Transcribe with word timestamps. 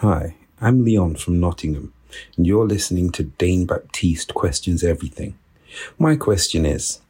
Hi, 0.00 0.34
I'm 0.60 0.84
Leon 0.84 1.14
from 1.14 1.40
Nottingham, 1.40 1.94
and 2.36 2.46
you're 2.46 2.66
listening 2.66 3.10
to 3.12 3.22
Dane 3.22 3.64
Baptiste 3.64 4.34
Questions 4.34 4.84
Everything. 4.84 5.38
My 5.98 6.16
question 6.16 6.66
is, 6.66 7.00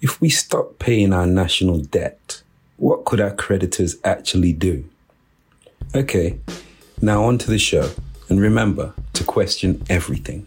if 0.00 0.20
we 0.20 0.28
stop 0.28 0.80
paying 0.80 1.12
our 1.12 1.24
national 1.24 1.78
debt, 1.82 2.42
what 2.78 3.04
could 3.04 3.20
our 3.20 3.30
creditors 3.30 3.98
actually 4.02 4.52
do? 4.52 4.84
Okay, 5.94 6.40
now 7.00 7.22
on 7.22 7.38
to 7.38 7.48
the 7.48 7.60
show, 7.60 7.92
and 8.28 8.40
remember 8.40 8.92
to 9.12 9.22
question 9.22 9.80
everything. 9.88 10.44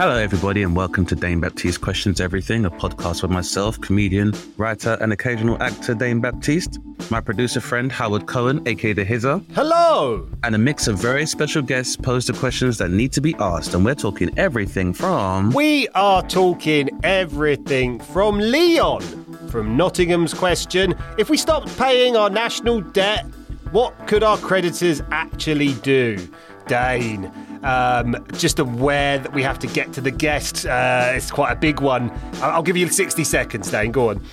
Hello, 0.00 0.16
everybody, 0.16 0.62
and 0.62 0.74
welcome 0.74 1.04
to 1.04 1.14
Dane 1.14 1.40
Baptiste 1.40 1.82
Questions 1.82 2.22
Everything, 2.22 2.64
a 2.64 2.70
podcast 2.70 3.20
with 3.20 3.30
myself, 3.30 3.78
comedian, 3.82 4.32
writer, 4.56 4.96
and 5.02 5.12
occasional 5.12 5.62
actor 5.62 5.92
Dane 5.94 6.20
Baptiste, 6.20 6.78
my 7.10 7.20
producer 7.20 7.60
friend 7.60 7.92
Howard 7.92 8.24
Cohen, 8.26 8.66
aka 8.66 8.94
The 8.94 9.04
Hizzer, 9.04 9.42
Hello! 9.52 10.26
and 10.42 10.54
a 10.54 10.58
mix 10.58 10.88
of 10.88 10.98
very 10.98 11.26
special 11.26 11.60
guests 11.60 11.96
pose 11.96 12.26
the 12.26 12.32
questions 12.32 12.78
that 12.78 12.90
need 12.90 13.12
to 13.12 13.20
be 13.20 13.34
asked. 13.40 13.74
And 13.74 13.84
we're 13.84 13.94
talking 13.94 14.30
everything 14.38 14.94
from. 14.94 15.50
We 15.50 15.86
are 15.88 16.22
talking 16.22 16.88
everything 17.02 18.00
from 18.00 18.38
Leon, 18.38 19.02
from 19.50 19.76
Nottingham's 19.76 20.32
question 20.32 20.94
if 21.18 21.28
we 21.28 21.36
stopped 21.36 21.76
paying 21.76 22.16
our 22.16 22.30
national 22.30 22.80
debt, 22.80 23.26
what 23.70 24.06
could 24.06 24.22
our 24.22 24.38
creditors 24.38 25.02
actually 25.10 25.74
do? 25.74 26.16
Dane, 26.66 27.30
um, 27.62 28.16
just 28.32 28.58
aware 28.58 29.18
that 29.18 29.32
we 29.32 29.42
have 29.42 29.58
to 29.60 29.66
get 29.66 29.92
to 29.94 30.00
the 30.00 30.10
guest. 30.10 30.66
Uh, 30.66 31.12
it's 31.14 31.30
quite 31.30 31.52
a 31.52 31.56
big 31.56 31.80
one. 31.80 32.10
I'll 32.42 32.62
give 32.62 32.76
you 32.76 32.88
60 32.88 33.24
seconds, 33.24 33.70
Dane. 33.70 33.92
Go 33.92 34.10
on. 34.10 34.20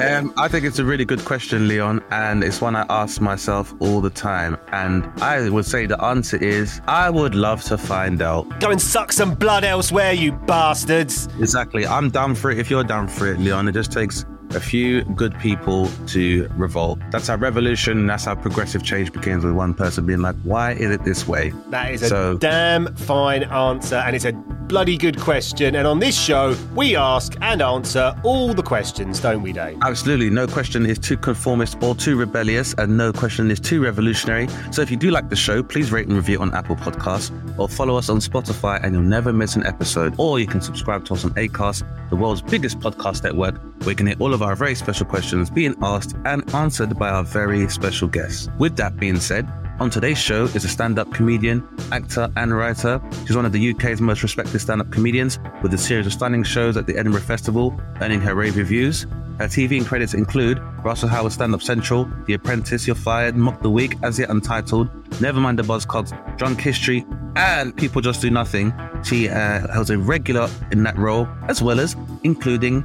Um, 0.00 0.34
I 0.36 0.48
think 0.48 0.64
it's 0.64 0.80
a 0.80 0.84
really 0.84 1.04
good 1.04 1.24
question, 1.24 1.68
Leon, 1.68 2.02
and 2.10 2.42
it's 2.42 2.60
one 2.60 2.74
I 2.74 2.84
ask 2.88 3.20
myself 3.20 3.72
all 3.78 4.00
the 4.00 4.10
time. 4.10 4.56
And 4.72 5.04
I 5.22 5.48
would 5.48 5.64
say 5.64 5.86
the 5.86 6.02
answer 6.02 6.36
is 6.36 6.80
I 6.88 7.08
would 7.08 7.34
love 7.34 7.62
to 7.64 7.78
find 7.78 8.20
out. 8.20 8.60
Go 8.60 8.70
and 8.70 8.80
suck 8.80 9.12
some 9.12 9.34
blood 9.34 9.62
elsewhere, 9.62 10.12
you 10.12 10.32
bastards. 10.32 11.28
Exactly. 11.38 11.86
I'm 11.86 12.10
down 12.10 12.34
for 12.34 12.50
it 12.50 12.58
if 12.58 12.68
you're 12.68 12.84
down 12.84 13.06
for 13.06 13.28
it, 13.28 13.38
Leon. 13.38 13.68
It 13.68 13.72
just 13.72 13.92
takes 13.92 14.24
a 14.54 14.60
few 14.60 15.02
good 15.04 15.38
people 15.38 15.88
to 16.08 16.48
revolt. 16.56 16.98
That's 17.10 17.28
how 17.28 17.36
revolution, 17.36 18.06
that's 18.06 18.24
how 18.24 18.34
progressive 18.34 18.82
change 18.82 19.12
begins 19.12 19.44
with 19.44 19.54
one 19.54 19.74
person 19.74 20.06
being 20.06 20.20
like, 20.20 20.36
why 20.44 20.72
is 20.72 20.90
it 20.90 21.04
this 21.04 21.26
way? 21.26 21.52
That 21.70 21.92
is 21.92 22.02
a 22.02 22.08
So- 22.08 22.38
damn 22.38 22.94
fine 22.96 23.44
answer, 23.44 23.96
and 23.96 24.14
it's 24.16 24.24
a 24.24 24.32
bloody 24.32 24.96
good 24.96 25.20
question. 25.20 25.74
And 25.76 25.86
on 25.86 25.98
this 25.98 26.18
show, 26.18 26.56
we 26.74 26.96
ask 26.96 27.34
and 27.42 27.60
answer 27.60 28.14
all 28.24 28.54
the 28.54 28.62
questions, 28.62 29.20
don't 29.20 29.42
we, 29.42 29.52
Dave? 29.52 29.76
Absolutely. 29.82 30.30
No 30.30 30.46
question 30.46 30.86
is 30.86 30.98
too 30.98 31.16
conformist 31.16 31.76
or 31.82 31.94
too 31.94 32.16
rebellious, 32.16 32.74
and 32.78 32.96
no 32.96 33.12
question 33.12 33.50
is 33.50 33.60
too 33.60 33.82
revolutionary. 33.82 34.48
So 34.70 34.80
if 34.82 34.90
you 34.90 34.96
do 34.96 35.10
like 35.10 35.28
the 35.28 35.36
show, 35.36 35.62
please 35.62 35.92
rate 35.92 36.06
and 36.08 36.16
review 36.16 36.38
it 36.38 36.40
on 36.40 36.54
Apple 36.54 36.76
Podcasts 36.76 37.30
or 37.58 37.68
follow 37.68 37.96
us 37.96 38.08
on 38.08 38.18
Spotify, 38.18 38.82
and 38.82 38.94
you'll 38.94 39.02
never 39.02 39.32
miss 39.32 39.54
an 39.56 39.66
episode. 39.66 40.14
Or 40.18 40.38
you 40.40 40.46
can 40.46 40.60
subscribe 40.60 41.04
to 41.06 41.14
us 41.14 41.24
on 41.24 41.30
Acast, 41.34 41.84
the 42.10 42.16
world's 42.16 42.42
biggest 42.42 42.80
podcast 42.80 43.22
network, 43.22 43.60
where 43.80 43.90
you 43.90 43.96
can 43.96 44.06
hear 44.06 44.16
all 44.18 44.32
of 44.32 44.40
our 44.44 44.54
very 44.54 44.74
special 44.74 45.06
questions 45.06 45.50
being 45.50 45.74
asked 45.82 46.14
and 46.24 46.54
answered 46.54 46.98
by 46.98 47.08
our 47.08 47.24
very 47.24 47.68
special 47.68 48.08
guests. 48.08 48.48
With 48.58 48.76
that 48.76 48.96
being 48.96 49.18
said, 49.18 49.50
on 49.80 49.90
today's 49.90 50.18
show 50.18 50.44
is 50.44 50.64
a 50.64 50.68
stand 50.68 50.98
up 50.98 51.12
comedian, 51.12 51.66
actor, 51.90 52.30
and 52.36 52.56
writer. 52.56 53.00
She's 53.26 53.34
one 53.34 53.44
of 53.44 53.52
the 53.52 53.72
UK's 53.72 54.00
most 54.00 54.22
respected 54.22 54.60
stand 54.60 54.80
up 54.80 54.90
comedians 54.92 55.40
with 55.62 55.74
a 55.74 55.78
series 55.78 56.06
of 56.06 56.12
stunning 56.12 56.44
shows 56.44 56.76
at 56.76 56.86
the 56.86 56.96
Edinburgh 56.96 57.22
Festival, 57.22 57.78
earning 58.00 58.20
her 58.20 58.34
rave 58.34 58.56
reviews. 58.56 59.06
Her 59.38 59.46
TV 59.46 59.84
credits 59.84 60.14
include 60.14 60.60
Russell 60.84 61.08
Howard 61.08 61.32
Stand 61.32 61.54
Up 61.54 61.62
Central, 61.62 62.08
The 62.26 62.34
Apprentice, 62.34 62.86
You're 62.86 62.94
Fired, 62.94 63.34
Mock 63.36 63.62
the 63.62 63.70
Week, 63.70 63.96
As 64.02 64.18
Yet 64.18 64.30
Untitled, 64.30 64.88
Nevermind 65.14 65.56
the 65.56 65.64
Buzzcocks, 65.64 66.12
Drunk 66.38 66.60
History, 66.60 67.04
and 67.34 67.76
People 67.76 68.00
Just 68.00 68.22
Do 68.22 68.30
Nothing. 68.30 68.72
She 69.02 69.28
uh, 69.28 69.66
holds 69.72 69.90
a 69.90 69.98
regular 69.98 70.48
in 70.70 70.84
that 70.84 70.96
role, 70.96 71.26
as 71.48 71.60
well 71.60 71.80
as 71.80 71.96
including 72.22 72.84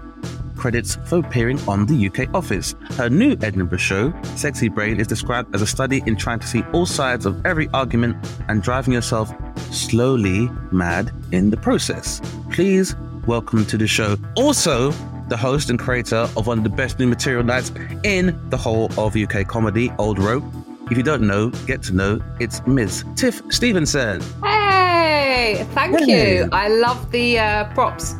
credits 0.57 0.97
for 1.05 1.19
appearing 1.19 1.59
on 1.67 1.85
the 1.85 2.07
UK 2.07 2.33
office. 2.33 2.75
Her 2.97 3.09
new 3.09 3.37
Edinburgh 3.41 3.77
show, 3.77 4.13
Sexy 4.35 4.69
Brain, 4.69 4.99
is 4.99 5.07
described 5.07 5.53
as 5.55 5.61
a 5.61 5.67
study 5.67 6.03
in 6.05 6.15
trying 6.15 6.39
to 6.39 6.47
see 6.47 6.63
all 6.73 6.85
sides 6.85 7.25
of 7.25 7.45
every 7.45 7.69
argument 7.73 8.17
and 8.47 8.61
driving 8.61 8.93
yourself 8.93 9.31
slowly 9.71 10.49
mad 10.71 11.11
in 11.31 11.51
the 11.51 11.57
process. 11.57 12.21
Please 12.51 12.95
welcome 13.25 13.65
to 13.67 13.77
the 13.77 13.87
show. 13.87 14.17
Also, 14.35 14.91
the 15.29 15.37
host 15.37 15.69
and 15.69 15.79
creator 15.79 16.27
of 16.35 16.47
one 16.47 16.57
of 16.57 16.63
the 16.63 16.69
best 16.69 16.99
new 16.99 17.07
material 17.07 17.43
nights 17.43 17.71
in 18.03 18.37
the 18.49 18.57
whole 18.57 18.91
of 18.99 19.15
UK 19.15 19.47
comedy, 19.47 19.91
Old 19.97 20.19
Rope. 20.19 20.43
If 20.91 20.97
you 20.97 21.03
don't 21.03 21.27
know, 21.27 21.49
get 21.67 21.83
to 21.83 21.93
know, 21.93 22.19
it's 22.39 22.65
Ms. 22.65 23.05
Tiff 23.15 23.41
Stevenson. 23.49 24.21
Hey, 24.43 25.67
thank 25.73 26.07
you. 26.07 26.49
I 26.51 26.67
love 26.67 27.11
the 27.11 27.39
uh, 27.39 27.65
props. 27.73 28.15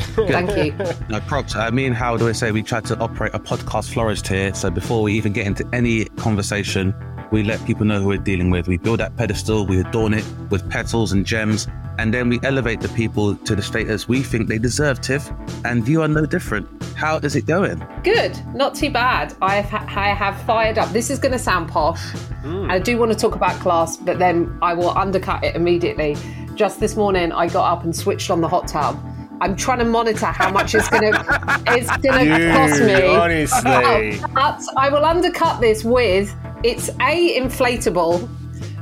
Thank 0.14 0.56
you. 0.56 0.72
No 1.08 1.20
props. 1.20 1.56
I 1.56 1.70
mean, 1.70 1.92
how 1.92 2.16
do 2.16 2.28
I 2.28 2.32
say? 2.32 2.52
We 2.52 2.62
try 2.62 2.80
to 2.80 2.98
operate 3.00 3.34
a 3.34 3.38
podcast 3.38 3.92
florist 3.92 4.26
here. 4.28 4.54
So 4.54 4.70
before 4.70 5.02
we 5.02 5.12
even 5.14 5.32
get 5.32 5.46
into 5.46 5.68
any 5.74 6.06
conversation, 6.16 6.94
we 7.30 7.42
let 7.42 7.64
people 7.66 7.86
know 7.86 8.00
who 8.00 8.08
we're 8.08 8.18
dealing 8.18 8.50
with. 8.50 8.68
We 8.68 8.78
build 8.78 9.00
that 9.00 9.16
pedestal, 9.16 9.66
we 9.66 9.80
adorn 9.80 10.14
it 10.14 10.24
with 10.50 10.68
petals 10.70 11.12
and 11.12 11.24
gems, 11.24 11.68
and 11.98 12.14
then 12.14 12.28
we 12.28 12.40
elevate 12.42 12.80
the 12.80 12.88
people 12.88 13.34
to 13.36 13.54
the 13.54 13.62
status 13.62 14.08
we 14.08 14.22
think 14.22 14.48
they 14.48 14.58
deserve, 14.58 15.00
Tiff. 15.00 15.30
And 15.64 15.86
you 15.86 16.02
are 16.02 16.08
no 16.08 16.26
different. 16.26 16.66
How 16.94 17.18
is 17.18 17.36
it 17.36 17.46
going? 17.46 17.86
Good, 18.02 18.38
not 18.54 18.74
too 18.74 18.90
bad. 18.90 19.34
I 19.42 19.56
have, 19.56 19.88
I 19.88 20.08
have 20.08 20.40
fired 20.42 20.78
up. 20.78 20.90
This 20.90 21.10
is 21.10 21.18
going 21.18 21.32
to 21.32 21.38
sound 21.38 21.68
posh. 21.68 22.00
Hmm. 22.42 22.70
I 22.70 22.78
do 22.78 22.98
want 22.98 23.12
to 23.12 23.18
talk 23.18 23.34
about 23.34 23.60
class, 23.60 23.96
but 23.96 24.18
then 24.18 24.58
I 24.62 24.74
will 24.74 24.96
undercut 24.96 25.44
it 25.44 25.54
immediately. 25.54 26.16
Just 26.54 26.80
this 26.80 26.96
morning, 26.96 27.32
I 27.32 27.48
got 27.48 27.70
up 27.70 27.84
and 27.84 27.94
switched 27.94 28.30
on 28.30 28.40
the 28.40 28.48
hot 28.48 28.66
tub. 28.66 28.98
I'm 29.40 29.56
trying 29.56 29.78
to 29.78 29.84
monitor 29.84 30.26
how 30.26 30.50
much 30.50 30.74
it's 30.74 30.88
going 30.88 31.12
to 31.12 31.62
it's 31.68 31.88
going 31.98 32.28
to 32.28 32.52
cost 32.52 32.80
me. 32.80 33.16
honestly. 33.16 34.20
But 34.34 34.60
I 34.76 34.88
will 34.90 35.04
undercut 35.04 35.60
this 35.60 35.84
with 35.84 36.34
it's 36.62 36.88
a 37.00 37.38
inflatable. 37.38 38.28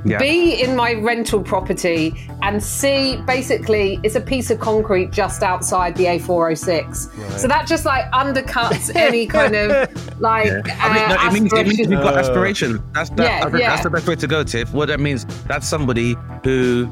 Yeah. 0.05 0.19
B 0.19 0.63
in 0.63 0.77
my 0.77 0.95
rental 0.95 1.43
property 1.43 2.15
and 2.43 2.63
C 2.63 3.17
basically 3.27 3.99
it's 4.05 4.15
a 4.15 4.21
piece 4.21 4.49
of 4.51 4.61
concrete 4.61 5.11
just 5.11 5.43
outside 5.43 5.97
the 5.97 6.05
A406. 6.05 7.39
So 7.39 7.49
that 7.49 7.67
just 7.67 7.85
like 7.85 8.11
undercuts 8.13 8.95
any 8.97 9.27
kind 9.27 9.57
of 9.57 10.21
like 10.21 10.47
I 10.81 10.95
mean, 10.95 11.09
no, 11.09 11.17
uh, 11.17 11.27
it 11.27 11.33
means 11.33 11.53
it 11.53 11.67
means 11.67 11.81
aspiration. 11.81 11.91
you've 11.91 12.01
got 12.03 12.17
aspiration. 12.17 12.83
That's 12.95 13.11
that, 13.11 13.25
Yeah, 13.25 13.51
I 13.53 13.59
yeah. 13.59 13.71
that's 13.71 13.83
the 13.83 13.91
best 13.91 14.07
way 14.07 14.15
to 14.17 14.27
go, 14.27 14.45
Tiff. 14.45 14.73
What 14.73 14.87
that 14.87 15.01
means, 15.01 15.25
that's 15.45 15.67
somebody 15.67 16.17
who 16.45 16.87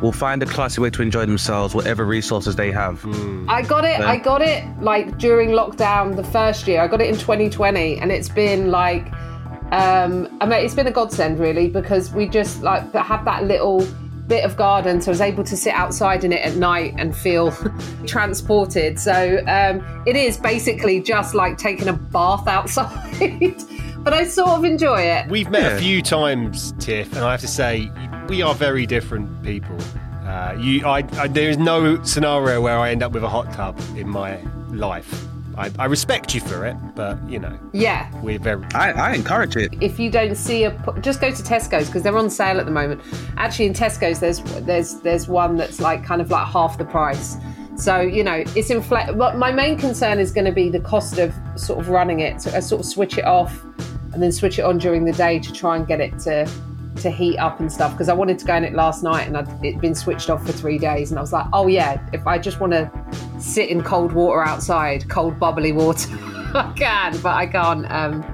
will 0.00 0.12
find 0.12 0.42
a 0.42 0.46
classy 0.46 0.80
way 0.80 0.90
to 0.90 1.02
enjoy 1.02 1.26
themselves, 1.26 1.74
whatever 1.74 2.04
resources 2.04 2.56
they 2.56 2.70
have. 2.70 3.04
I 3.48 3.62
got 3.62 3.84
it. 3.84 4.00
I 4.00 4.16
got 4.16 4.42
it 4.42 4.64
like 4.80 5.18
during 5.18 5.50
lockdown 5.50 6.16
the 6.16 6.24
first 6.24 6.66
year. 6.68 6.80
I 6.80 6.88
got 6.88 7.00
it 7.00 7.08
in 7.08 7.16
2020, 7.16 7.98
and 7.98 8.12
it's 8.12 8.28
been 8.28 8.70
like, 8.70 9.12
um, 9.72 10.28
I 10.40 10.46
mean, 10.46 10.64
it's 10.64 10.74
been 10.74 10.86
a 10.86 10.92
godsend 10.92 11.38
really 11.38 11.68
because 11.68 12.12
we 12.12 12.28
just 12.28 12.62
like 12.62 12.92
have 12.94 13.24
that 13.24 13.44
little 13.44 13.86
bit 14.28 14.44
of 14.44 14.56
garden, 14.56 15.00
so 15.00 15.10
I 15.10 15.12
was 15.12 15.20
able 15.20 15.42
to 15.44 15.56
sit 15.56 15.72
outside 15.72 16.22
in 16.22 16.32
it 16.32 16.42
at 16.42 16.56
night 16.56 16.94
and 16.98 17.16
feel 17.16 17.50
transported. 18.06 18.98
So 18.98 19.42
um, 19.48 20.04
it 20.06 20.16
is 20.16 20.36
basically 20.36 21.00
just 21.00 21.34
like 21.34 21.58
taking 21.58 21.88
a 21.88 21.94
bath 21.94 22.46
outside, 22.46 23.56
but 24.08 24.16
I 24.16 24.24
sort 24.24 24.48
of 24.50 24.64
enjoy 24.64 25.02
it. 25.02 25.28
We've 25.28 25.50
met 25.50 25.60
Yeah. 25.62 25.76
a 25.76 25.78
few 25.78 26.00
times, 26.00 26.72
Tiff, 26.78 27.12
and 27.14 27.22
I 27.22 27.32
have 27.32 27.42
to 27.42 27.46
say, 27.48 27.90
we 28.28 28.40
are 28.40 28.54
very 28.54 28.86
different 28.86 29.42
people. 29.42 29.76
Uh, 30.26 30.54
you, 30.58 30.86
I, 30.86 31.04
I, 31.18 31.28
there 31.28 31.50
is 31.50 31.58
no 31.58 32.02
scenario 32.04 32.62
where 32.62 32.78
I 32.78 32.90
end 32.90 33.02
up 33.02 33.12
with 33.12 33.22
a 33.22 33.28
hot 33.28 33.52
tub 33.52 33.78
in 33.96 34.08
my 34.08 34.38
life. 34.70 35.26
I, 35.58 35.70
I 35.78 35.84
respect 35.84 36.34
you 36.34 36.40
for 36.40 36.64
it, 36.64 36.74
but 36.94 37.18
you 37.28 37.38
know, 37.38 37.58
Yeah, 37.74 38.08
we're 38.22 38.38
very. 38.38 38.64
I, 38.74 38.92
I 38.92 39.12
encourage 39.12 39.56
it. 39.56 39.74
if 39.82 39.98
you 40.00 40.10
don't 40.10 40.36
see 40.36 40.64
a 40.64 40.70
just 41.02 41.20
go 41.20 41.30
to 41.30 41.42
Tesco's 41.42 41.86
because 41.88 42.02
they're 42.02 42.16
on 42.16 42.30
sale 42.30 42.58
at 42.60 42.64
the 42.64 42.72
moment. 42.72 43.02
Actually, 43.36 43.66
in 43.66 43.74
Tesco's, 43.74 44.20
there's 44.20 44.40
there's 44.62 45.00
there's 45.00 45.28
one 45.28 45.56
that's 45.56 45.80
like 45.80 46.02
kind 46.02 46.22
of 46.22 46.30
like 46.30 46.46
half 46.46 46.78
the 46.78 46.84
price. 46.86 47.36
So 47.76 48.00
you 48.00 48.22
know 48.24 48.42
it's 48.56 48.70
inflate. 48.70 49.18
But 49.18 49.36
my 49.36 49.50
main 49.52 49.76
concern 49.76 50.18
is 50.18 50.30
going 50.32 50.44
to 50.46 50.52
be 50.52 50.70
the 50.70 50.80
cost 50.80 51.18
of 51.18 51.34
sort 51.56 51.78
of 51.80 51.88
running 51.90 52.20
it. 52.20 52.40
So 52.40 52.50
I 52.52 52.60
sort 52.60 52.80
of 52.80 52.86
switch 52.86 53.18
it 53.18 53.24
off 53.24 53.60
and 54.18 54.22
then 54.24 54.32
switch 54.32 54.58
it 54.58 54.62
on 54.62 54.78
during 54.78 55.04
the 55.04 55.12
day 55.12 55.38
to 55.38 55.52
try 55.52 55.76
and 55.76 55.86
get 55.86 56.00
it 56.00 56.18
to 56.18 56.44
to 56.96 57.08
heat 57.08 57.38
up 57.38 57.60
and 57.60 57.72
stuff 57.72 57.92
because 57.92 58.08
I 58.08 58.14
wanted 58.14 58.36
to 58.40 58.44
go 58.44 58.56
in 58.56 58.64
it 58.64 58.72
last 58.72 59.04
night 59.04 59.28
and 59.28 59.36
I'd, 59.36 59.64
it'd 59.64 59.80
been 59.80 59.94
switched 59.94 60.28
off 60.28 60.44
for 60.44 60.50
three 60.50 60.76
days 60.76 61.12
and 61.12 61.18
I 61.20 61.22
was 61.22 61.32
like, 61.32 61.46
oh 61.52 61.68
yeah, 61.68 62.04
if 62.12 62.26
I 62.26 62.36
just 62.36 62.58
want 62.58 62.72
to 62.72 62.90
sit 63.38 63.68
in 63.68 63.80
cold 63.80 64.10
water 64.10 64.42
outside, 64.42 65.08
cold 65.08 65.38
bubbly 65.38 65.70
water, 65.70 66.08
I 66.52 66.72
can, 66.76 67.16
but 67.20 67.36
I 67.36 67.46
can't. 67.46 67.88
Um, 67.92 68.24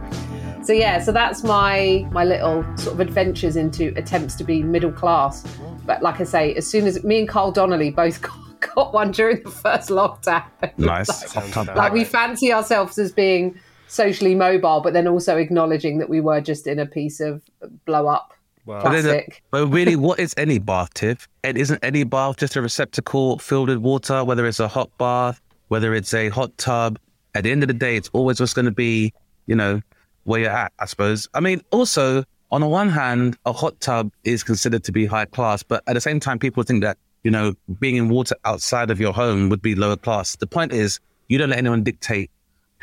so 0.65 0.73
yeah, 0.73 1.03
so 1.03 1.13
that's 1.13 1.45
my 1.45 2.09
my 2.13 2.25
little 2.25 2.63
sort 2.79 2.95
of 2.95 3.01
adventures 3.01 3.57
into 3.57 3.93
attempts 3.99 4.35
to 4.37 4.45
be 4.45 4.63
middle 4.63 4.93
class. 4.93 5.47
But 5.85 6.01
like 6.01 6.19
I 6.19 6.25
say, 6.25 6.55
as 6.55 6.67
soon 6.67 6.87
as 6.87 7.05
me 7.05 7.19
and 7.19 7.29
Carl 7.29 7.53
Donnelly 7.53 7.91
both 7.91 8.23
got, 8.63 8.75
got 8.75 8.95
one 8.95 9.11
during 9.11 9.43
the 9.43 9.51
first 9.51 9.91
lockdown, 9.91 10.47
Nice. 10.79 11.37
like, 11.37 11.77
like 11.77 11.93
we 11.93 12.05
fancy 12.05 12.55
ourselves 12.55 12.97
as 12.97 13.13
being 13.13 13.61
socially 13.95 14.35
mobile, 14.35 14.81
but 14.81 14.93
then 14.93 15.07
also 15.07 15.37
acknowledging 15.37 15.99
that 15.99 16.09
we 16.09 16.21
were 16.21 16.41
just 16.41 16.67
in 16.67 16.79
a 16.79 16.87
piece 16.87 17.21
of 17.21 17.43
blow 17.85 18.07
up 18.07 18.35
But, 18.67 18.83
then, 18.91 19.07
uh, 19.07 19.13
plastic. 19.13 19.43
but 19.51 19.67
really, 19.69 19.97
what 19.97 20.19
is 20.19 20.35
any 20.37 20.59
bath, 20.59 20.93
Tiff? 20.95 21.29
It 21.43 21.57
isn't 21.57 21.83
any 21.85 22.05
bath 22.05 22.37
just 22.37 22.57
a 22.57 22.63
receptacle 22.63 23.39
filled 23.39 23.69
with 23.69 23.79
water, 23.79 24.25
whether 24.25 24.47
it's 24.47 24.61
a 24.61 24.69
hot 24.69 24.91
bath, 24.99 25.41
whether 25.69 25.95
it's 25.95 26.13
a 26.15 26.29
hot 26.29 26.57
tub. 26.59 26.99
At 27.35 27.45
the 27.45 27.51
end 27.51 27.63
of 27.63 27.69
the 27.69 27.75
day, 27.75 27.97
it's 27.97 28.11
always 28.13 28.39
just 28.39 28.55
going 28.55 28.67
to 28.67 28.71
be, 28.71 29.13
you 29.47 29.57
know, 29.57 29.81
where 30.25 30.41
you're 30.41 30.51
at, 30.51 30.73
I 30.79 30.87
suppose. 30.87 31.29
I 31.35 31.41
mean, 31.41 31.63
also, 31.71 32.25
on 32.51 32.61
the 32.61 32.69
one 32.69 32.89
hand, 32.89 33.37
a 33.45 33.53
hot 33.53 33.79
tub 33.81 34.11
is 34.25 34.43
considered 34.43 34.85
to 34.85 34.93
be 34.93 35.05
high 35.07 35.25
class, 35.27 35.63
but 35.63 35.83
at 35.87 35.95
the 35.95 36.01
same 36.01 36.21
time, 36.21 36.39
people 36.39 36.63
think 36.63 36.83
that, 36.83 36.97
you 37.23 37.31
know, 37.31 37.55
being 37.81 37.97
in 37.97 38.09
water 38.09 38.37
outside 38.45 38.91
of 38.91 39.01
your 39.01 39.13
home 39.13 39.49
would 39.49 39.63
be 39.63 39.75
lower 39.75 39.97
class. 39.97 40.37
The 40.37 40.47
point 40.47 40.73
is, 40.73 41.01
you 41.29 41.39
don't 41.39 41.51
let 41.51 41.59
anyone 41.59 41.83
dictate 41.83 42.31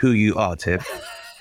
who 0.02 0.12
you 0.12 0.36
are, 0.36 0.56
Tiff. 0.56 0.86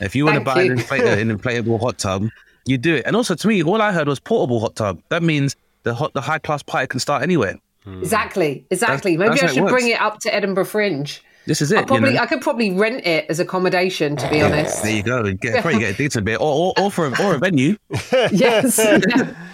If 0.00 0.14
you 0.14 0.24
want 0.24 0.38
to 0.38 0.44
buy 0.44 0.62
an, 0.62 0.76
inflat- 0.78 1.18
an 1.20 1.36
inflatable 1.36 1.80
hot 1.80 1.98
tub, 1.98 2.28
you 2.66 2.78
do 2.78 2.94
it. 2.94 3.06
And 3.06 3.16
also, 3.16 3.34
to 3.34 3.48
me, 3.48 3.62
all 3.62 3.82
I 3.82 3.90
heard 3.92 4.06
was 4.06 4.20
portable 4.20 4.60
hot 4.60 4.76
tub. 4.76 5.00
That 5.08 5.22
means 5.22 5.56
the 5.82 5.94
hot, 5.94 6.12
the 6.12 6.20
high 6.20 6.38
class 6.38 6.62
party 6.62 6.86
can 6.86 7.00
start 7.00 7.22
anywhere. 7.22 7.56
Hmm. 7.84 7.98
Exactly, 8.00 8.64
exactly. 8.70 9.16
That's- 9.16 9.30
Maybe 9.30 9.40
that's 9.40 9.42
I 9.42 9.46
how 9.46 9.52
it 9.52 9.68
should 9.68 9.72
bring 9.74 9.88
it 9.90 10.00
up 10.00 10.20
to 10.20 10.34
Edinburgh 10.34 10.66
Fringe. 10.66 11.22
This 11.46 11.62
is 11.62 11.72
I 11.72 11.80
it. 11.80 11.86
probably 11.86 12.10
you 12.10 12.14
know? 12.16 12.22
I 12.22 12.26
could 12.26 12.42
probably 12.42 12.70
rent 12.72 13.06
it 13.06 13.24
as 13.30 13.40
accommodation, 13.40 14.14
to 14.16 14.28
be 14.30 14.42
honest. 14.42 14.82
There 14.82 14.92
you 14.94 15.02
go. 15.02 15.32
Get, 15.32 15.62
probably 15.62 15.80
get 15.80 15.94
a 15.94 15.96
decent 16.04 16.26
bit, 16.26 16.38
or, 16.40 16.74
or, 16.76 16.84
or 16.84 16.90
for 16.90 17.06
a, 17.06 17.22
or 17.22 17.34
a 17.34 17.38
venue. 17.38 17.76
yes. 18.30 18.78
yeah. 18.78 19.34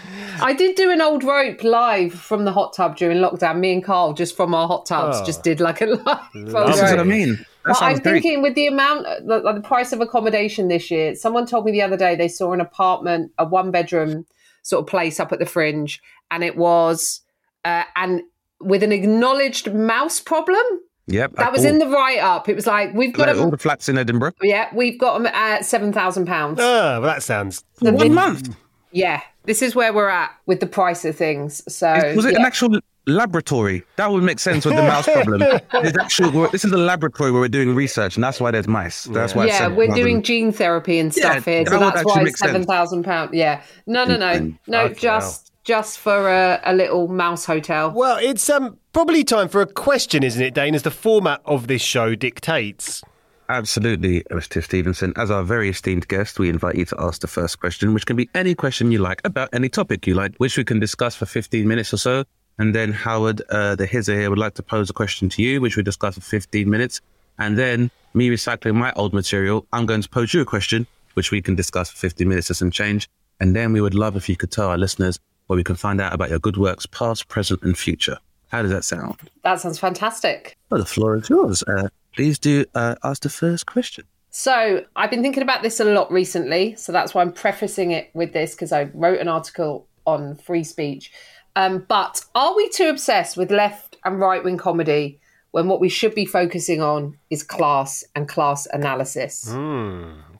I 0.40 0.52
did 0.52 0.76
do 0.76 0.90
an 0.90 1.00
old 1.00 1.24
rope 1.24 1.64
live 1.64 2.12
from 2.12 2.44
the 2.44 2.52
hot 2.52 2.74
tub 2.74 2.96
during 2.96 3.18
lockdown. 3.18 3.58
Me 3.58 3.72
and 3.72 3.82
Carl, 3.82 4.12
just 4.12 4.36
from 4.36 4.54
our 4.54 4.66
hot 4.68 4.84
tubs, 4.84 5.18
Oh. 5.20 5.24
just 5.24 5.42
did 5.42 5.60
like 5.60 5.80
a 5.80 5.86
live. 5.86 6.04
old 6.34 6.34
This 6.34 6.76
is 6.76 6.82
what 6.82 7.00
I 7.00 7.04
mean. 7.04 7.44
That 7.66 7.72
But 7.74 7.82
I'm 7.82 7.94
sounds 7.96 8.00
great. 8.00 8.22
thinking 8.22 8.42
with 8.42 8.54
the 8.54 8.66
amount, 8.68 9.04
the, 9.26 9.52
the 9.54 9.60
price 9.60 9.92
of 9.92 10.00
accommodation 10.00 10.68
this 10.68 10.90
year. 10.90 11.14
Someone 11.16 11.46
told 11.46 11.64
me 11.64 11.72
the 11.72 11.82
other 11.82 11.96
day 11.96 12.14
they 12.14 12.28
saw 12.28 12.52
an 12.52 12.60
apartment, 12.60 13.32
a 13.38 13.44
one 13.44 13.70
bedroom 13.72 14.24
sort 14.62 14.82
of 14.82 14.86
place 14.88 15.18
up 15.20 15.32
at 15.32 15.38
the 15.40 15.46
Fringe, 15.46 16.00
and 16.30 16.44
it 16.44 16.56
was, 16.56 17.22
uh, 17.64 17.82
and 17.96 18.22
with 18.60 18.82
an 18.82 18.92
acknowledged 18.92 19.72
mouse 19.74 20.20
problem. 20.20 20.62
Yep. 21.08 21.34
That 21.36 21.52
was 21.52 21.64
in 21.64 21.78
the 21.78 21.86
write 21.88 22.18
up. 22.18 22.48
It 22.48 22.56
was 22.56 22.66
like 22.66 22.92
we've 22.94 23.12
got 23.12 23.28
like 23.28 23.36
all 23.36 23.50
the 23.50 23.58
flats 23.58 23.88
in 23.88 23.96
Edinburgh. 23.98 24.32
Yeah, 24.42 24.68
we've 24.74 24.98
got 24.98 25.14
them 25.18 25.26
at 25.26 25.64
seven 25.64 25.92
thousand 25.92 26.26
pounds. 26.26 26.58
Ah, 26.60 26.98
well, 26.98 27.02
that 27.02 27.22
sounds. 27.22 27.64
One 27.80 28.12
month. 28.14 28.56
Yeah, 28.90 29.22
this 29.44 29.62
is 29.62 29.74
where 29.76 29.92
we're 29.92 30.08
at 30.08 30.32
with 30.46 30.58
the 30.60 30.66
price 30.66 31.04
of 31.04 31.14
things. 31.16 31.62
So 31.72 31.92
Was 32.16 32.24
it 32.24 32.32
yeah. 32.32 32.40
an 32.40 32.44
actual 32.44 32.80
laboratory? 33.06 33.82
That 33.96 34.10
would 34.10 34.22
make 34.22 34.38
sense 34.38 34.64
with 34.64 34.76
the 34.76 34.82
mouse 34.82 35.06
problem. 35.06 35.42
It's 35.74 35.98
actual, 35.98 36.48
this 36.48 36.64
is 36.64 36.72
a 36.72 36.76
laboratory 36.78 37.30
where 37.30 37.40
we're 37.40 37.48
doing 37.48 37.74
research, 37.74 38.16
and 38.16 38.24
that's 38.24 38.40
why 38.40 38.50
there's 38.50 38.68
mice. 38.68 39.04
That's 39.04 39.34
why. 39.34 39.46
Yeah, 39.46 39.68
we're 39.68 39.94
doing 39.94 40.22
gene 40.22 40.52
therapy 40.52 40.98
and 40.98 41.14
stuff 41.14 41.46
Yeah, 41.46 41.52
here, 41.52 41.64
that 41.64 41.70
so 41.70 41.78
that's 41.78 42.04
why 42.04 42.22
it's 42.22 42.38
seven 42.38 42.64
thousand 42.64 43.04
pounds. 43.04 43.30
Yeah, 43.32 43.62
no, 43.86 44.04
no, 44.04 44.16
no, 44.16 44.54
no, 44.66 44.82
Fucking 44.82 44.96
just 44.96 45.52
just 45.64 45.98
for 45.98 46.28
a, 46.28 46.60
a 46.64 46.74
little 46.74 47.08
mouse 47.08 47.44
hotel. 47.44 47.90
Well, 47.90 48.18
it's 48.20 48.48
um 48.48 48.78
probably 48.92 49.24
time 49.24 49.48
for 49.48 49.60
a 49.60 49.66
question, 49.66 50.22
isn't 50.22 50.42
it, 50.42 50.54
Dane? 50.54 50.74
As 50.74 50.82
the 50.82 50.90
format 50.90 51.40
of 51.44 51.66
this 51.66 51.82
show 51.82 52.14
dictates. 52.14 53.02
Absolutely, 53.48 54.22
Mr. 54.30 54.62
Stevenson. 54.62 55.12
As 55.16 55.30
our 55.30 55.44
very 55.44 55.68
esteemed 55.68 56.08
guest, 56.08 56.38
we 56.38 56.48
invite 56.48 56.74
you 56.74 56.84
to 56.86 56.96
ask 56.98 57.20
the 57.20 57.28
first 57.28 57.60
question, 57.60 57.94
which 57.94 58.04
can 58.04 58.16
be 58.16 58.28
any 58.34 58.56
question 58.56 58.90
you 58.90 58.98
like 58.98 59.20
about 59.24 59.48
any 59.52 59.68
topic 59.68 60.06
you 60.06 60.14
like, 60.14 60.34
which 60.38 60.56
we 60.56 60.64
can 60.64 60.80
discuss 60.80 61.14
for 61.14 61.26
15 61.26 61.66
minutes 61.66 61.92
or 61.94 61.96
so. 61.96 62.24
And 62.58 62.74
then 62.74 62.92
Howard, 62.92 63.42
uh, 63.50 63.74
the 63.74 63.86
Hizzer 63.86 64.18
here, 64.18 64.30
would 64.30 64.38
like 64.38 64.54
to 64.54 64.62
pose 64.62 64.88
a 64.88 64.92
question 64.92 65.28
to 65.30 65.42
you, 65.42 65.60
which 65.60 65.76
we 65.76 65.82
discuss 65.82 66.14
for 66.14 66.22
15 66.22 66.68
minutes. 66.68 67.00
And 67.38 67.58
then 67.58 67.90
me 68.14 68.30
recycling 68.30 68.74
my 68.74 68.92
old 68.94 69.12
material, 69.12 69.66
I'm 69.72 69.86
going 69.86 70.02
to 70.02 70.08
pose 70.08 70.32
you 70.32 70.40
a 70.40 70.46
question, 70.46 70.86
which 71.14 71.30
we 71.30 71.42
can 71.42 71.54
discuss 71.54 71.90
for 71.90 71.98
15 71.98 72.28
minutes 72.28 72.50
or 72.50 72.54
some 72.54 72.70
change. 72.70 73.08
And 73.40 73.54
then 73.54 73.72
we 73.72 73.80
would 73.80 73.94
love 73.94 74.16
if 74.16 74.28
you 74.28 74.36
could 74.36 74.50
tell 74.50 74.68
our 74.68 74.78
listeners 74.78 75.18
where 75.46 75.56
we 75.56 75.64
can 75.64 75.76
find 75.76 76.00
out 76.00 76.14
about 76.14 76.30
your 76.30 76.38
good 76.38 76.56
works, 76.56 76.86
past, 76.86 77.28
present, 77.28 77.62
and 77.62 77.76
future. 77.76 78.18
How 78.48 78.62
does 78.62 78.70
that 78.70 78.84
sound? 78.84 79.16
That 79.42 79.60
sounds 79.60 79.78
fantastic. 79.78 80.56
Well, 80.70 80.80
the 80.80 80.86
floor 80.86 81.16
is 81.16 81.28
yours. 81.28 81.62
Uh, 81.64 81.88
please 82.14 82.38
do 82.38 82.64
uh, 82.74 82.94
ask 83.04 83.22
the 83.22 83.28
first 83.28 83.66
question. 83.66 84.04
So 84.30 84.84
I've 84.94 85.10
been 85.10 85.22
thinking 85.22 85.42
about 85.42 85.62
this 85.62 85.80
a 85.80 85.84
lot 85.84 86.12
recently, 86.12 86.74
so 86.76 86.92
that's 86.92 87.14
why 87.14 87.22
I'm 87.22 87.32
prefacing 87.32 87.90
it 87.92 88.10
with 88.14 88.32
this 88.32 88.54
because 88.54 88.70
I 88.70 88.84
wrote 88.94 89.18
an 89.18 89.28
article 89.28 89.88
on 90.06 90.36
free 90.36 90.62
speech. 90.62 91.10
Um, 91.56 91.84
but 91.88 92.24
are 92.34 92.54
we 92.54 92.68
too 92.68 92.88
obsessed 92.88 93.36
with 93.36 93.50
left 93.50 93.96
and 94.04 94.20
right 94.20 94.44
wing 94.44 94.58
comedy 94.58 95.18
when 95.50 95.68
what 95.68 95.80
we 95.80 95.88
should 95.88 96.14
be 96.14 96.26
focusing 96.26 96.82
on 96.82 97.18
is 97.30 97.42
class 97.42 98.04
and 98.14 98.28
class 98.28 98.68
analysis? 98.72 99.50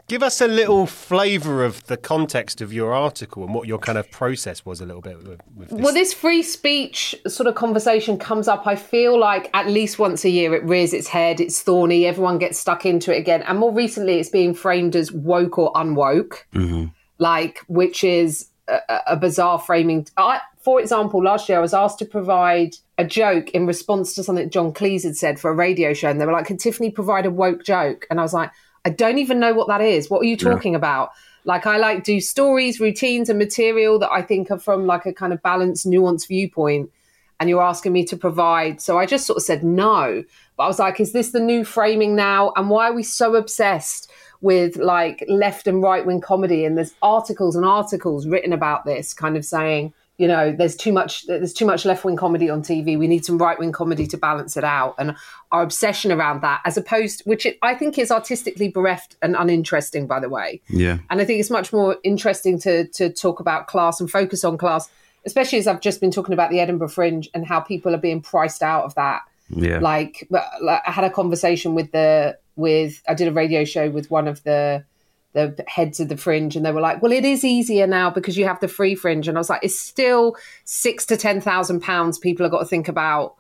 Give 0.09 0.23
us 0.23 0.41
a 0.41 0.47
little 0.47 0.87
flavour 0.87 1.65
of 1.65 1.85
the 1.87 1.97
context 1.97 2.61
of 2.61 2.73
your 2.73 2.95
article 2.95 3.43
and 3.43 3.53
what 3.53 3.67
your 3.67 3.79
kind 3.79 3.99
of 3.99 4.09
process 4.13 4.65
was 4.65 4.81
a 4.81 4.87
little 4.87 5.01
bit 5.01 5.17
with, 5.17 5.41
with 5.57 5.69
this. 5.71 5.81
Well, 5.81 5.93
this 5.93 6.13
free 6.13 6.45
speech 6.45 7.13
sort 7.27 7.49
of 7.49 7.57
conversation 7.57 8.17
comes 8.17 8.47
up, 8.47 8.69
I 8.69 8.77
feel 8.77 9.19
like 9.19 9.51
at 9.53 9.67
least 9.67 9.99
once 9.99 10.25
a 10.25 10.29
year 10.29 10.55
it 10.55 10.63
rears 10.63 10.93
its 10.93 11.09
head, 11.09 11.41
it's 11.41 11.61
thorny, 11.61 12.07
everyone 12.07 12.39
gets 12.39 12.57
stuck 12.57 12.87
into 12.87 13.13
it 13.13 13.19
again. 13.19 13.43
And 13.43 13.59
more 13.59 13.73
recently, 13.73 14.21
it's 14.21 14.29
being 14.29 14.55
framed 14.55 14.95
as 14.95 15.11
woke 15.11 15.59
or 15.59 15.73
unwoke, 15.73 16.45
like, 17.19 17.59
which 17.67 18.05
is 18.05 18.49
a, 18.69 19.01
a 19.09 19.17
bizarre 19.17 19.59
framing. 19.59 20.07
I, 20.17 20.41
for 20.67 20.81
example, 20.81 21.23
last 21.23 21.49
year 21.49 21.59
I 21.59 21.61
was 21.61 21.73
asked 21.73 22.01
to 22.01 22.05
provide 22.05 22.75
a 22.99 23.05
joke 23.05 23.51
in 23.51 23.69
response 23.69 24.17
to 24.17 24.25
something 24.25 24.51
John 24.51 24.73
Cleese 24.73 25.05
had 25.05 25.17
said 25.17 25.39
for 25.39 25.49
a 25.49 25.55
radio 25.55 25.95
show. 25.95 26.11
And 26.11 26.21
they 26.21 26.27
were 26.27 26.33
like, 26.33 26.47
Can 26.47 26.57
Tiffany 26.57 26.91
provide 26.91 27.25
a 27.25 27.31
woke 27.31 27.63
joke? 27.63 28.05
And 28.11 28.19
I 28.19 28.25
was 28.25 28.35
like, 28.35 28.51
I 28.85 28.91
don't 28.91 29.19
even 29.19 29.39
know 29.39 29.55
what 29.55 29.69
that 29.69 29.81
is. 29.81 30.11
What 30.11 30.23
are 30.23 30.25
you 30.25 30.37
talking 30.37 30.75
about? 30.75 31.11
Like 31.45 31.69
I 31.69 31.77
like 31.77 32.03
do 32.03 32.21
stories, 32.21 32.81
routines, 32.81 33.29
and 33.29 33.39
material 33.39 34.01
that 34.01 34.11
I 34.11 34.23
think 34.23 34.51
are 34.51 34.59
from 34.59 34.89
like 34.89 35.07
a 35.07 35.13
kind 35.13 35.33
of 35.33 35.41
balanced, 35.41 35.87
nuanced 35.87 36.27
viewpoint. 36.27 36.91
And 37.39 37.49
you're 37.49 37.63
asking 37.63 37.93
me 37.93 38.05
to 38.07 38.17
provide. 38.17 38.81
So 38.81 38.99
I 38.99 39.07
just 39.07 39.25
sort 39.25 39.37
of 39.37 39.45
said 39.45 39.63
no. 39.63 40.25
But 40.57 40.65
I 40.65 40.67
was 40.67 40.81
like, 40.81 40.99
is 40.99 41.13
this 41.13 41.31
the 41.31 41.39
new 41.39 41.65
framing 41.65 42.17
now? 42.17 42.53
And 42.57 42.71
why 42.71 42.89
are 42.89 42.93
we 42.93 43.05
so 43.05 43.37
obsessed 43.37 44.11
with 44.41 44.79
like 44.79 45.25
left 45.29 45.69
and 45.69 45.81
right 45.81 46.05
wing 46.05 46.21
comedy? 46.21 46.65
And 46.65 46.77
there's 46.77 46.95
articles 47.03 47.55
and 47.55 47.65
articles 47.65 48.27
written 48.27 48.53
about 48.53 48.85
this, 48.85 49.15
kind 49.15 49.37
of 49.37 49.45
saying, 49.45 49.93
you 50.19 50.27
know, 50.27 50.51
there's 50.53 50.77
too 50.77 50.93
much 50.93 51.27
there's 51.27 51.53
too 51.53 51.67
much 51.67 51.85
left 51.85 52.05
wing 52.05 52.17
comedy 52.17 52.49
on 52.49 52.63
TV. 52.63 52.99
We 52.99 53.07
need 53.07 53.25
some 53.25 53.37
right 53.37 53.59
wing 53.59 53.73
comedy 53.73 54.07
to 54.07 54.17
balance 54.17 54.57
it 54.57 54.65
out. 54.65 54.95
And 54.99 55.15
our 55.53 55.63
obsession 55.63 56.11
around 56.11 56.41
that, 56.41 56.63
as 56.65 56.77
opposed, 56.77 57.23
which 57.27 57.45
it, 57.45 57.59
I 57.63 57.75
think 57.75 57.99
is 57.99 58.11
artistically 58.11 58.69
bereft 58.69 59.17
and 59.21 59.37
uninteresting, 59.37 60.07
by 60.07 60.21
the 60.21 60.31
way. 60.31 60.63
Yeah. 60.69 60.99
And 61.11 61.21
I 61.21 61.25
think 61.25 61.41
it's 61.41 61.51
much 61.51 61.73
more 61.73 61.99
interesting 62.03 62.59
to 62.61 62.87
to 62.89 63.11
talk 63.11 63.41
about 63.41 63.67
class 63.67 64.01
and 64.01 64.11
focus 64.11 64.43
on 64.43 64.57
class, 64.57 64.89
especially 65.27 65.59
as 65.59 65.67
I've 65.67 65.83
just 65.83 66.01
been 66.01 66.11
talking 66.11 66.33
about 66.33 66.51
the 66.51 66.61
Edinburgh 66.61 66.89
Fringe 66.89 67.29
and 67.35 67.47
how 67.47 67.61
people 67.61 67.95
are 67.95 67.99
being 67.99 68.23
priced 68.23 68.63
out 68.63 68.85
of 68.85 68.95
that. 68.95 69.21
Yeah. 69.51 69.79
Like, 69.79 70.27
like, 70.31 70.83
I 70.87 70.91
had 70.91 71.05
a 71.05 71.11
conversation 71.11 71.75
with 71.75 71.93
the 71.93 72.39
with 72.57 73.03
I 73.07 73.13
did 73.13 73.29
a 73.29 73.33
radio 73.33 73.65
show 73.65 73.91
with 73.91 74.11
one 74.11 74.29
of 74.29 74.43
the 74.45 74.85
the 75.37 75.65
heads 75.69 76.01
of 76.01 76.09
the 76.09 76.17
fringe 76.17 76.57
and 76.57 76.65
they 76.65 76.73
were 76.73 76.81
like 76.81 77.01
well 77.03 77.13
it 77.13 77.25
is 77.25 77.45
easier 77.45 77.87
now 77.87 78.11
because 78.11 78.37
you 78.37 78.45
have 78.47 78.59
the 78.61 78.69
free 78.69 78.95
fringe 78.95 79.29
and 79.29 79.37
i 79.37 79.41
was 79.41 79.51
like 79.51 79.63
it's 79.63 79.79
still 79.79 80.35
six 80.65 81.05
to 81.07 81.17
ten 81.17 81.41
thousand 81.41 81.81
pounds 81.81 82.19
people 82.19 82.45
have 82.45 82.51
got 82.51 82.61
to 82.61 82.67
think 82.67 82.89
about 82.89 83.35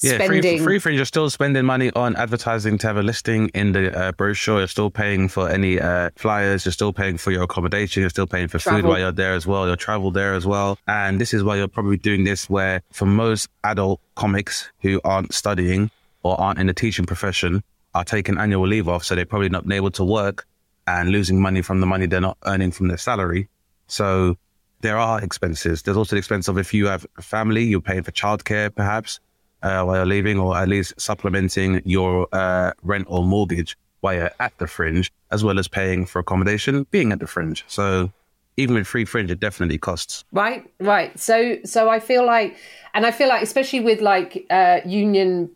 Yeah, 0.00 0.14
spending 0.14 0.58
free, 0.58 0.58
free 0.58 0.78
fringe. 0.80 0.96
You're 0.96 1.04
still 1.04 1.30
spending 1.30 1.64
money 1.64 1.92
on 1.94 2.16
advertising 2.16 2.78
to 2.78 2.86
have 2.88 2.96
a 2.96 3.02
listing 3.02 3.48
in 3.54 3.72
the 3.72 3.96
uh, 3.96 4.12
brochure. 4.12 4.58
You're 4.58 4.66
still 4.66 4.90
paying 4.90 5.28
for 5.28 5.48
any 5.48 5.80
uh, 5.80 6.10
flyers. 6.16 6.64
You're 6.64 6.72
still 6.72 6.92
paying 6.92 7.16
for 7.16 7.30
your 7.30 7.44
accommodation. 7.44 8.00
You're 8.00 8.10
still 8.10 8.26
paying 8.26 8.48
for 8.48 8.58
food 8.58 8.84
while 8.84 8.98
you're 8.98 9.12
there 9.12 9.34
as 9.34 9.46
well. 9.46 9.66
Your 9.66 9.76
travel 9.76 10.10
there 10.10 10.34
as 10.34 10.44
well. 10.46 10.78
And 10.88 11.20
this 11.20 11.32
is 11.32 11.44
why 11.44 11.56
you're 11.56 11.68
probably 11.68 11.96
doing 11.96 12.24
this. 12.24 12.50
Where 12.50 12.82
for 12.90 13.06
most 13.06 13.48
adult 13.62 14.00
comics 14.16 14.68
who 14.80 15.00
aren't 15.04 15.32
studying 15.32 15.90
or 16.24 16.40
aren't 16.40 16.58
in 16.58 16.66
the 16.66 16.74
teaching 16.74 17.06
profession 17.06 17.62
are 17.94 18.04
taking 18.04 18.36
annual 18.36 18.66
leave 18.66 18.88
off, 18.88 19.04
so 19.04 19.14
they're 19.14 19.24
probably 19.24 19.48
not 19.48 19.70
able 19.70 19.92
to 19.92 20.04
work 20.04 20.44
and 20.86 21.10
losing 21.10 21.40
money 21.40 21.62
from 21.62 21.80
the 21.80 21.86
money 21.86 22.06
they're 22.06 22.20
not 22.20 22.38
earning 22.46 22.70
from 22.70 22.88
their 22.88 22.98
salary. 22.98 23.48
So 23.86 24.36
there 24.80 24.98
are 24.98 25.22
expenses. 25.22 25.82
There's 25.82 25.96
also 25.96 26.16
the 26.16 26.18
expense 26.18 26.48
of 26.48 26.58
if 26.58 26.74
you 26.74 26.86
have 26.86 27.06
a 27.16 27.22
family, 27.22 27.64
you're 27.64 27.80
paying 27.80 28.02
for 28.02 28.12
childcare 28.12 28.74
perhaps 28.74 29.20
uh, 29.62 29.82
while 29.82 29.96
you're 29.96 30.06
leaving, 30.06 30.38
or 30.38 30.56
at 30.56 30.68
least 30.68 30.92
supplementing 31.00 31.80
your 31.84 32.28
uh, 32.32 32.72
rent 32.82 33.06
or 33.08 33.24
mortgage 33.24 33.78
while 34.00 34.14
you're 34.14 34.30
at 34.38 34.56
the 34.58 34.66
fringe, 34.66 35.10
as 35.30 35.42
well 35.42 35.58
as 35.58 35.66
paying 35.66 36.04
for 36.04 36.18
accommodation 36.18 36.86
being 36.90 37.12
at 37.12 37.18
the 37.18 37.26
fringe. 37.26 37.64
So 37.66 38.12
even 38.58 38.74
with 38.74 38.86
free 38.86 39.06
fringe, 39.06 39.30
it 39.30 39.40
definitely 39.40 39.78
costs. 39.78 40.24
Right, 40.30 40.70
right. 40.80 41.18
So, 41.18 41.56
so 41.64 41.88
I 41.88 41.98
feel 42.00 42.26
like, 42.26 42.56
and 42.92 43.06
I 43.06 43.10
feel 43.10 43.28
like, 43.28 43.42
especially 43.42 43.80
with 43.80 44.02
like 44.02 44.46
uh, 44.50 44.80
union 44.84 45.50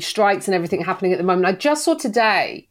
strikes 0.00 0.48
and 0.48 0.54
everything 0.54 0.82
happening 0.82 1.12
at 1.12 1.18
the 1.18 1.24
moment, 1.24 1.46
I 1.46 1.52
just 1.52 1.84
saw 1.84 1.94
today, 1.94 2.66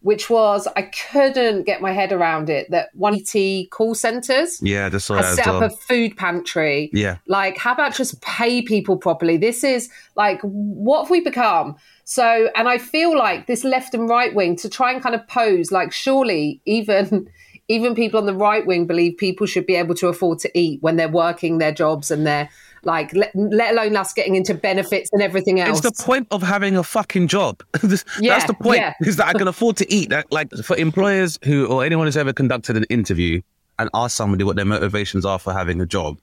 which 0.00 0.30
was 0.30 0.68
I 0.76 0.82
couldn't 0.82 1.64
get 1.64 1.80
my 1.80 1.92
head 1.92 2.12
around 2.12 2.48
it 2.48 2.70
that 2.70 2.90
one 2.94 3.14
ET 3.14 3.70
call 3.70 3.94
centers, 3.94 4.60
yeah, 4.62 4.88
just 4.88 5.08
has 5.08 5.36
set 5.36 5.46
well. 5.46 5.64
up 5.64 5.72
a 5.72 5.76
food 5.76 6.16
pantry. 6.16 6.90
Yeah. 6.92 7.18
like 7.26 7.56
how 7.56 7.72
about 7.72 7.94
just 7.94 8.20
pay 8.22 8.62
people 8.62 8.96
properly? 8.96 9.36
This 9.36 9.64
is 9.64 9.90
like 10.14 10.40
what 10.42 11.02
have 11.02 11.10
we 11.10 11.20
become? 11.20 11.76
So, 12.04 12.50
and 12.54 12.68
I 12.68 12.78
feel 12.78 13.18
like 13.18 13.48
this 13.48 13.64
left 13.64 13.92
and 13.94 14.08
right 14.08 14.32
wing 14.32 14.54
to 14.56 14.68
try 14.68 14.92
and 14.92 15.02
kind 15.02 15.14
of 15.14 15.26
pose 15.26 15.72
like 15.72 15.92
surely 15.92 16.60
even 16.64 17.28
even 17.68 17.96
people 17.96 18.20
on 18.20 18.26
the 18.26 18.34
right 18.34 18.64
wing 18.64 18.86
believe 18.86 19.16
people 19.16 19.46
should 19.46 19.66
be 19.66 19.74
able 19.74 19.94
to 19.96 20.06
afford 20.06 20.38
to 20.38 20.58
eat 20.58 20.80
when 20.82 20.96
they're 20.96 21.08
working 21.08 21.58
their 21.58 21.72
jobs 21.72 22.12
and 22.12 22.24
they're 22.24 22.48
like 22.86 23.12
let, 23.14 23.30
let 23.34 23.72
alone 23.72 23.96
us 23.96 24.12
getting 24.14 24.36
into 24.36 24.54
benefits 24.54 25.10
and 25.12 25.20
everything 25.22 25.60
else. 25.60 25.84
It's 25.84 25.98
the 25.98 26.04
point 26.04 26.26
of 26.30 26.42
having 26.42 26.76
a 26.76 26.82
fucking 26.82 27.28
job. 27.28 27.62
That's 27.82 28.04
Yeah, 28.20 28.46
the 28.46 28.54
point. 28.54 28.78
yeah. 28.78 28.94
Is 29.00 29.16
that 29.16 29.26
I 29.28 29.32
can 29.34 29.48
afford 29.48 29.76
to 29.78 29.92
eat. 29.92 30.12
Like 30.30 30.50
for 30.64 30.76
employers 30.76 31.38
who 31.44 31.66
or 31.66 31.84
anyone 31.84 32.06
who's 32.06 32.16
ever 32.16 32.32
conducted 32.32 32.76
an 32.76 32.84
interview 32.84 33.42
and 33.78 33.90
asked 33.92 34.16
somebody 34.16 34.44
what 34.44 34.56
their 34.56 34.64
motivations 34.64 35.26
are 35.26 35.38
for 35.38 35.52
having 35.52 35.80
a 35.82 35.86
job, 35.86 36.18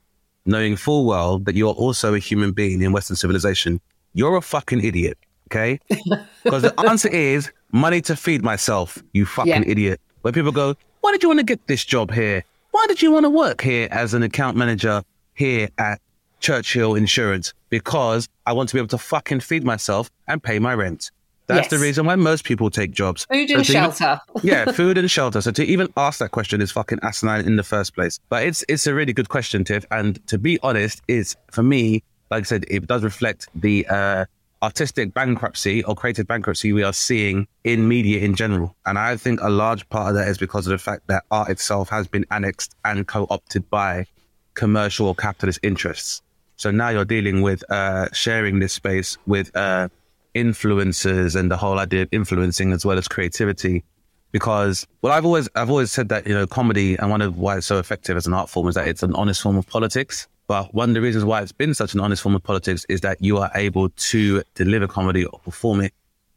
knowing 0.45 0.75
full 0.75 1.05
well 1.05 1.37
that 1.39 1.55
you're 1.55 1.73
also 1.73 2.13
a 2.15 2.19
human 2.19 2.51
being 2.51 2.81
in 2.81 2.91
Western 2.91 3.15
civilization, 3.15 3.79
you're 4.13 4.35
a 4.37 4.41
fucking 4.41 4.83
idiot. 4.83 5.17
Okay, 5.51 5.79
because 6.43 6.63
the 6.63 6.73
answer 6.87 7.09
is 7.09 7.51
money 7.71 8.01
to 8.01 8.15
feed 8.15 8.41
myself. 8.43 8.97
You 9.13 9.25
fucking 9.25 9.51
Yeah. 9.51 9.63
idiot. 9.67 10.01
Where 10.21 10.31
people 10.33 10.51
go, 10.51 10.75
why 11.01 11.11
did 11.11 11.21
you 11.21 11.29
want 11.29 11.39
to 11.41 11.45
get 11.45 11.67
this 11.67 11.83
job 11.85 12.11
here? 12.11 12.43
Why 12.71 12.85
did 12.87 13.01
you 13.03 13.11
want 13.11 13.25
to 13.25 13.29
work 13.29 13.61
here 13.61 13.87
as 13.91 14.13
an 14.15 14.23
account 14.23 14.57
manager 14.57 15.03
here 15.35 15.67
at 15.77 15.99
Churchill 16.43 16.93
Insurance? 16.95 17.53
Because 17.69 18.27
I 18.45 18.51
want 18.53 18.69
to 18.69 18.75
be 18.75 18.79
able 18.79 18.89
to 18.89 18.97
fucking 18.97 19.39
feed 19.39 19.63
myself 19.63 20.11
and 20.27 20.43
pay 20.43 20.59
my 20.59 20.73
rent. 20.75 21.09
That's 21.47 21.69
the 21.69 21.77
reason 21.79 22.05
why 22.05 22.15
most 22.15 22.45
people 22.45 22.69
take 22.69 22.91
jobs. 22.91 23.25
Food 23.25 23.49
So 23.49 23.55
and 23.55 23.63
even- 23.63 23.63
shelter. 23.63 24.19
yeah, 24.43 24.71
food 24.71 24.97
and 24.97 25.09
shelter. 25.09 25.41
So 25.41 25.51
to 25.51 25.63
even 25.65 25.87
ask 25.97 26.19
that 26.19 26.31
question 26.31 26.61
is 26.61 26.71
fucking 26.71 26.99
asinine 27.01 27.45
in 27.45 27.55
the 27.55 27.63
first 27.63 27.93
place. 27.95 28.19
But 28.29 28.43
it's 28.43 28.63
it's 28.69 28.87
a 28.87 28.93
really 28.93 29.13
good 29.13 29.29
question, 29.29 29.63
Tiff. 29.63 29.85
And 29.91 30.25
to 30.27 30.37
be 30.37 30.59
honest, 30.63 31.01
is 31.07 31.35
for 31.51 31.63
me, 31.63 32.03
like 32.31 32.41
I 32.41 32.43
said, 32.45 32.65
it 32.69 32.87
does 32.87 33.03
reflect 33.03 33.47
the 33.55 33.85
uh, 33.87 34.25
artistic 34.63 35.13
bankruptcy 35.13 35.83
or 35.83 35.95
creative 35.95 36.27
bankruptcy 36.27 36.71
we 36.73 36.81
are 36.83 36.93
seeing 36.93 37.47
in 37.65 37.87
media 37.87 38.19
in 38.21 38.35
general. 38.35 38.75
And 38.85 38.97
I 38.97 39.15
think 39.17 39.39
a 39.41 39.49
large 39.49 39.87
part 39.89 40.09
of 40.09 40.15
that 40.15 40.27
is 40.29 40.37
because 40.37 40.65
of 40.65 40.71
the 40.71 40.77
fact 40.77 41.07
that 41.07 41.23
art 41.29 41.49
itself 41.49 41.89
has 41.89 42.07
been 42.07 42.25
annexed 42.31 42.73
and 42.85 43.05
co-opted 43.05 43.69
by 43.69 44.05
commercial 44.53 45.07
or 45.07 45.15
capitalist 45.15 45.59
interests. 45.61 46.21
So 46.63 46.71
now 46.71 46.87
you're 46.87 47.03
dealing 47.03 47.41
with 47.41 47.69
uh, 47.69 48.07
sharing 48.13 48.59
this 48.59 48.71
space 48.71 49.17
with 49.27 49.53
uh, 49.53 49.89
influencers 50.33 51.35
and 51.37 51.51
the 51.51 51.57
whole 51.57 51.77
idea 51.77 52.03
of 52.03 52.09
influencing 52.13 52.71
as 52.71 52.85
well 52.85 52.97
as 52.97 53.05
creativity. 53.05 53.83
Because 54.31 54.87
well, 55.01 55.11
I've 55.11 55.25
always 55.25 55.49
I've 55.55 55.69
always 55.69 55.91
said 55.91 56.07
that 56.07 56.25
you 56.25 56.33
know 56.33 56.47
comedy 56.47 56.95
and 56.95 57.09
one 57.09 57.21
of 57.21 57.37
why 57.37 57.57
it's 57.57 57.65
so 57.67 57.79
effective 57.79 58.15
as 58.15 58.27
an 58.27 58.33
art 58.33 58.49
form 58.49 58.69
is 58.69 58.75
that 58.75 58.87
it's 58.87 59.03
an 59.03 59.13
honest 59.13 59.41
form 59.41 59.57
of 59.57 59.67
politics. 59.67 60.29
But 60.47 60.73
one 60.73 60.91
of 60.91 60.93
the 60.93 61.01
reasons 61.01 61.25
why 61.25 61.41
it's 61.41 61.51
been 61.51 61.73
such 61.73 61.95
an 61.95 61.99
honest 61.99 62.21
form 62.21 62.33
of 62.33 62.41
politics 62.41 62.85
is 62.87 63.01
that 63.01 63.21
you 63.21 63.39
are 63.39 63.51
able 63.55 63.89
to 63.89 64.41
deliver 64.55 64.87
comedy 64.87 65.25
or 65.25 65.39
perform 65.39 65.81
it 65.81 65.93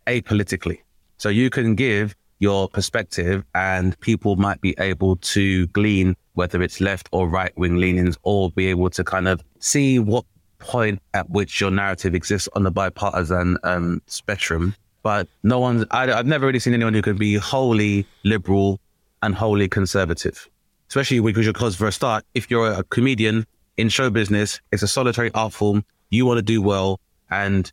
apolitically. 0.09 0.80
So 1.18 1.28
you 1.28 1.50
can 1.50 1.76
give 1.76 2.16
your 2.38 2.68
perspective 2.68 3.44
and 3.54 3.98
people 4.00 4.36
might 4.36 4.60
be 4.60 4.74
able 4.78 5.16
to 5.16 5.66
glean 5.68 6.16
whether 6.34 6.62
it's 6.62 6.80
left 6.80 7.08
or 7.12 7.28
right 7.28 7.56
wing 7.56 7.76
leanings 7.76 8.18
or 8.22 8.50
be 8.50 8.66
able 8.66 8.90
to 8.90 9.02
kind 9.02 9.26
of 9.26 9.42
see 9.58 9.98
what 9.98 10.24
point 10.58 11.00
at 11.14 11.28
which 11.30 11.60
your 11.60 11.70
narrative 11.70 12.14
exists 12.14 12.48
on 12.54 12.62
the 12.62 12.70
bipartisan 12.70 13.56
um, 13.64 14.02
spectrum. 14.06 14.74
But 15.02 15.28
no 15.42 15.60
one's, 15.60 15.84
I, 15.90 16.12
I've 16.12 16.26
never 16.26 16.46
really 16.46 16.58
seen 16.58 16.74
anyone 16.74 16.92
who 16.92 17.02
can 17.02 17.16
be 17.16 17.36
wholly 17.36 18.06
liberal 18.24 18.80
and 19.22 19.34
wholly 19.34 19.68
conservative, 19.68 20.48
especially 20.88 21.20
because, 21.20 21.76
for 21.76 21.86
a 21.86 21.92
start, 21.92 22.24
if 22.34 22.50
you're 22.50 22.72
a 22.72 22.82
comedian 22.84 23.46
in 23.76 23.88
show 23.88 24.10
business, 24.10 24.60
it's 24.72 24.82
a 24.82 24.88
solitary 24.88 25.30
art 25.32 25.52
form. 25.52 25.84
You 26.10 26.26
want 26.26 26.38
to 26.38 26.42
do 26.42 26.60
well. 26.60 27.00
And 27.30 27.70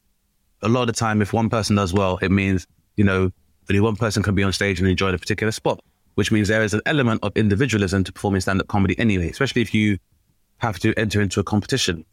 a 0.62 0.70
lot 0.70 0.82
of 0.82 0.88
the 0.88 0.94
time, 0.94 1.22
if 1.22 1.34
one 1.34 1.50
person 1.50 1.76
does 1.76 1.94
well, 1.94 2.18
it 2.22 2.32
means, 2.32 2.68
you 2.96 3.04
know, 3.04 3.32
only 3.70 3.80
one 3.80 3.96
person 3.96 4.24
can 4.24 4.36
be 4.36 4.44
on 4.44 4.54
stage 4.54 4.80
and 4.80 4.88
enjoy 4.88 5.14
a 5.14 5.18
particular 5.18 5.52
spot, 5.52 5.80
which 6.16 6.32
means 6.32 6.48
there 6.48 6.64
is 6.64 6.74
an 6.74 6.82
element 6.86 7.20
of 7.24 7.32
individualism 7.36 8.04
to 8.04 8.14
performing 8.14 8.42
stand 8.42 8.62
up 8.62 8.68
comedy 8.68 8.98
anyway, 9.00 9.30
especially 9.30 9.62
if 9.62 9.74
you 9.74 9.98
have 10.58 10.80
to 10.80 10.94
enter 10.98 11.22
into 11.22 11.40
a 11.40 11.44
competition. 11.44 12.06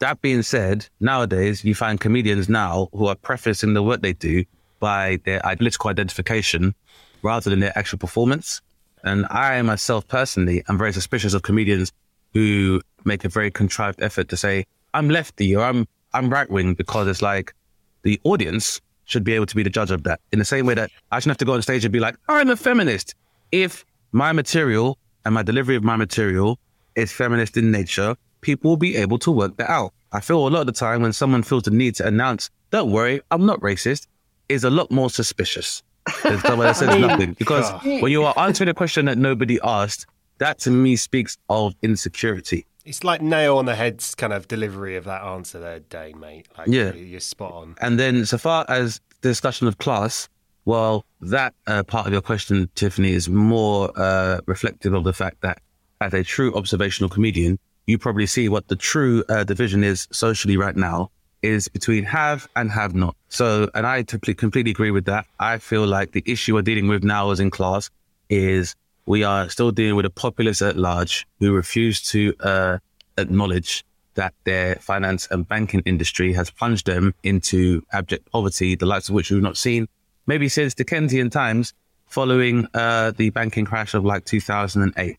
That 0.00 0.20
being 0.20 0.42
said, 0.42 0.86
nowadays 1.00 1.64
you 1.64 1.74
find 1.74 2.00
comedians 2.00 2.48
now 2.48 2.88
who 2.92 3.06
are 3.06 3.14
prefacing 3.14 3.74
the 3.74 3.82
work 3.82 4.02
they 4.02 4.12
do 4.12 4.44
by 4.80 5.18
their 5.24 5.40
political 5.56 5.90
identification 5.90 6.74
rather 7.22 7.48
than 7.48 7.60
their 7.60 7.76
actual 7.78 7.98
performance. 7.98 8.60
And 9.02 9.26
I 9.30 9.60
myself 9.62 10.06
personally 10.08 10.64
am 10.68 10.78
very 10.78 10.92
suspicious 10.92 11.34
of 11.34 11.42
comedians 11.42 11.92
who 12.32 12.80
make 13.04 13.24
a 13.24 13.28
very 13.28 13.50
contrived 13.50 14.02
effort 14.02 14.28
to 14.30 14.36
say, 14.36 14.64
I'm 14.92 15.08
lefty 15.08 15.54
or 15.54 15.64
I'm 15.64 15.86
I'm 16.12 16.30
right 16.30 16.48
wing 16.48 16.74
because 16.74 17.08
it's 17.08 17.22
like 17.22 17.54
the 18.02 18.20
audience 18.24 18.80
should 19.04 19.24
be 19.24 19.32
able 19.34 19.46
to 19.46 19.56
be 19.56 19.62
the 19.62 19.70
judge 19.70 19.90
of 19.90 20.02
that. 20.04 20.20
In 20.32 20.38
the 20.38 20.44
same 20.44 20.66
way 20.66 20.74
that 20.74 20.90
I 21.10 21.18
shouldn't 21.18 21.32
have 21.32 21.38
to 21.38 21.44
go 21.44 21.54
on 21.54 21.62
stage 21.62 21.84
and 21.84 21.92
be 21.92 22.00
like, 22.00 22.16
I'm 22.28 22.50
a 22.50 22.56
feminist. 22.56 23.14
If 23.52 23.84
my 24.12 24.32
material 24.32 24.98
and 25.24 25.34
my 25.34 25.42
delivery 25.42 25.76
of 25.76 25.84
my 25.84 25.96
material 25.96 26.58
is 26.96 27.12
feminist 27.12 27.56
in 27.56 27.70
nature, 27.70 28.16
people 28.40 28.70
will 28.70 28.76
be 28.76 28.96
able 28.96 29.18
to 29.18 29.30
work 29.30 29.56
that 29.56 29.70
out. 29.70 29.92
I 30.12 30.20
feel 30.20 30.46
a 30.46 30.48
lot 30.48 30.60
of 30.60 30.66
the 30.66 30.72
time 30.72 31.02
when 31.02 31.12
someone 31.12 31.42
feels 31.42 31.64
the 31.64 31.70
need 31.70 31.96
to 31.96 32.06
announce, 32.06 32.50
don't 32.70 32.90
worry, 32.90 33.20
I'm 33.30 33.46
not 33.46 33.60
racist, 33.60 34.06
is 34.48 34.64
a 34.64 34.70
lot 34.70 34.90
more 34.90 35.10
suspicious 35.10 35.82
than 36.22 36.38
someone 36.40 36.66
that 36.68 36.76
says 36.76 36.88
oh 36.92 36.98
nothing. 36.98 37.32
Because 37.34 37.70
when 37.82 38.12
you 38.12 38.24
are 38.24 38.34
answering 38.36 38.68
a 38.68 38.74
question 38.74 39.06
that 39.06 39.18
nobody 39.18 39.58
asked, 39.64 40.06
that 40.38 40.58
to 40.60 40.70
me 40.70 40.96
speaks 40.96 41.38
of 41.48 41.74
insecurity. 41.82 42.66
It's 42.84 43.02
like 43.02 43.22
nail 43.22 43.56
on 43.56 43.64
the 43.64 43.74
head's 43.74 44.14
kind 44.14 44.32
of 44.32 44.46
delivery 44.46 44.96
of 44.96 45.04
that 45.04 45.22
answer 45.22 45.58
there, 45.58 45.80
Dane, 45.80 46.20
mate. 46.20 46.48
Like, 46.56 46.68
Yeah. 46.68 46.92
you're 46.92 47.20
spot 47.20 47.52
on. 47.52 47.76
And 47.80 47.98
then, 47.98 48.26
so 48.26 48.36
far 48.36 48.66
as 48.68 49.00
the 49.22 49.30
discussion 49.30 49.66
of 49.66 49.78
class, 49.78 50.28
well, 50.66 51.06
that 51.22 51.54
uh, 51.66 51.82
part 51.82 52.06
of 52.06 52.12
your 52.12 52.20
question, 52.20 52.68
Tiffany, 52.74 53.12
is 53.12 53.28
more 53.28 53.90
uh, 53.96 54.40
reflective 54.46 54.92
of 54.92 55.04
the 55.04 55.14
fact 55.14 55.40
that 55.40 55.60
as 56.02 56.12
a 56.12 56.22
true 56.22 56.54
observational 56.54 57.08
comedian, 57.08 57.58
you 57.86 57.96
probably 57.98 58.26
see 58.26 58.48
what 58.50 58.68
the 58.68 58.76
true 58.76 59.24
uh, 59.30 59.44
division 59.44 59.82
is 59.82 60.06
socially 60.10 60.56
right 60.58 60.76
now 60.76 61.10
is 61.42 61.68
between 61.68 62.04
have 62.04 62.48
and 62.56 62.70
have 62.70 62.94
not. 62.94 63.16
So, 63.28 63.68
and 63.74 63.86
I 63.86 64.02
completely, 64.02 64.34
completely 64.34 64.70
agree 64.72 64.90
with 64.90 65.04
that. 65.06 65.26
I 65.38 65.58
feel 65.58 65.86
like 65.86 66.12
the 66.12 66.22
issue 66.26 66.54
we're 66.54 66.62
dealing 66.62 66.88
with 66.88 67.02
now 67.04 67.30
as 67.30 67.40
in 67.40 67.50
class 67.50 67.90
is 68.30 68.74
we 69.06 69.24
are 69.24 69.48
still 69.48 69.70
dealing 69.70 69.96
with 69.96 70.06
a 70.06 70.10
populace 70.10 70.62
at 70.62 70.76
large 70.76 71.26
who 71.40 71.52
refuse 71.52 72.00
to 72.10 72.34
uh, 72.40 72.78
acknowledge 73.18 73.84
that 74.14 74.32
their 74.44 74.76
finance 74.76 75.26
and 75.30 75.48
banking 75.48 75.82
industry 75.86 76.32
has 76.32 76.50
plunged 76.50 76.86
them 76.86 77.14
into 77.22 77.82
abject 77.92 78.30
poverty, 78.30 78.74
the 78.76 78.86
likes 78.86 79.08
of 79.08 79.14
which 79.14 79.30
we've 79.30 79.42
not 79.42 79.56
seen 79.56 79.88
maybe 80.26 80.48
since 80.48 80.74
Dickensian 80.74 81.30
times 81.30 81.72
following 82.06 82.66
uh, 82.74 83.12
the 83.16 83.30
banking 83.30 83.64
crash 83.64 83.94
of 83.94 84.04
like 84.04 84.24
2008. 84.24 85.18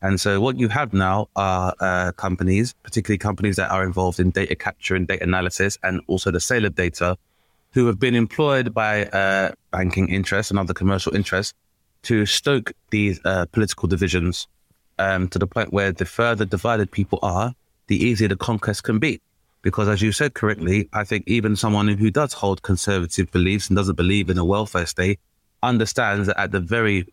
And 0.00 0.20
so 0.20 0.40
what 0.40 0.58
you 0.58 0.68
have 0.68 0.92
now 0.92 1.28
are 1.36 1.74
uh, 1.78 2.12
companies, 2.12 2.74
particularly 2.82 3.18
companies 3.18 3.56
that 3.56 3.70
are 3.70 3.84
involved 3.84 4.18
in 4.18 4.30
data 4.30 4.56
capture 4.56 4.96
and 4.96 5.06
data 5.06 5.22
analysis 5.22 5.78
and 5.82 6.00
also 6.08 6.30
the 6.30 6.40
sale 6.40 6.64
of 6.64 6.74
data, 6.74 7.16
who 7.72 7.86
have 7.86 8.00
been 8.00 8.14
employed 8.14 8.74
by 8.74 9.04
uh, 9.06 9.52
banking 9.70 10.08
interests 10.08 10.50
and 10.50 10.58
other 10.58 10.74
commercial 10.74 11.14
interests 11.14 11.54
to 12.02 12.26
stoke 12.26 12.72
these 12.90 13.20
uh, 13.24 13.46
political 13.52 13.88
divisions 13.88 14.48
um, 14.98 15.28
to 15.28 15.38
the 15.38 15.46
point 15.46 15.72
where 15.72 15.92
the 15.92 16.04
further 16.04 16.44
divided 16.44 16.90
people 16.90 17.18
are, 17.22 17.54
the 17.86 18.02
easier 18.02 18.28
the 18.28 18.36
conquest 18.36 18.84
can 18.84 18.98
be. 18.98 19.20
Because 19.62 19.88
as 19.88 20.02
you 20.02 20.10
said 20.10 20.34
correctly, 20.34 20.88
I 20.92 21.04
think 21.04 21.24
even 21.26 21.54
someone 21.54 21.88
who 21.88 22.10
does 22.10 22.32
hold 22.32 22.62
conservative 22.62 23.30
beliefs 23.30 23.68
and 23.68 23.76
doesn't 23.76 23.96
believe 23.96 24.28
in 24.28 24.38
a 24.38 24.44
welfare 24.44 24.86
state 24.86 25.20
understands 25.62 26.26
that 26.26 26.40
at 26.40 26.50
the 26.50 26.60
very 26.60 27.06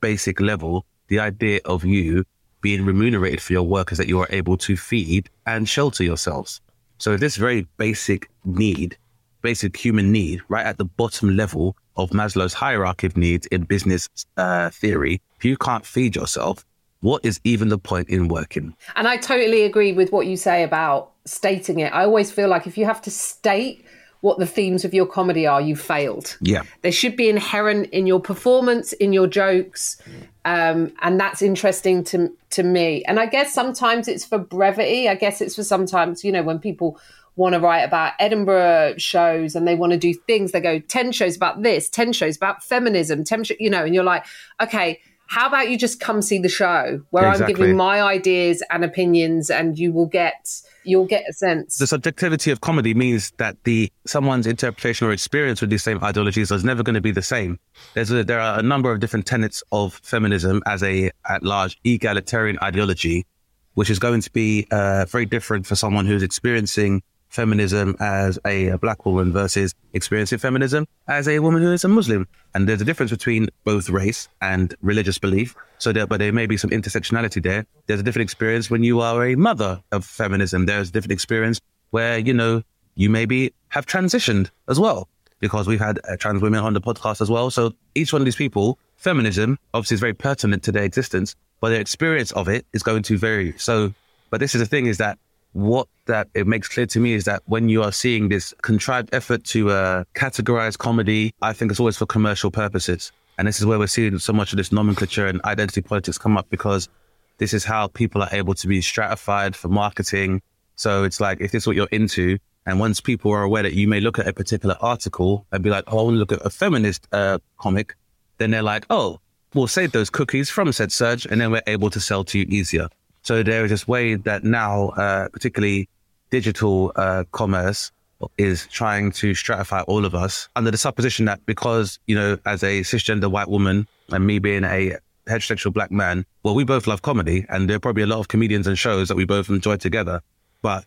basic 0.00 0.40
level, 0.40 0.86
the 1.08 1.18
idea 1.18 1.60
of 1.64 1.84
you 1.84 2.24
being 2.60 2.84
remunerated 2.84 3.40
for 3.40 3.52
your 3.52 3.64
work 3.64 3.92
is 3.92 3.98
that 3.98 4.08
you 4.08 4.20
are 4.20 4.28
able 4.30 4.56
to 4.56 4.76
feed 4.76 5.28
and 5.46 5.68
shelter 5.68 6.04
yourselves. 6.04 6.60
So 6.98 7.16
this 7.16 7.36
very 7.36 7.66
basic 7.76 8.30
need, 8.44 8.96
basic 9.42 9.76
human 9.76 10.12
need, 10.12 10.42
right 10.48 10.64
at 10.64 10.78
the 10.78 10.84
bottom 10.84 11.36
level 11.36 11.76
of 11.96 12.10
Maslow's 12.10 12.54
hierarchy 12.54 13.06
of 13.06 13.16
needs 13.16 13.46
in 13.46 13.64
business 13.64 14.08
uh, 14.36 14.70
theory, 14.70 15.20
if 15.36 15.44
you 15.44 15.56
can't 15.56 15.84
feed 15.84 16.16
yourself, 16.16 16.64
what 17.00 17.24
is 17.24 17.40
even 17.44 17.68
the 17.68 17.78
point 17.78 18.08
in 18.08 18.28
working? 18.28 18.74
And 18.94 19.06
I 19.06 19.16
totally 19.16 19.62
agree 19.62 19.92
with 19.92 20.12
what 20.12 20.26
you 20.26 20.36
say 20.36 20.62
about 20.62 21.12
stating 21.24 21.80
it. 21.80 21.92
I 21.92 22.04
always 22.04 22.30
feel 22.30 22.48
like 22.48 22.66
if 22.66 22.78
you 22.78 22.84
have 22.84 23.02
to 23.02 23.10
state 23.10 23.84
what 24.22 24.38
the 24.38 24.46
themes 24.46 24.84
of 24.84 24.94
your 24.94 25.06
comedy 25.06 25.46
are, 25.46 25.60
you've 25.60 25.80
failed. 25.80 26.36
Yeah. 26.40 26.62
They 26.82 26.90
should 26.90 27.16
be 27.16 27.28
inherent 27.28 27.90
in 27.90 28.06
your 28.06 28.18
performance, 28.18 28.92
in 28.94 29.12
your 29.12 29.26
jokes. 29.26 30.00
Um, 30.44 30.92
and 31.02 31.20
that's 31.20 31.42
interesting 31.42 32.02
to 32.04 32.32
to 32.50 32.62
me. 32.62 33.04
And 33.04 33.20
I 33.20 33.26
guess 33.26 33.52
sometimes 33.52 34.08
it's 34.08 34.24
for 34.24 34.38
brevity. 34.38 35.08
I 35.08 35.14
guess 35.14 35.40
it's 35.40 35.54
for 35.56 35.64
sometimes, 35.64 36.24
you 36.24 36.32
know, 36.32 36.42
when 36.42 36.58
people 36.58 36.98
want 37.36 37.54
to 37.54 37.60
write 37.60 37.82
about 37.82 38.14
Edinburgh 38.18 38.94
shows 38.98 39.54
and 39.54 39.68
they 39.68 39.74
want 39.74 39.92
to 39.92 39.98
do 39.98 40.14
things, 40.14 40.52
they 40.52 40.60
go 40.60 40.78
10 40.78 41.12
shows 41.12 41.36
about 41.36 41.62
this, 41.62 41.88
10 41.88 42.12
shows 42.12 42.36
about 42.36 42.62
feminism, 42.62 43.24
10 43.24 43.44
sh-, 43.44 43.52
you 43.60 43.70
know, 43.70 43.84
and 43.84 43.94
you're 43.94 44.04
like, 44.04 44.24
okay, 44.60 44.98
how 45.28 45.48
about 45.48 45.68
you 45.68 45.76
just 45.76 46.00
come 46.00 46.22
see 46.22 46.38
the 46.38 46.48
show 46.48 47.02
where 47.10 47.28
Exactly. 47.28 47.54
I'm 47.54 47.60
giving 47.60 47.76
my 47.76 48.00
ideas 48.00 48.62
and 48.70 48.84
opinions 48.84 49.50
and 49.50 49.78
you 49.78 49.92
will 49.92 50.06
get 50.06 50.62
you'll 50.84 51.06
get 51.06 51.24
a 51.28 51.32
sense. 51.32 51.78
the 51.78 51.86
subjectivity 51.86 52.52
of 52.52 52.60
comedy 52.60 52.94
means 52.94 53.32
that 53.38 53.56
the 53.64 53.90
someone's 54.06 54.46
interpretation 54.46 55.06
or 55.06 55.12
experience 55.12 55.60
with 55.60 55.68
these 55.68 55.82
same 55.82 56.02
ideologies 56.02 56.52
is 56.52 56.64
never 56.64 56.84
going 56.84 56.94
to 56.94 57.00
be 57.00 57.10
the 57.10 57.22
same. 57.22 57.58
There's 57.94 58.12
a, 58.12 58.22
there 58.22 58.38
are 58.38 58.60
a 58.60 58.62
number 58.62 58.92
of 58.92 59.00
different 59.00 59.26
tenets 59.26 59.64
of 59.72 59.94
feminism 60.04 60.62
as 60.64 60.84
a 60.84 61.10
at 61.28 61.42
large 61.42 61.76
egalitarian 61.82 62.56
ideology, 62.62 63.26
which 63.74 63.90
is 63.90 63.98
going 63.98 64.20
to 64.20 64.30
be 64.30 64.68
uh, 64.70 65.06
very 65.06 65.26
different 65.26 65.66
for 65.66 65.74
someone 65.74 66.06
who's 66.06 66.22
experiencing 66.22 67.02
feminism 67.36 67.94
as 68.00 68.38
a, 68.46 68.76
black 68.78 69.04
woman 69.06 69.32
versus 69.32 69.74
experiencing 69.92 70.38
feminism 70.38 70.86
as 71.06 71.28
a 71.28 71.38
woman 71.38 71.62
who 71.62 71.72
is 71.72 71.84
a 71.84 71.88
Muslim. 71.88 72.26
And 72.54 72.68
there's 72.68 72.80
a 72.80 72.84
difference 72.84 73.12
between 73.12 73.48
both 73.64 73.88
race 73.90 74.28
and 74.40 74.74
religious 74.80 75.18
belief. 75.18 75.54
So 75.78 75.92
there, 75.92 76.06
but 76.06 76.18
there 76.18 76.32
may 76.32 76.46
be 76.46 76.56
some 76.56 76.70
intersectionality 76.70 77.42
there. 77.42 77.66
There's 77.86 78.00
a 78.00 78.02
different 78.02 78.24
experience 78.24 78.70
when 78.70 78.82
you 78.82 79.00
are 79.00 79.24
a 79.24 79.36
mother 79.36 79.82
of 79.92 80.04
feminism. 80.04 80.66
There's 80.66 80.88
a 80.88 80.92
different 80.92 81.12
experience 81.12 81.60
where, 81.90 82.18
you 82.18 82.34
know, 82.34 82.62
you 82.94 83.10
maybe 83.10 83.52
have 83.68 83.86
transitioned 83.86 84.50
as 84.68 84.80
well 84.80 85.08
because 85.38 85.68
we've 85.68 85.78
had 85.88 86.00
uh, 86.08 86.16
trans 86.16 86.40
women 86.40 86.60
on 86.60 86.72
the 86.72 86.80
podcast 86.80 87.20
as 87.20 87.30
well. 87.30 87.50
So 87.50 87.72
each 87.94 88.12
one 88.12 88.22
of 88.22 88.26
these 88.26 88.36
people, 88.36 88.78
feminism 88.96 89.58
obviously 89.74 89.96
is 89.96 90.00
very 90.00 90.14
pertinent 90.14 90.62
to 90.64 90.72
their 90.72 90.84
existence, 90.84 91.36
but 91.60 91.68
their 91.68 91.80
experience 91.80 92.32
of 92.32 92.48
it 92.48 92.64
is 92.72 92.82
going 92.82 93.02
to 93.04 93.18
vary. 93.18 93.52
So, 93.58 93.92
but 94.30 94.40
this 94.40 94.54
is 94.54 94.60
the 94.60 94.66
thing 94.66 94.86
is 94.86 94.96
that 94.98 95.18
what 95.56 95.88
that 96.04 96.28
it 96.34 96.46
makes 96.46 96.68
clear 96.68 96.84
to 96.84 97.00
me 97.00 97.14
is 97.14 97.24
that 97.24 97.42
when 97.46 97.70
you 97.70 97.82
are 97.82 97.90
seeing 97.90 98.28
this 98.28 98.52
contrived 98.60 99.08
effort 99.14 99.42
to 99.44 99.70
uh, 99.70 100.04
categorize 100.14 100.76
comedy, 100.76 101.32
I 101.40 101.54
think 101.54 101.70
it's 101.70 101.80
always 101.80 101.96
for 101.96 102.04
commercial 102.04 102.50
purposes. 102.50 103.10
And 103.38 103.48
this 103.48 103.58
is 103.58 103.64
where 103.64 103.78
we're 103.78 103.86
seeing 103.86 104.18
so 104.18 104.34
much 104.34 104.52
of 104.52 104.58
this 104.58 104.70
nomenclature 104.70 105.26
and 105.26 105.40
identity 105.44 105.80
politics 105.80 106.18
come 106.18 106.36
up 106.36 106.50
because 106.50 106.90
this 107.38 107.54
is 107.54 107.64
how 107.64 107.86
people 107.86 108.22
are 108.22 108.28
able 108.32 108.52
to 108.52 108.68
be 108.68 108.82
stratified 108.82 109.56
for 109.56 109.68
marketing. 109.68 110.42
So 110.74 111.04
it's 111.04 111.20
like, 111.20 111.40
if 111.40 111.52
this 111.52 111.62
is 111.62 111.66
what 111.66 111.74
you're 111.74 111.88
into, 111.90 112.36
and 112.66 112.78
once 112.78 113.00
people 113.00 113.32
are 113.32 113.42
aware 113.42 113.62
that 113.62 113.72
you 113.72 113.88
may 113.88 114.00
look 114.00 114.18
at 114.18 114.28
a 114.28 114.34
particular 114.34 114.76
article 114.82 115.46
and 115.52 115.62
be 115.62 115.70
like, 115.70 115.84
oh, 115.86 115.98
I 115.98 116.02
want 116.02 116.14
to 116.16 116.18
look 116.18 116.32
at 116.32 116.44
a 116.44 116.50
feminist 116.50 117.08
uh, 117.12 117.38
comic, 117.56 117.94
then 118.36 118.50
they're 118.50 118.62
like, 118.62 118.84
oh, 118.90 119.20
we'll 119.54 119.68
save 119.68 119.92
those 119.92 120.10
cookies 120.10 120.50
from 120.50 120.70
said 120.72 120.92
search, 120.92 121.24
and 121.24 121.40
then 121.40 121.50
we're 121.50 121.62
able 121.66 121.88
to 121.88 122.00
sell 122.00 122.24
to 122.24 122.38
you 122.38 122.44
easier. 122.50 122.88
So 123.26 123.42
there 123.42 123.64
is 123.64 123.72
this 123.72 123.88
way 123.88 124.14
that 124.14 124.44
now, 124.44 124.90
uh, 124.90 125.28
particularly 125.30 125.88
digital 126.30 126.92
uh, 126.94 127.24
commerce, 127.32 127.90
is 128.38 128.68
trying 128.68 129.10
to 129.12 129.32
stratify 129.32 129.82
all 129.88 130.04
of 130.04 130.14
us 130.14 130.48
under 130.54 130.70
the 130.70 130.78
supposition 130.78 131.24
that 131.24 131.44
because, 131.44 131.98
you 132.06 132.14
know, 132.14 132.38
as 132.46 132.62
a 132.62 132.82
cisgender 132.82 133.28
white 133.28 133.48
woman 133.48 133.88
and 134.12 134.24
me 134.24 134.38
being 134.38 134.62
a 134.62 134.98
heterosexual 135.26 135.72
black 135.72 135.90
man, 135.90 136.24
well, 136.44 136.54
we 136.54 136.62
both 136.62 136.86
love 136.86 137.02
comedy 137.02 137.44
and 137.48 137.68
there 137.68 137.78
are 137.78 137.80
probably 137.80 138.04
a 138.04 138.06
lot 138.06 138.20
of 138.20 138.28
comedians 138.28 138.68
and 138.68 138.78
shows 138.78 139.08
that 139.08 139.16
we 139.16 139.24
both 139.24 139.48
enjoy 139.48 139.74
together. 139.74 140.20
But 140.62 140.84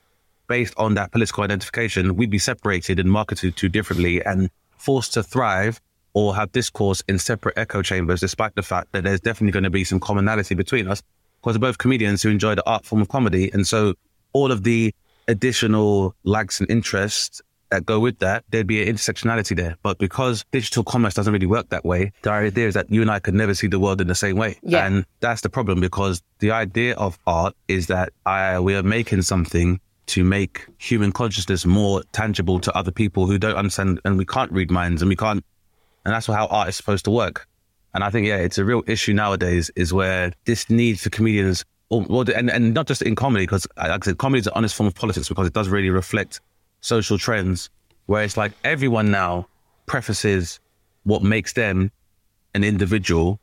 based 0.48 0.74
on 0.78 0.94
that 0.94 1.12
political 1.12 1.44
identification, 1.44 2.16
we'd 2.16 2.30
be 2.30 2.40
separated 2.40 3.02
and 3.02 3.12
marketed 3.12 3.58
to 3.58 3.68
differently 3.68 4.24
and 4.24 4.50
forced 4.78 5.14
to 5.16 5.24
thrive 5.24 5.82
or 6.14 6.38
have 6.38 6.54
discourse 6.54 7.04
in 7.06 7.20
separate 7.20 7.58
echo 7.58 7.82
chambers, 7.82 8.22
despite 8.22 8.56
the 8.56 8.64
fact 8.64 8.94
that 8.94 9.04
there's 9.04 9.20
definitely 9.20 9.52
going 9.52 9.64
to 9.64 9.70
be 9.70 9.84
some 9.84 10.00
commonality 10.00 10.56
between 10.56 10.88
us 10.88 11.04
because 11.42 11.58
we're 11.58 11.68
both 11.68 11.78
comedians 11.78 12.24
who 12.24 12.30
enjoy 12.30 12.56
the 12.56 12.68
art 12.70 12.86
form 12.86 13.02
of 13.02 13.10
comedy. 13.10 13.50
And 13.52 13.68
so 13.68 13.94
all 14.34 14.52
of 14.52 14.64
the 14.64 14.94
additional 15.28 16.16
likes 16.24 16.60
and 16.60 16.70
interests 16.70 17.42
that 17.72 17.86
go 17.86 18.00
with 18.00 18.18
that, 18.20 18.44
there'd 18.50 18.68
be 18.68 18.82
an 18.82 18.96
intersectionality 18.96 19.56
there. 19.56 19.78
But 19.84 20.00
because 20.00 20.44
digital 20.52 20.84
commerce 20.84 21.14
doesn't 21.14 21.32
really 21.32 21.46
work 21.46 21.70
that 21.70 21.86
way, 21.86 22.12
the 22.24 22.32
idea 22.32 22.68
is 22.68 22.74
that 22.74 22.92
you 22.92 23.02
and 23.02 23.12
I 23.12 23.20
could 23.20 23.36
never 23.36 23.54
see 23.54 23.68
the 23.68 23.80
world 23.80 24.02
in 24.02 24.08
the 24.08 24.16
same 24.16 24.38
way. 24.38 24.58
Yeah. 24.64 24.86
And 24.86 25.06
that's 25.20 25.42
the 25.42 25.50
problem 25.50 25.80
because 25.80 26.24
the 26.40 26.52
idea 26.52 26.96
of 26.96 27.20
art 27.28 27.56
is 27.68 27.88
that 27.88 28.12
I, 28.26 28.60
we 28.60 28.76
are 28.76 28.84
making 28.84 29.22
something 29.22 29.80
to 30.08 30.24
make 30.24 30.66
human 30.80 31.12
consciousness 31.12 31.68
more 31.68 32.02
tangible 32.12 32.60
to 32.60 32.76
other 32.76 32.92
people 32.92 33.28
who 33.28 33.38
don't 33.38 33.56
understand 33.56 34.02
and 34.04 34.18
we 34.18 34.26
can't 34.26 34.52
read 34.52 34.72
minds 34.72 35.04
and 35.04 35.10
we 35.10 35.16
can't 35.16 35.46
and 36.06 36.14
that's 36.14 36.26
how 36.26 36.48
art 36.48 36.70
is 36.70 36.76
supposed 36.76 37.06
to 37.06 37.12
work. 37.12 37.48
And 37.94 38.04
I 38.04 38.10
think, 38.10 38.28
yeah, 38.28 38.38
it's 38.38 38.58
a 38.58 38.66
real 38.66 38.84
issue 38.88 39.14
nowadays 39.14 39.72
is 39.76 39.94
where 39.94 40.32
this 40.46 40.70
need 40.70 41.00
for 41.00 41.10
comedians, 41.10 41.66
or, 41.90 42.06
or 42.10 42.24
and, 42.36 42.50
and 42.50 42.74
not 42.74 42.88
just 42.88 43.02
in 43.02 43.16
comedy, 43.16 43.44
because 43.46 43.66
uh, 43.78 43.88
like 43.90 44.04
I 44.04 44.06
said, 44.06 44.18
comedy 44.18 44.42
is 44.42 44.48
an 44.48 44.54
honest 44.56 44.76
form 44.76 44.88
of 44.88 44.96
politics 44.96 45.28
because 45.28 45.48
it 45.48 45.54
does 45.54 45.70
really 45.70 45.90
reflect 45.90 46.40
social 46.82 47.18
trends, 47.18 47.70
where 48.06 48.24
it's 48.24 48.38
like 48.38 48.52
everyone 48.64 49.10
now 49.12 49.48
prefaces 49.88 50.60
what 51.04 51.24
makes 51.24 51.54
them 51.54 51.92
an 52.54 52.64
individual 52.64 53.40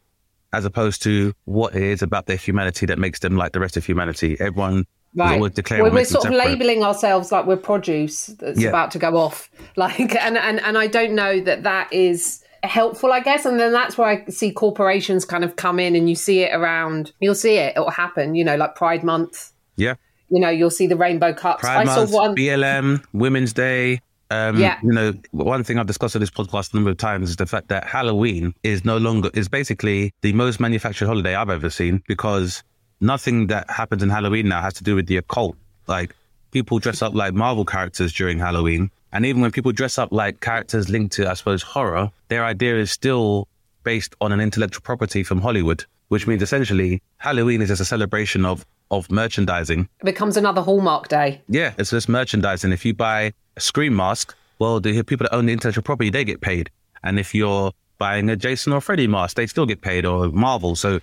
as 0.53 0.65
opposed 0.65 1.03
to 1.03 1.33
what 1.45 1.75
it 1.75 1.83
is 1.83 2.03
about 2.03 2.27
their 2.27 2.37
humanity 2.37 2.87
that 2.87 2.99
makes 2.99 3.19
them 3.19 3.37
like 3.37 3.53
the 3.53 3.61
rest 3.61 3.77
of 3.77 3.85
humanity. 3.85 4.37
Everyone 4.41 4.85
Right. 5.15 5.35
always 5.35 5.53
declaring 5.53 5.85
We're, 5.85 5.93
we're 6.01 6.05
sort 6.05 6.27
of 6.27 6.33
labeling 6.33 6.83
ourselves 6.83 7.33
like 7.33 7.47
we're 7.47 7.57
produce 7.57 8.27
that's 8.27 8.61
Yeah. 8.61 8.69
about 8.69 8.91
to 8.93 8.99
go 8.99 9.17
off. 9.17 9.51
Like, 9.77 10.15
and, 10.15 10.39
and, 10.39 10.61
and 10.61 10.79
I 10.79 10.87
don't 10.87 11.15
know 11.15 11.41
that 11.41 11.63
that 11.65 11.93
is 11.93 12.43
helpful, 12.63 13.13
I 13.13 13.21
guess. 13.21 13.45
And 13.45 13.59
then 13.61 13.73
that's 13.73 13.97
where 13.99 14.09
I 14.09 14.25
see 14.27 14.53
corporations 14.53 15.25
kind 15.25 15.45
of 15.45 15.57
come 15.57 15.79
in 15.79 15.95
and 15.97 16.09
you 16.09 16.15
see 16.15 16.41
it 16.41 16.55
around, 16.55 17.13
you'll 17.21 17.35
see 17.35 17.57
it, 17.57 17.73
it'll 17.77 17.91
happen, 17.91 18.35
you 18.35 18.45
know, 18.45 18.57
like 18.57 18.75
Pride 18.75 19.03
Month, 19.05 19.53
Yeah. 19.77 19.95
you 20.31 20.41
know, 20.41 20.49
you'll 20.49 20.71
see 20.71 20.87
the 20.87 20.97
rainbow 20.97 21.33
cups. 21.33 21.61
Pride 21.63 21.83
I 21.83 21.85
Month, 21.85 22.11
saw 22.11 22.17
one. 22.17 22.35
BLM, 22.37 23.05
Women's 23.13 23.53
Day. 23.53 24.01
Um, 24.31 24.59
Yeah. 24.59 24.79
You 24.83 24.93
know, 24.93 25.13
one 25.31 25.63
thing 25.63 25.79
I've 25.79 25.87
discussed 25.87 26.17
on 26.17 26.21
this 26.21 26.31
podcast 26.31 26.73
a 26.73 26.77
number 26.77 26.91
of 26.91 26.97
times 26.97 27.31
is 27.31 27.37
the 27.37 27.47
fact 27.47 27.69
that 27.69 27.85
Halloween 27.87 28.55
is 28.65 28.85
no 28.85 28.97
longer, 28.97 29.31
is 29.35 29.49
basically 29.49 30.13
the 30.23 30.33
most 30.33 30.59
manufactured 30.59 31.07
holiday 31.07 31.35
I've 31.37 31.51
ever 31.51 31.71
seen 31.71 32.03
because 32.09 32.63
nothing 33.01 33.47
that 33.49 33.71
happens 33.71 34.03
in 34.03 34.11
Halloween 34.11 34.49
now 34.49 34.61
has 34.63 34.75
to 34.75 34.85
do 34.85 34.97
with 34.97 35.07
the 35.07 35.17
occult. 35.19 35.57
Like, 35.87 36.15
people 36.51 36.79
dress 36.81 37.03
up 37.03 37.15
like 37.15 37.35
Marvel 37.35 37.65
characters 37.65 38.13
during 38.13 38.39
Halloween. 38.39 38.91
And 39.13 39.25
even 39.25 39.41
when 39.41 39.51
people 39.53 39.73
dress 39.73 39.99
up 39.99 40.11
like 40.13 40.41
characters 40.41 40.89
linked 40.89 41.15
to, 41.17 41.31
I 41.31 41.35
suppose, 41.35 41.63
horror, 41.63 42.11
their 42.29 42.45
idea 42.45 42.77
is 42.77 42.91
still 42.91 43.49
based 43.85 44.15
on 44.21 44.33
an 44.33 44.41
intellectual 44.41 44.83
property 44.83 45.23
from 45.23 45.41
Hollywood, 45.41 45.85
which 46.09 46.27
means 46.27 46.43
essentially 46.43 47.01
Halloween 47.19 47.63
is 47.63 47.69
just 47.69 47.81
a 47.81 47.85
celebration 47.85 48.45
of, 48.45 48.67
of 48.91 49.11
merchandising 49.11 49.89
It 50.01 50.05
becomes 50.05 50.37
another 50.37 50.61
Hallmark 50.61 51.09
day. 51.09 51.41
yeah, 51.49 51.73
it's 51.79 51.91
just 51.91 52.09
merchandising. 52.09 52.73
If 52.73 52.85
you 52.85 52.95
buy 52.95 53.33
a 53.57 53.61
Scream 53.61 53.95
mask, 53.97 54.35
well, 54.59 54.81
the 54.81 55.03
people 55.03 55.25
that 55.25 55.35
own 55.35 55.47
the 55.47 55.53
intellectual 55.53 55.83
property, 55.85 56.11
they 56.11 56.25
get 56.25 56.41
paid. 56.41 56.71
And 57.05 57.19
if 57.19 57.35
you're 57.35 57.73
buying 57.99 58.29
a 58.29 58.37
Jason 58.37 58.73
or 58.73 58.81
Freddy 58.81 59.07
mask, 59.07 59.37
they 59.37 59.47
still 59.47 59.67
get 59.67 59.81
paid, 59.81 60.05
or 60.05 60.29
Marvel. 60.29 60.75
So 60.77 61.01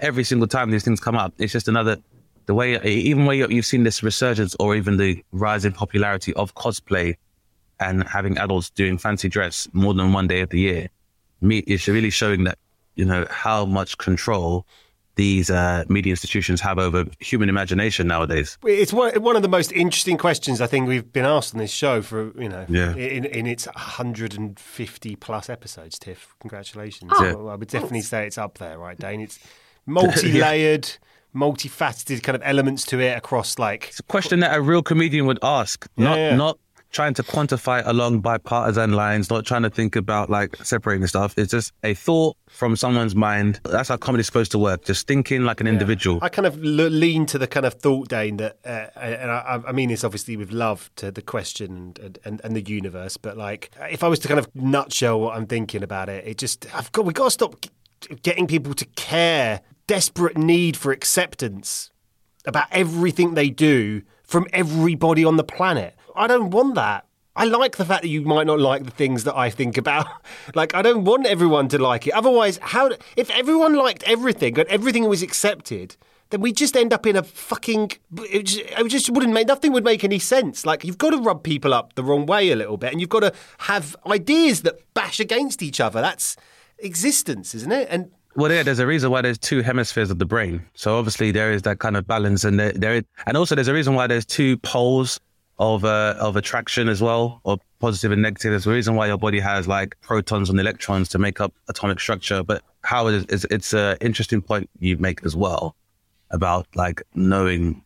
every 0.00 0.24
single 0.24 0.48
time 0.48 0.70
these 0.70 0.84
things 0.84 1.00
come 1.00 1.16
up, 1.16 1.34
it's 1.38 1.52
just 1.52 1.68
another, 1.68 1.98
the 2.46 2.54
way, 2.54 2.80
even 2.84 3.26
where 3.26 3.36
you've 3.36 3.66
seen 3.66 3.82
this 3.84 4.02
resurgence 4.02 4.56
or 4.58 4.74
even 4.74 4.96
the 4.96 5.22
rise 5.32 5.64
in 5.64 5.72
popularity 5.72 6.32
of 6.34 6.54
cosplay 6.54 7.16
and 7.80 8.06
having 8.08 8.38
adults 8.38 8.70
doing 8.70 8.98
fancy 8.98 9.28
dress 9.28 9.68
more 9.72 9.94
than 9.94 10.12
one 10.12 10.26
day 10.26 10.40
of 10.40 10.50
the 10.50 10.60
year, 10.60 10.88
me, 11.40 11.58
it's 11.58 11.88
really 11.88 12.10
showing 12.10 12.44
that, 12.44 12.58
you 12.94 13.04
know, 13.04 13.26
how 13.30 13.64
much 13.64 13.98
control 13.98 14.66
these 15.16 15.48
uh, 15.48 15.84
media 15.88 16.10
institutions 16.10 16.60
have 16.60 16.76
over 16.78 17.04
human 17.20 17.48
imagination 17.48 18.08
nowadays. 18.08 18.58
It's 18.64 18.92
one, 18.92 19.14
one 19.22 19.36
of 19.36 19.42
the 19.42 19.48
most 19.48 19.70
interesting 19.72 20.16
questions 20.18 20.60
I 20.60 20.66
think 20.66 20.88
we've 20.88 21.12
been 21.12 21.24
asked 21.24 21.54
on 21.54 21.60
this 21.60 21.70
show 21.70 22.02
for 22.02 22.32
you 22.40 22.48
know 22.48 22.66
Yeah. 22.68 22.96
in, 22.96 23.24
in 23.24 23.46
its 23.46 23.66
150 23.66 25.16
plus 25.16 25.48
episodes. 25.48 25.98
Tiff, 25.98 26.34
congratulations! 26.40 27.12
Oh, 27.14 27.36
Well, 27.36 27.48
I 27.50 27.54
would 27.54 27.68
definitely 27.68 28.00
say 28.00 28.26
it's 28.26 28.38
up 28.38 28.58
there, 28.58 28.76
right, 28.78 28.98
Dane? 28.98 29.20
It's 29.20 29.38
multi-layered, 29.86 30.90
multifaceted 31.34 32.22
kind 32.22 32.34
of 32.36 32.42
elements 32.44 32.84
to 32.86 32.98
it 33.00 33.16
across 33.16 33.58
like 33.58 33.88
It's 33.90 34.00
a 34.00 34.04
question 34.04 34.40
that 34.40 34.56
a 34.56 34.60
real 34.60 34.82
comedian 34.82 35.26
would 35.26 35.38
ask, 35.42 35.86
not 35.96 36.16
yeah. 36.16 36.34
not 36.34 36.58
trying 36.94 37.12
to 37.12 37.22
quantify 37.22 37.82
along 37.84 38.20
bipartisan 38.20 38.92
lines, 38.92 39.28
not 39.28 39.44
trying 39.44 39.62
to 39.62 39.70
think 39.70 39.96
about 39.96 40.30
like 40.30 40.56
separating 40.64 41.06
stuff. 41.06 41.34
It's 41.36 41.50
just 41.50 41.72
a 41.82 41.92
thought 41.92 42.36
from 42.48 42.76
someone's 42.76 43.16
mind. 43.16 43.60
That's 43.64 43.88
how 43.88 43.96
comedy's 43.96 44.26
supposed 44.26 44.52
to 44.52 44.58
work. 44.58 44.84
Just 44.84 45.06
thinking 45.06 45.44
like 45.44 45.60
an 45.60 45.66
individual. 45.66 46.20
I 46.22 46.28
kind 46.28 46.46
of 46.46 46.56
lean 46.58 47.26
to 47.26 47.38
the 47.38 47.48
kind 47.48 47.66
of 47.66 47.74
thought, 47.74 48.08
Dane, 48.08 48.36
that, 48.38 48.58
uh, 48.64 48.98
and 48.98 49.30
I, 49.30 49.60
I 49.66 49.72
mean 49.72 49.88
this 49.88 50.04
obviously 50.04 50.36
with 50.36 50.52
love 50.52 50.90
to 50.96 51.10
the 51.10 51.20
question 51.20 51.94
and, 52.00 52.18
and, 52.24 52.40
and 52.44 52.56
the 52.56 52.62
universe, 52.62 53.16
but 53.16 53.36
like 53.36 53.70
if 53.90 54.04
I 54.04 54.08
was 54.08 54.20
to 54.20 54.28
kind 54.28 54.38
of 54.38 54.48
nutshell 54.54 55.20
what 55.20 55.36
I'm 55.36 55.46
thinking 55.46 55.82
about 55.82 56.08
it, 56.08 56.26
it 56.26 56.38
just 56.38 56.72
I've 56.74 56.92
got 56.92 57.04
we've 57.04 57.14
got 57.14 57.24
to 57.24 57.30
stop 57.30 57.66
getting 58.22 58.46
people 58.46 58.72
to 58.74 58.84
care, 58.96 59.62
desperate 59.88 60.38
need 60.38 60.76
for 60.76 60.92
acceptance 60.92 61.90
about 62.46 62.66
everything 62.70 63.34
they 63.34 63.50
do 63.50 64.02
from 64.22 64.46
everybody 64.52 65.24
on 65.24 65.36
the 65.36 65.44
planet. 65.44 65.96
I 66.14 66.26
don't 66.26 66.50
want 66.50 66.74
that. 66.76 67.06
I 67.36 67.44
like 67.44 67.76
the 67.76 67.84
fact 67.84 68.02
that 68.02 68.08
you 68.08 68.22
might 68.22 68.46
not 68.46 68.60
like 68.60 68.84
the 68.84 68.92
things 68.92 69.24
that 69.24 69.36
I 69.36 69.50
think 69.50 69.76
about. 69.76 70.06
Like, 70.54 70.74
I 70.74 70.82
don't 70.82 71.04
want 71.04 71.26
everyone 71.26 71.68
to 71.68 71.78
like 71.78 72.06
it. 72.06 72.12
Otherwise, 72.12 72.58
how 72.60 72.90
if 73.16 73.30
everyone 73.30 73.74
liked 73.74 74.02
everything 74.04 74.58
and 74.58 74.68
everything 74.68 75.08
was 75.08 75.22
accepted, 75.22 75.96
then 76.30 76.40
we 76.42 76.52
just 76.52 76.76
end 76.76 76.92
up 76.92 77.06
in 77.06 77.16
a 77.16 77.22
fucking. 77.22 77.92
It 78.18 78.42
just, 78.44 78.60
it 78.60 78.88
just 78.88 79.10
wouldn't 79.10 79.32
make 79.32 79.48
nothing 79.48 79.72
would 79.72 79.84
make 79.84 80.04
any 80.04 80.18
sense. 80.18 80.66
Like, 80.66 80.84
you've 80.84 80.98
got 80.98 81.10
to 81.10 81.18
rub 81.18 81.42
people 81.42 81.72
up 81.72 81.94
the 81.94 82.04
wrong 82.04 82.26
way 82.26 82.50
a 82.50 82.56
little 82.56 82.76
bit, 82.76 82.92
and 82.92 83.00
you've 83.00 83.10
got 83.10 83.20
to 83.20 83.32
have 83.58 83.96
ideas 84.06 84.62
that 84.62 84.76
bash 84.92 85.18
against 85.18 85.62
each 85.62 85.80
other. 85.80 86.00
That's 86.00 86.36
existence, 86.78 87.54
isn't 87.54 87.72
it? 87.72 87.88
And 87.90 88.10
Well, 88.36 88.52
yeah, 88.52 88.62
there's 88.62 88.80
a 88.80 88.86
reason 88.86 89.10
why 89.10 89.22
there's 89.22 89.38
two 89.38 89.62
hemispheres 89.62 90.10
of 90.10 90.18
the 90.18 90.26
brain. 90.26 90.64
So 90.74 90.98
obviously 90.98 91.30
there 91.30 91.52
is 91.52 91.62
that 91.62 91.78
kind 91.78 91.96
of 91.96 92.06
balance, 92.06 92.44
and 92.44 92.60
there, 92.60 92.72
there 92.72 93.02
and 93.26 93.36
also 93.36 93.54
there's 93.54 93.68
a 93.68 93.74
reason 93.74 93.94
why 93.94 94.06
there's 94.06 94.26
two 94.26 94.58
poles 94.58 95.18
of 95.58 95.84
uh, 95.84 96.14
of 96.18 96.36
attraction 96.36 96.88
as 96.88 97.00
well, 97.00 97.40
or 97.44 97.58
positive 97.78 98.12
and 98.12 98.22
negative. 98.22 98.52
There's 98.52 98.66
a 98.66 98.70
reason 98.70 98.94
why 98.94 99.06
your 99.06 99.18
body 99.18 99.40
has 99.40 99.68
like 99.68 99.98
protons 100.00 100.50
and 100.50 100.58
electrons 100.58 101.08
to 101.10 101.18
make 101.18 101.40
up 101.40 101.52
atomic 101.68 102.00
structure. 102.00 102.42
But 102.42 102.62
how 102.82 103.06
it 103.08 103.30
is, 103.30 103.46
it's 103.50 103.72
an 103.72 103.96
interesting 104.00 104.42
point 104.42 104.68
you 104.78 104.96
make 104.98 105.24
as 105.24 105.36
well 105.36 105.76
about 106.30 106.66
like 106.74 107.02
knowing 107.14 107.82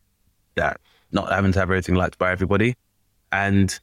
that 0.54 0.81
not 1.12 1.31
having 1.31 1.52
to 1.52 1.59
have 1.59 1.70
everything 1.70 1.94
liked 1.94 2.18
by 2.18 2.31
everybody, 2.31 2.76
and 3.33 3.78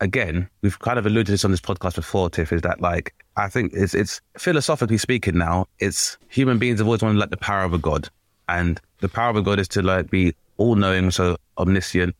again, 0.00 0.48
we've 0.62 0.78
kind 0.78 0.98
of 0.98 1.06
alluded 1.06 1.26
to 1.26 1.32
this 1.32 1.44
on 1.44 1.50
this 1.50 1.60
podcast 1.60 1.96
before, 1.96 2.30
Tiff, 2.30 2.52
is 2.52 2.62
that 2.62 2.80
like 2.80 3.14
I 3.36 3.48
think 3.48 3.72
it's 3.74 3.94
it's 3.94 4.20
philosophically 4.38 4.98
speaking 4.98 5.36
now, 5.36 5.66
it's 5.80 6.16
human 6.28 6.58
beings 6.58 6.78
have 6.78 6.86
always 6.86 7.02
wanted 7.02 7.18
like 7.18 7.30
the 7.30 7.36
power 7.36 7.64
of 7.64 7.72
a 7.72 7.78
god. 7.78 8.08
And 8.48 8.80
the 9.00 9.08
power 9.08 9.30
of 9.30 9.36
a 9.36 9.42
god 9.42 9.58
is 9.58 9.68
to 9.68 9.82
like 9.82 10.10
be 10.10 10.34
all 10.56 10.76
knowing, 10.76 11.10
so 11.10 11.36
omniscient, 11.58 12.14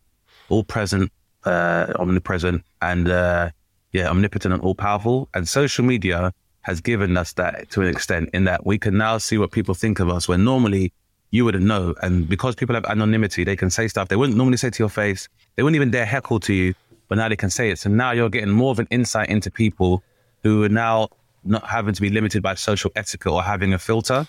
all 0.48 0.64
present, 0.64 1.10
uh, 1.44 1.92
omnipresent, 1.98 2.64
and 2.82 3.08
uh, 3.08 3.50
yeah, 3.92 4.08
omnipotent 4.08 4.54
and 4.54 4.62
all 4.62 4.74
powerful. 4.74 5.28
And 5.34 5.48
social 5.48 5.84
media 5.84 6.32
has 6.62 6.80
given 6.80 7.16
us 7.16 7.32
that 7.34 7.70
to 7.70 7.82
an 7.82 7.88
extent 7.88 8.30
in 8.32 8.44
that 8.44 8.64
we 8.64 8.78
can 8.78 8.96
now 8.96 9.18
see 9.18 9.38
what 9.38 9.52
people 9.52 9.74
think 9.74 10.00
of 10.00 10.08
us 10.08 10.26
when 10.26 10.44
normally 10.44 10.92
you 11.30 11.44
wouldn't 11.44 11.64
know. 11.64 11.94
And 12.02 12.28
because 12.28 12.54
people 12.54 12.74
have 12.74 12.84
anonymity, 12.86 13.44
they 13.44 13.56
can 13.56 13.70
say 13.70 13.88
stuff 13.88 14.08
they 14.08 14.16
wouldn't 14.16 14.38
normally 14.38 14.56
say 14.56 14.70
to 14.70 14.82
your 14.82 14.88
face. 14.88 15.28
They 15.56 15.62
wouldn't 15.62 15.76
even 15.76 15.90
dare 15.90 16.06
heckle 16.06 16.40
to 16.40 16.54
you, 16.54 16.74
but 17.08 17.18
now 17.18 17.28
they 17.28 17.36
can 17.36 17.50
say 17.50 17.70
it. 17.70 17.78
So 17.78 17.90
now 17.90 18.12
you're 18.12 18.30
getting 18.30 18.50
more 18.50 18.70
of 18.70 18.78
an 18.78 18.88
insight 18.90 19.28
into 19.28 19.50
people 19.50 20.02
who 20.42 20.62
are 20.64 20.68
now 20.68 21.08
not 21.44 21.66
having 21.66 21.92
to 21.94 22.00
be 22.00 22.08
limited 22.08 22.42
by 22.42 22.54
social 22.54 22.90
etiquette 22.96 23.32
or 23.32 23.42
having 23.42 23.74
a 23.74 23.78
filter. 23.78 24.26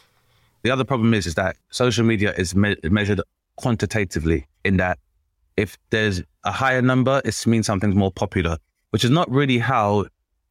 The 0.64 0.72
other 0.72 0.84
problem 0.84 1.14
is, 1.14 1.28
is 1.28 1.36
that 1.36 1.58
social 1.70 2.04
media 2.04 2.34
is 2.38 2.56
me- 2.56 2.76
measured 2.84 3.22
quantitatively 3.56 4.48
in 4.64 4.78
that 4.78 5.00
if 5.58 5.78
there's 5.90 6.22
a 6.44 6.52
higher 6.52 6.82
number, 6.82 7.22
it 7.24 7.48
means 7.48 7.66
something's 7.66 7.96
more 7.96 8.12
popular, 8.12 8.58
which 8.92 9.04
is 9.04 9.10
not 9.10 9.30
really 9.32 9.58
how 9.58 10.06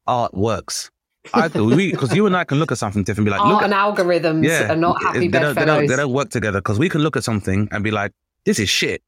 art 0.07 0.33
works. 0.33 0.91
Because 1.33 2.15
you 2.15 2.27
and 2.27 2.37
I 2.37 2.43
can 2.43 2.59
look 2.59 2.71
at 2.71 2.77
something 2.77 3.03
different 3.03 3.27
and 3.27 3.35
be 3.35 3.39
like, 3.39 3.41
Art 3.41 3.53
look 3.53 3.63
and 3.63 3.73
algorithms 3.73 4.45
yeah, 4.45 4.71
are 4.71 4.75
not 4.75 5.01
happy 5.01 5.27
they 5.27 5.39
don't, 5.39 5.55
they, 5.55 5.65
don't, 5.65 5.87
they 5.87 5.95
don't 5.95 6.11
work 6.13 6.29
together 6.29 6.59
because 6.59 6.77
we 6.77 6.87
can 6.87 7.01
look 7.01 7.17
at 7.17 7.23
something 7.23 7.67
and 7.71 7.83
be 7.83 7.89
like, 7.89 8.11
this 8.43 8.59
is 8.59 8.69
shit. 8.69 9.01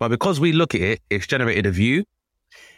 But 0.00 0.08
because 0.08 0.40
we 0.40 0.52
look 0.52 0.74
at 0.74 0.80
it, 0.80 1.00
it's 1.08 1.26
generated 1.28 1.66
a 1.66 1.70
view. 1.70 2.04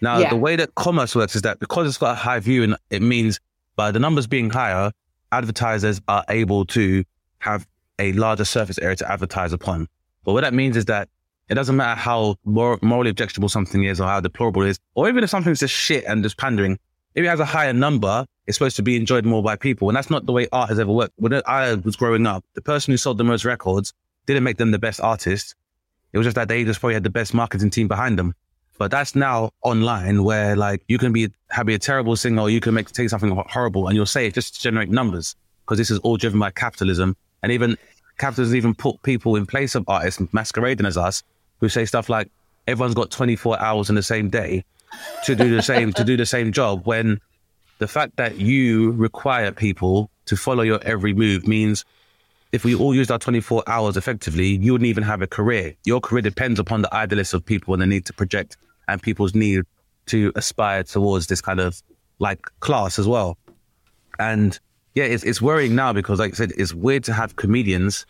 Now, 0.03 0.19
Yeah. 0.19 0.31
the 0.31 0.37
way 0.37 0.57
that 0.57 0.75
commerce 0.75 1.15
works 1.17 1.35
is 1.35 1.43
that 1.43 1.61
because 1.61 1.87
it's 1.87 1.97
got 1.97 2.13
a 2.13 2.15
high 2.17 2.41
view, 2.41 2.63
and 2.63 2.77
it 2.91 3.01
means 3.01 3.41
by 3.77 3.91
the 3.91 3.99
numbers 3.99 4.27
being 4.27 4.51
higher, 4.51 4.91
advertisers 5.31 6.01
are 6.09 6.25
able 6.29 6.67
to 6.67 7.05
have 7.39 7.67
a 7.99 8.13
larger 8.13 8.45
surface 8.45 8.79
area 8.79 8.97
to 8.97 9.11
advertise 9.11 9.53
upon. 9.55 9.89
But 10.25 10.35
what 10.35 10.43
that 10.43 10.53
means 10.53 10.77
is 10.77 10.85
that 10.87 11.09
it 11.49 11.55
doesn't 11.55 11.77
matter 11.77 12.01
how 12.01 12.37
mor- 12.45 12.79
morally 12.83 13.11
objectionable 13.11 13.49
something 13.49 13.85
is 13.85 14.01
or 14.01 14.09
how 14.09 14.21
deplorable 14.21 14.63
it 14.63 14.71
is, 14.71 14.79
or 14.95 15.09
even 15.09 15.25
if 15.25 15.31
something's 15.31 15.61
just 15.61 15.75
shit 15.75 16.05
and 16.05 16.23
just 16.23 16.39
pandering, 16.39 16.79
if 17.15 17.25
it 17.25 17.29
has 17.29 17.41
a 17.41 17.45
higher 17.45 17.73
number, 17.73 18.25
it's 18.47 18.57
supposed 18.57 18.77
to 18.77 18.83
be 18.83 18.97
enjoyed 18.97 19.25
more 19.25 19.43
by 19.43 19.57
people. 19.57 19.89
And 19.89 19.97
that's 19.97 20.11
not 20.11 20.27
the 20.27 20.33
way 20.33 20.49
art 20.53 20.71
has 20.71 20.79
ever 20.79 20.93
worked. 20.93 21.13
When 21.17 21.43
I 21.47 21.75
was 21.75 21.97
growing 21.97 22.27
up, 22.27 22.45
the 22.55 22.63
person 22.63 22.93
who 22.93 22.97
sold 22.97 23.19
the 23.19 23.25
most 23.25 23.45
records 23.45 23.93
didn't 24.27 24.45
make 24.45 24.57
them 24.57 24.71
the 24.71 24.79
best 24.79 25.01
artist. 25.01 25.55
It 26.13 26.19
was 26.19 26.27
just 26.27 26.37
that 26.37 26.49
they 26.49 26.65
just 26.65 26.81
probably 26.81 26.95
had 26.95 27.05
the 27.05 27.11
best 27.11 27.35
marketing 27.35 27.71
team 27.71 27.89
behind 27.89 28.19
them. 28.19 28.35
But 28.79 28.91
that's 28.91 29.15
now 29.15 29.51
online 29.63 30.25
where 30.25 30.57
like 30.57 30.83
you 30.89 30.99
can 30.99 31.13
be 31.13 31.31
have 31.51 31.67
be 31.67 31.75
a 31.75 31.79
terrible 31.79 32.17
singer 32.17 32.43
or 32.43 32.51
you 32.51 32.61
can 32.61 32.75
make 32.75 32.91
take 32.91 33.11
something 33.11 33.31
ho- 33.31 33.47
horrible 33.49 33.87
and 33.87 33.95
you'll 33.95 34.07
say 34.07 34.27
it 34.27 34.35
just 34.35 34.57
to 34.57 34.61
generate 34.61 34.89
numbers 34.89 35.37
because 35.65 35.79
this 35.79 35.91
is 35.91 35.99
all 36.01 36.17
driven 36.17 36.41
by 36.41 36.51
capitalism 36.51 37.17
and 37.43 37.53
even 37.53 37.77
capitalism 38.19 38.57
even 38.57 38.75
put 38.75 39.01
people 39.03 39.37
in 39.37 39.47
place 39.47 39.75
of 39.75 39.85
artists 39.87 40.21
masquerading 40.33 40.87
as 40.87 40.97
us 40.97 41.23
who 41.63 41.71
say 41.71 41.87
stuff 41.87 42.11
like 42.11 42.29
everyone's 42.67 42.95
got 42.95 43.11
24 43.11 43.59
hours 43.59 43.89
in 43.89 43.95
the 43.95 44.03
same 44.03 44.29
day 44.29 44.65
to 45.25 45.35
do 45.35 45.55
the 45.55 45.63
same 45.63 45.93
to 45.95 46.05
do 46.05 46.19
the 46.19 46.27
same 46.27 46.53
job 46.53 46.85
when 46.85 47.19
the 47.79 47.89
fact 47.89 48.17
that 48.17 48.37
you 48.37 48.91
require 48.93 49.51
people 49.51 50.11
to 50.27 50.37
follow 50.37 50.63
your 50.63 50.81
every 50.83 51.15
move 51.15 51.47
means 51.49 51.85
if 52.51 52.65
we 52.65 52.75
all 52.75 52.95
used 52.95 53.11
our 53.11 53.19
24 53.19 53.63
hours 53.67 53.97
effectively, 53.97 54.59
you 54.59 54.73
wouldn't 54.73 54.89
even 54.89 55.03
have 55.03 55.23
a 55.23 55.27
career. 55.27 55.75
Your 55.85 56.01
career 56.01 56.21
depends 56.21 56.61
upon 56.61 56.83
the 56.83 56.95
idealists 56.95 57.33
of 57.33 57.45
people 57.45 57.73
and 57.73 57.83
the 57.83 57.87
need 57.87 58.05
to 58.07 58.13
project 58.13 58.59
and 58.89 59.01
people's 59.01 59.35
need 59.35 59.65
to 60.07 60.33
aspire 60.35 60.83
towards 60.83 61.29
this 61.29 61.41
kind 61.41 61.61
of 61.61 61.83
like 62.19 62.41
class 62.61 62.99
as 62.99 63.09
well. 63.09 63.39
And 64.19 64.59
yeah, 64.95 65.05
it's, 65.05 65.25
it's 65.25 65.41
worrying 65.41 65.75
now 65.75 65.93
because, 65.95 66.19
like 66.19 66.33
I 66.33 66.37
said, 66.37 66.53
it's 66.59 66.75
weird 66.75 67.05
to 67.05 67.13
have 67.15 67.37
comedians 67.37 68.05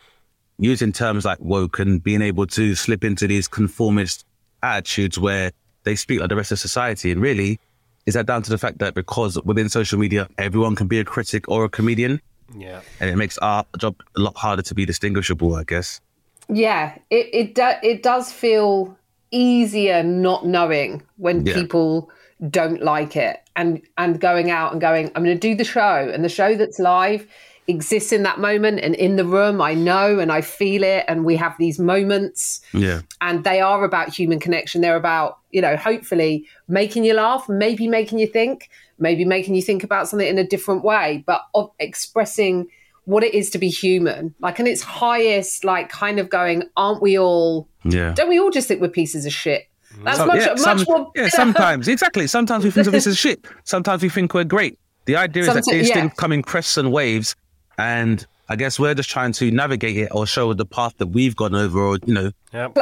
using 0.62 0.92
terms 0.92 1.24
like 1.24 1.38
woke 1.40 1.78
and 1.78 2.02
being 2.02 2.22
able 2.22 2.46
to 2.46 2.74
slip 2.74 3.04
into 3.04 3.26
these 3.26 3.48
conformist 3.48 4.24
attitudes 4.62 5.18
where 5.18 5.50
they 5.84 5.96
speak 5.96 6.20
like 6.20 6.28
the 6.28 6.36
rest 6.36 6.52
of 6.52 6.58
society. 6.58 7.10
And 7.10 7.20
really, 7.20 7.58
is 8.06 8.14
that 8.14 8.26
down 8.26 8.42
to 8.42 8.50
the 8.50 8.58
fact 8.58 8.78
that 8.78 8.94
because 8.94 9.40
within 9.44 9.68
social 9.68 9.98
media, 9.98 10.28
everyone 10.38 10.76
can 10.76 10.86
be 10.86 10.98
a 11.00 11.04
critic 11.04 11.48
or 11.48 11.64
a 11.64 11.68
comedian? 11.68 12.20
yeah, 12.54 12.82
and 13.00 13.08
it 13.08 13.16
makes 13.16 13.38
our 13.38 13.64
job 13.78 13.96
a 14.16 14.20
lot 14.20 14.36
harder 14.36 14.60
to 14.62 14.74
be 14.74 14.84
distinguishable, 14.84 15.54
I 15.54 15.64
guess. 15.64 16.00
Yeah, 16.48 16.98
it 17.10 17.28
it 17.32 17.54
do, 17.54 17.70
it 17.82 18.02
does 18.02 18.30
feel 18.30 18.94
easier 19.30 20.02
not 20.02 20.46
knowing 20.46 21.02
when 21.16 21.46
Yeah. 21.46 21.54
people 21.54 22.10
don't 22.50 22.82
like 22.82 23.16
it 23.16 23.40
and 23.56 23.80
and 23.96 24.20
going 24.20 24.50
out 24.50 24.72
and 24.72 24.80
going 24.80 25.10
I'm 25.14 25.24
going 25.24 25.38
to 25.38 25.48
do 25.48 25.54
the 25.54 25.64
show 25.64 26.10
and 26.12 26.22
the 26.24 26.28
show 26.28 26.54
that's 26.56 26.78
live 26.78 27.26
exists 27.68 28.12
in 28.12 28.24
that 28.24 28.40
moment 28.40 28.80
and 28.80 28.94
in 28.96 29.16
the 29.16 29.24
room 29.24 29.60
I 29.60 29.74
know 29.74 30.18
and 30.18 30.32
I 30.32 30.40
feel 30.40 30.82
it 30.82 31.04
and 31.06 31.24
we 31.24 31.36
have 31.36 31.54
these 31.58 31.78
moments 31.78 32.60
Yeah, 32.72 33.02
and 33.20 33.44
they 33.44 33.60
are 33.60 33.84
about 33.84 34.08
human 34.08 34.40
connection 34.40 34.80
they're 34.80 34.96
about 34.96 35.38
you 35.50 35.62
know 35.62 35.76
hopefully 35.76 36.46
making 36.66 37.04
you 37.04 37.14
laugh 37.14 37.48
maybe 37.48 37.86
making 37.86 38.18
you 38.18 38.26
think 38.26 38.68
maybe 38.98 39.24
making 39.24 39.54
you 39.54 39.62
think 39.62 39.84
about 39.84 40.08
something 40.08 40.26
in 40.26 40.38
a 40.38 40.46
different 40.46 40.82
way 40.82 41.22
but 41.26 41.42
of 41.54 41.70
expressing 41.78 42.66
what 43.04 43.22
it 43.22 43.32
is 43.34 43.48
to 43.50 43.58
be 43.58 43.68
human 43.68 44.34
like 44.40 44.58
in 44.58 44.66
its 44.66 44.82
highest 44.82 45.64
like 45.64 45.88
kind 45.88 46.18
of 46.18 46.28
going 46.28 46.64
aren't 46.76 47.00
we 47.00 47.16
all 47.18 47.68
yeah. 47.84 48.12
don't 48.14 48.28
we 48.28 48.40
all 48.40 48.50
just 48.50 48.66
think 48.66 48.80
we're 48.80 48.88
pieces 48.88 49.24
of 49.24 49.32
shit 49.32 49.68
mm. 49.94 50.04
that's 50.04 50.18
Some- 50.18 50.28
much, 50.28 50.40
yeah, 50.40 50.48
much 50.48 50.58
some- 50.58 50.84
more 50.88 51.12
yeah, 51.14 51.28
sometimes 51.28 51.86
exactly. 51.96 52.26
Sometimes 52.26 52.64
we 52.64 52.70
think 52.70 52.86
of 52.86 52.92
this 52.92 53.06
as 53.06 53.18
shit. 53.18 53.44
Sometimes 53.64 54.02
we 54.02 54.08
think 54.08 54.34
we're 54.34 54.44
great. 54.44 54.78
The 55.04 55.16
idea 55.16 55.42
is 55.42 55.48
that 55.48 55.64
Someti- 55.64 55.72
these 55.72 55.88
yeah. 55.88 55.94
things 55.94 56.12
come 56.16 56.32
in 56.32 56.42
crests 56.42 56.76
and 56.76 56.92
waves, 56.92 57.34
and 57.78 58.24
I 58.48 58.56
guess 58.56 58.78
we're 58.78 58.94
just 58.94 59.10
trying 59.10 59.32
to 59.32 59.50
navigate 59.50 59.96
it 59.96 60.08
or 60.12 60.26
show 60.26 60.52
the 60.52 60.66
path 60.66 60.94
that 60.98 61.08
we've 61.08 61.36
gone 61.36 61.54
over, 61.54 61.80
or 61.80 61.98
you 62.04 62.14
know, 62.14 62.32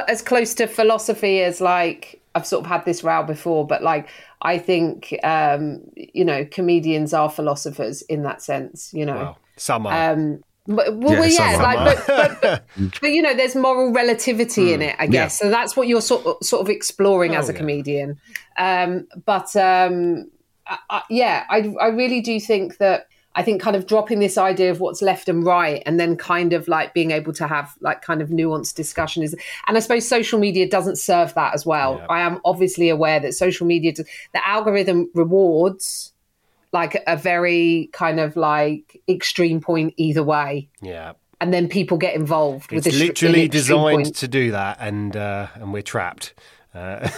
as 0.08 0.22
close 0.22 0.54
to 0.54 0.66
philosophy 0.66 1.42
as 1.42 1.60
like 1.60 2.20
I've 2.34 2.46
sort 2.46 2.64
of 2.64 2.68
had 2.68 2.84
this 2.84 3.04
row 3.04 3.22
before, 3.22 3.66
but 3.66 3.82
like 3.82 4.08
I 4.42 4.58
think 4.58 5.14
um, 5.22 5.80
you 5.96 6.24
know 6.24 6.44
comedians 6.44 7.12
are 7.12 7.30
philosophers 7.30 8.02
in 8.02 8.22
that 8.22 8.42
sense. 8.42 8.92
You 8.92 9.06
know, 9.06 9.14
well, 9.14 9.38
some 9.56 9.86
are. 9.86 10.12
um, 10.12 10.42
but, 10.66 10.94
well, 10.96 11.14
Yeah, 11.14 11.20
well, 11.20 11.30
yeah, 11.30 11.52
some 11.52 11.62
like, 11.62 11.78
are. 11.78 11.84
but, 11.84 12.06
but, 12.06 12.40
but, 12.76 12.90
but 13.00 13.12
you 13.12 13.22
know, 13.22 13.34
there's 13.34 13.56
moral 13.56 13.92
relativity 13.92 14.72
in 14.72 14.82
it, 14.82 14.94
I 14.98 15.06
guess. 15.06 15.38
So 15.38 15.50
that's 15.50 15.76
what 15.76 15.88
you're 15.88 16.02
sort 16.02 16.26
of, 16.26 16.36
sort 16.42 16.62
of 16.62 16.68
exploring 16.68 17.34
as 17.34 17.48
a 17.48 17.52
yeah. 17.52 17.58
comedian. 17.58 18.20
Um, 18.56 19.08
but 19.24 19.54
um, 19.56 20.30
I, 20.66 20.78
I, 20.88 21.02
yeah, 21.10 21.44
I, 21.48 21.74
I 21.80 21.88
really 21.88 22.20
do 22.20 22.40
think 22.40 22.78
that. 22.78 23.06
I 23.34 23.42
think 23.42 23.62
kind 23.62 23.76
of 23.76 23.86
dropping 23.86 24.18
this 24.18 24.36
idea 24.36 24.70
of 24.70 24.80
what's 24.80 25.02
left 25.02 25.28
and 25.28 25.44
right 25.44 25.82
and 25.86 26.00
then 26.00 26.16
kind 26.16 26.52
of 26.52 26.66
like 26.66 26.94
being 26.94 27.12
able 27.12 27.32
to 27.34 27.46
have 27.46 27.74
like 27.80 28.02
kind 28.02 28.20
of 28.20 28.28
nuanced 28.30 28.74
discussion 28.74 29.22
is 29.22 29.36
and 29.66 29.76
I 29.76 29.80
suppose 29.80 30.08
social 30.08 30.40
media 30.40 30.68
doesn't 30.68 30.96
serve 30.96 31.34
that 31.34 31.54
as 31.54 31.64
well. 31.64 31.98
Yeah. 31.98 32.06
I 32.10 32.20
am 32.20 32.40
obviously 32.44 32.88
aware 32.88 33.20
that 33.20 33.34
social 33.34 33.66
media 33.66 33.92
does, 33.92 34.06
the 34.32 34.48
algorithm 34.48 35.10
rewards 35.14 36.12
like 36.72 37.02
a 37.06 37.16
very 37.16 37.88
kind 37.92 38.20
of 38.20 38.36
like 38.36 39.00
extreme 39.08 39.60
point 39.60 39.94
either 39.96 40.22
way 40.22 40.68
yeah, 40.80 41.12
and 41.40 41.54
then 41.54 41.68
people 41.68 41.96
get 41.96 42.14
involved 42.14 42.70
with 42.70 42.86
it's 42.86 42.96
the 42.96 43.06
literally 43.06 43.48
designed 43.48 44.04
Point. 44.04 44.16
to 44.16 44.28
do 44.28 44.50
that, 44.50 44.76
and 44.80 45.16
uh, 45.16 45.48
and 45.54 45.72
we're 45.72 45.82
trapped. 45.82 46.34
Uh, 46.74 47.08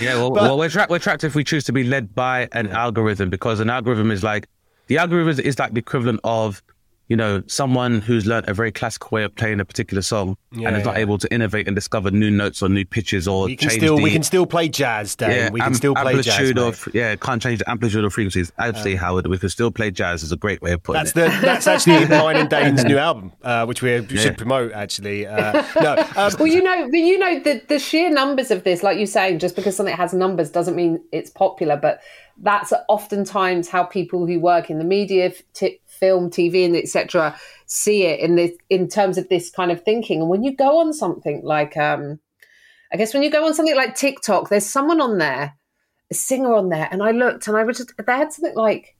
yeah. 0.00 0.14
Well, 0.14 0.30
well 0.32 0.58
we're 0.58 0.68
trapped. 0.68 0.90
We're 0.90 0.98
trapped 0.98 1.24
if 1.24 1.34
we 1.34 1.42
choose 1.42 1.64
to 1.64 1.72
be 1.72 1.82
led 1.82 2.14
by 2.14 2.48
an 2.52 2.68
algorithm 2.68 3.30
because 3.30 3.60
an 3.60 3.70
algorithm 3.70 4.10
is 4.10 4.22
like 4.22 4.46
the 4.88 4.98
algorithm 4.98 5.38
is 5.44 5.58
like 5.58 5.72
the 5.72 5.80
equivalent 5.80 6.20
of 6.24 6.62
you 7.08 7.14
know, 7.16 7.40
someone 7.46 8.00
who's 8.00 8.26
learned 8.26 8.48
a 8.48 8.52
very 8.52 8.72
classical 8.72 9.10
way 9.14 9.22
of 9.22 9.32
playing 9.36 9.60
a 9.60 9.64
particular 9.64 10.02
song 10.02 10.36
Yeah, 10.50 10.66
and 10.66 10.76
is 10.78 10.84
not 10.84 10.96
yeah. 10.96 11.02
able 11.02 11.18
to 11.18 11.32
innovate 11.32 11.68
and 11.68 11.76
discover 11.76 12.10
new 12.10 12.32
notes 12.32 12.62
or 12.64 12.68
new 12.68 12.84
pitches 12.84 13.28
or 13.28 13.44
We 13.44 13.54
can 13.54 13.68
change 13.68 13.80
still 13.80 13.96
the 13.98 14.02
we 14.02 14.10
can 14.10 14.24
still 14.24 14.44
play 14.44 14.68
jazz, 14.68 15.14
Dave. 15.14 15.30
yeah, 15.30 15.50
we 15.50 15.60
can 15.60 15.68
am- 15.68 15.74
still 15.74 15.94
play 15.94 16.14
jazz. 16.14 16.26
amplitude 16.26 16.56
mate. 16.56 16.62
of 16.66 16.88
yeah, 16.94 17.14
can't 17.14 17.40
change 17.40 17.60
the 17.60 17.70
amplitude 17.70 18.04
of 18.04 18.12
frequencies. 18.12 18.50
Absolutely, 18.58 18.96
Howard. 18.96 19.28
We 19.28 19.38
can 19.38 19.50
still 19.50 19.70
play 19.70 19.92
jazz. 19.92 20.24
Is 20.24 20.32
a 20.32 20.36
great 20.36 20.60
way 20.62 20.72
of 20.72 20.82
putting 20.82 21.04
That's 21.04 21.10
it. 21.16 21.30
the 21.40 21.46
that's 21.46 21.68
actually 21.68 22.06
mine 22.08 22.34
and 22.38 22.50
Dane's 22.50 22.82
new 22.84 22.98
album, 22.98 23.30
uh, 23.44 23.64
which 23.66 23.82
we 23.82 23.94
Yeah. 24.00 24.20
should 24.20 24.36
promote. 24.36 24.72
Actually, 24.72 25.28
uh, 25.28 25.62
no. 25.80 25.92
Um, 26.16 26.32
Well, 26.40 26.48
you 26.48 26.60
know, 26.60 26.88
but 26.90 26.98
you 26.98 27.18
know 27.20 27.38
the 27.38 27.62
the 27.68 27.78
sheer 27.78 28.10
numbers 28.10 28.50
of 28.50 28.64
this, 28.64 28.82
like 28.82 28.98
you're 28.98 29.06
saying, 29.06 29.38
just 29.38 29.54
because 29.54 29.76
something 29.76 29.94
has 29.96 30.12
numbers 30.12 30.50
doesn't 30.50 30.74
mean 30.74 30.98
it's 31.12 31.30
popular. 31.30 31.76
But 31.76 32.00
that's 32.42 32.72
oftentimes 32.88 33.68
how 33.68 33.84
people 33.84 34.26
who 34.26 34.38
work 34.38 34.70
in 34.70 34.78
the 34.78 34.84
media, 34.84 35.32
t- 35.54 35.80
film, 35.86 36.30
TV, 36.30 36.64
and 36.64 36.76
etc. 36.76 37.34
see 37.66 38.04
it 38.04 38.20
in 38.20 38.36
this 38.36 38.52
in 38.68 38.88
terms 38.88 39.18
of 39.18 39.28
this 39.28 39.50
kind 39.50 39.70
of 39.70 39.82
thinking. 39.82 40.20
And 40.20 40.30
when 40.30 40.42
you 40.42 40.54
go 40.54 40.78
on 40.78 40.92
something 40.92 41.42
like, 41.42 41.76
um, 41.76 42.20
I 42.92 42.96
guess 42.96 43.14
when 43.14 43.22
you 43.22 43.30
go 43.30 43.46
on 43.46 43.54
something 43.54 43.76
like 43.76 43.94
TikTok, 43.94 44.48
there's 44.48 44.66
someone 44.66 45.00
on 45.00 45.18
there, 45.18 45.54
a 46.10 46.14
singer 46.14 46.54
on 46.54 46.68
there, 46.68 46.88
and 46.90 47.02
I 47.02 47.10
looked 47.10 47.48
and 47.48 47.56
I 47.56 47.64
was 47.64 47.78
just 47.78 47.92
they 47.96 48.12
had 48.12 48.32
something 48.32 48.54
like 48.54 48.96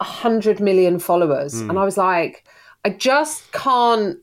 a 0.00 0.04
hundred 0.04 0.60
million 0.60 0.98
followers, 0.98 1.54
and 1.54 1.78
I 1.78 1.84
was 1.84 1.96
like, 1.96 2.46
I 2.84 2.90
just 2.90 3.50
can't 3.52 4.18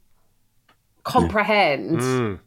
comprehend 1.03 1.99
mm, 1.99 2.39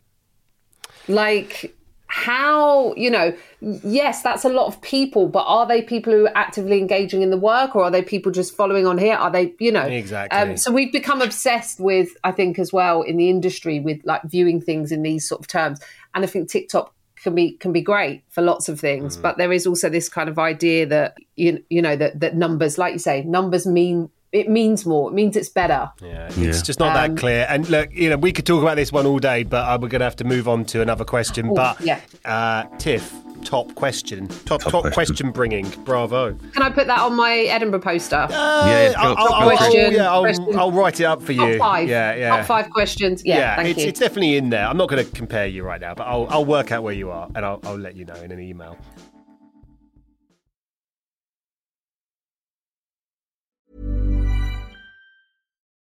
like 1.06 1.76
how 2.10 2.94
you 2.94 3.10
know 3.10 3.34
yes 3.60 4.22
that's 4.22 4.44
a 4.44 4.48
lot 4.48 4.66
of 4.66 4.80
people 4.80 5.28
but 5.28 5.44
are 5.46 5.66
they 5.66 5.82
people 5.82 6.10
who 6.12 6.24
are 6.26 6.36
actively 6.36 6.78
engaging 6.78 7.20
in 7.20 7.28
the 7.30 7.36
work 7.36 7.76
or 7.76 7.84
are 7.84 7.90
they 7.90 8.00
people 8.02 8.32
just 8.32 8.56
following 8.56 8.86
on 8.86 8.96
here 8.96 9.14
are 9.14 9.30
they 9.30 9.54
you 9.60 9.70
know 9.70 9.82
Exactly. 9.82 10.38
um, 10.38 10.56
so 10.56 10.72
we've 10.72 10.90
become 10.90 11.20
obsessed 11.20 11.78
with 11.78 12.08
i 12.24 12.32
think 12.32 12.58
as 12.58 12.72
well 12.72 13.02
in 13.02 13.18
the 13.18 13.28
industry 13.28 13.78
with 13.78 14.00
like 14.04 14.22
viewing 14.24 14.58
things 14.58 14.90
in 14.90 15.02
these 15.02 15.28
sort 15.28 15.40
of 15.40 15.46
terms 15.48 15.80
and 16.14 16.24
i 16.24 16.26
think 16.26 16.48
tiktok 16.48 16.94
can 17.22 17.34
be 17.34 17.52
can 17.58 17.72
be 17.72 17.82
great 17.82 18.22
for 18.30 18.40
lots 18.42 18.68
of 18.70 18.80
things 18.80 19.18
Mm. 19.18 19.22
but 19.22 19.36
there 19.36 19.52
is 19.52 19.66
also 19.66 19.90
this 19.90 20.08
kind 20.08 20.30
of 20.30 20.38
idea 20.38 20.86
that 20.86 21.16
you, 21.36 21.62
you 21.68 21.82
know 21.82 21.94
that 21.94 22.20
that 22.20 22.36
numbers 22.36 22.78
like 22.78 22.94
you 22.94 22.98
say 22.98 23.22
numbers 23.24 23.66
mean 23.66 24.08
it 24.32 24.48
means 24.48 24.84
more 24.84 25.10
it 25.10 25.14
means 25.14 25.36
it's 25.36 25.48
better 25.48 25.90
Yeah, 26.02 26.26
it's 26.26 26.36
Yeah. 26.38 26.52
just 26.62 26.78
not 26.80 26.96
Um, 26.96 27.14
that 27.14 27.20
clear. 27.20 27.46
And 27.48 27.68
look, 27.68 27.88
you 27.92 28.10
know, 28.10 28.16
we 28.16 28.32
could 28.32 28.46
talk 28.46 28.62
about 28.62 28.76
this 28.76 28.92
one 28.92 29.06
all 29.06 29.18
day, 29.18 29.42
but 29.42 29.58
uh, 29.66 29.78
we're 29.80 29.88
going 29.88 30.00
to 30.00 30.04
have 30.04 30.16
to 30.16 30.24
move 30.24 30.48
on 30.48 30.64
to 30.66 30.82
another 30.82 31.04
question. 31.04 31.48
Oh, 31.50 31.54
but 31.54 31.80
yeah. 31.80 32.00
uh, 32.24 32.64
Tiff, 32.78 33.12
top 33.44 33.74
question, 33.74 34.28
top 34.44 34.60
top, 34.60 34.72
question. 34.72 34.92
question. 34.92 35.30
bringing. 35.30 35.68
Bravo. 35.84 36.34
can 36.52 36.62
i 36.62 36.68
put 36.70 36.86
that 36.88 36.98
on 37.00 37.14
my 37.16 37.38
edinburgh 37.38 37.80
poster 37.80 38.16
Uh, 38.16 38.28
yeah, 38.30 38.92
I'll, 38.98 39.16
I'll, 39.16 39.32
I'll- 39.50 39.56
for 39.56 39.76
yeah, 39.76 40.10
I'll, 40.12 40.58
I'll 40.58 40.72
write 40.72 41.00
it 41.00 41.04
up 41.04 41.22
for 41.22 41.32
you. 41.32 41.56
top 41.56 41.58
five 41.58 41.88
Yeah, 41.88 42.14
yeah. 42.14 42.36
top 42.36 42.46
five 42.46 42.70
questions 42.70 43.22
yeah, 43.24 43.56
thank 43.56 43.68
it's, 43.70 43.80
you 43.82 43.88
it's 43.88 44.00
definitely 44.00 44.36
in 44.36 44.50
there. 44.50 44.66
I'm 44.66 44.76
not 44.76 44.88
going 44.88 45.04
to 45.04 45.10
compare 45.12 45.46
you 45.46 45.62
right 45.62 45.80
now, 45.80 45.94
but 45.94 46.06
I'll, 46.06 46.26
I'll 46.30 46.44
work 46.44 46.72
out 46.72 46.82
where 46.82 46.94
you 46.94 47.10
are 47.10 47.28
and 47.34 47.44
I'll, 47.46 47.60
I'll 47.64 47.78
let 47.78 47.96
you 47.96 48.04
know 48.04 48.14
in 48.16 48.30
an 48.32 48.40
email. 48.40 48.76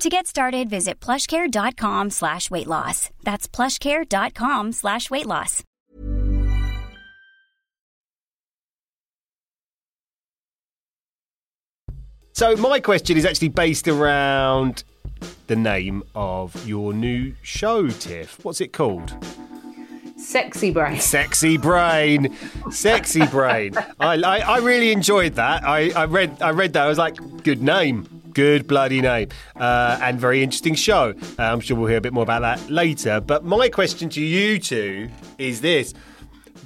To 0.00 0.08
get 0.08 0.26
started, 0.26 0.68
visit 0.68 0.98
plushcare.com 1.00 2.10
slash 2.10 2.50
weight 2.50 2.66
loss. 2.66 3.10
That's 3.22 3.46
plushcare.com 3.46 4.72
slash 4.72 5.10
weight 5.10 5.26
loss. 5.26 5.62
So 12.32 12.56
my 12.56 12.80
question 12.80 13.16
is 13.16 13.24
actually 13.24 13.50
based 13.50 13.86
around 13.86 14.84
the 15.46 15.54
name 15.54 16.02
of 16.14 16.66
your 16.66 16.92
new 16.92 17.34
show, 17.42 17.88
Tiff. 17.88 18.44
What's 18.44 18.60
it 18.60 18.72
called? 18.72 19.14
sexy 20.16 20.70
brain 20.70 21.00
Sexy 21.00 21.56
Brain, 21.58 22.36
Sexy 22.70 23.26
Brain. 23.26 23.74
I, 24.00 24.14
I, 24.22 24.38
I 24.38 24.58
really 24.58 24.92
enjoyed 24.92 25.34
that. 25.34 25.64
I, 25.64 25.90
I 25.90 26.04
read 26.04 26.40
I 26.40 26.50
read 26.50 26.72
that. 26.74 26.84
I 26.84 26.88
was 26.88 26.98
like, 26.98 27.16
good 27.42 27.60
name, 27.60 28.21
good 28.34 28.66
bloody 28.66 29.00
name, 29.00 29.28
uh, 29.56 29.98
and 30.02 30.18
very 30.18 30.42
interesting 30.42 30.74
show. 30.74 31.14
Uh, 31.38 31.42
I'm 31.42 31.60
sure 31.60 31.76
we'll 31.76 31.88
hear 31.88 31.98
a 31.98 32.02
bit 32.02 32.12
more 32.12 32.22
about 32.22 32.42
that 32.42 32.70
later. 32.70 33.20
But 33.20 33.44
my 33.44 33.68
question 33.68 34.08
to 34.10 34.20
you 34.20 34.58
two 34.58 35.10
is 35.38 35.60
this: 35.60 35.94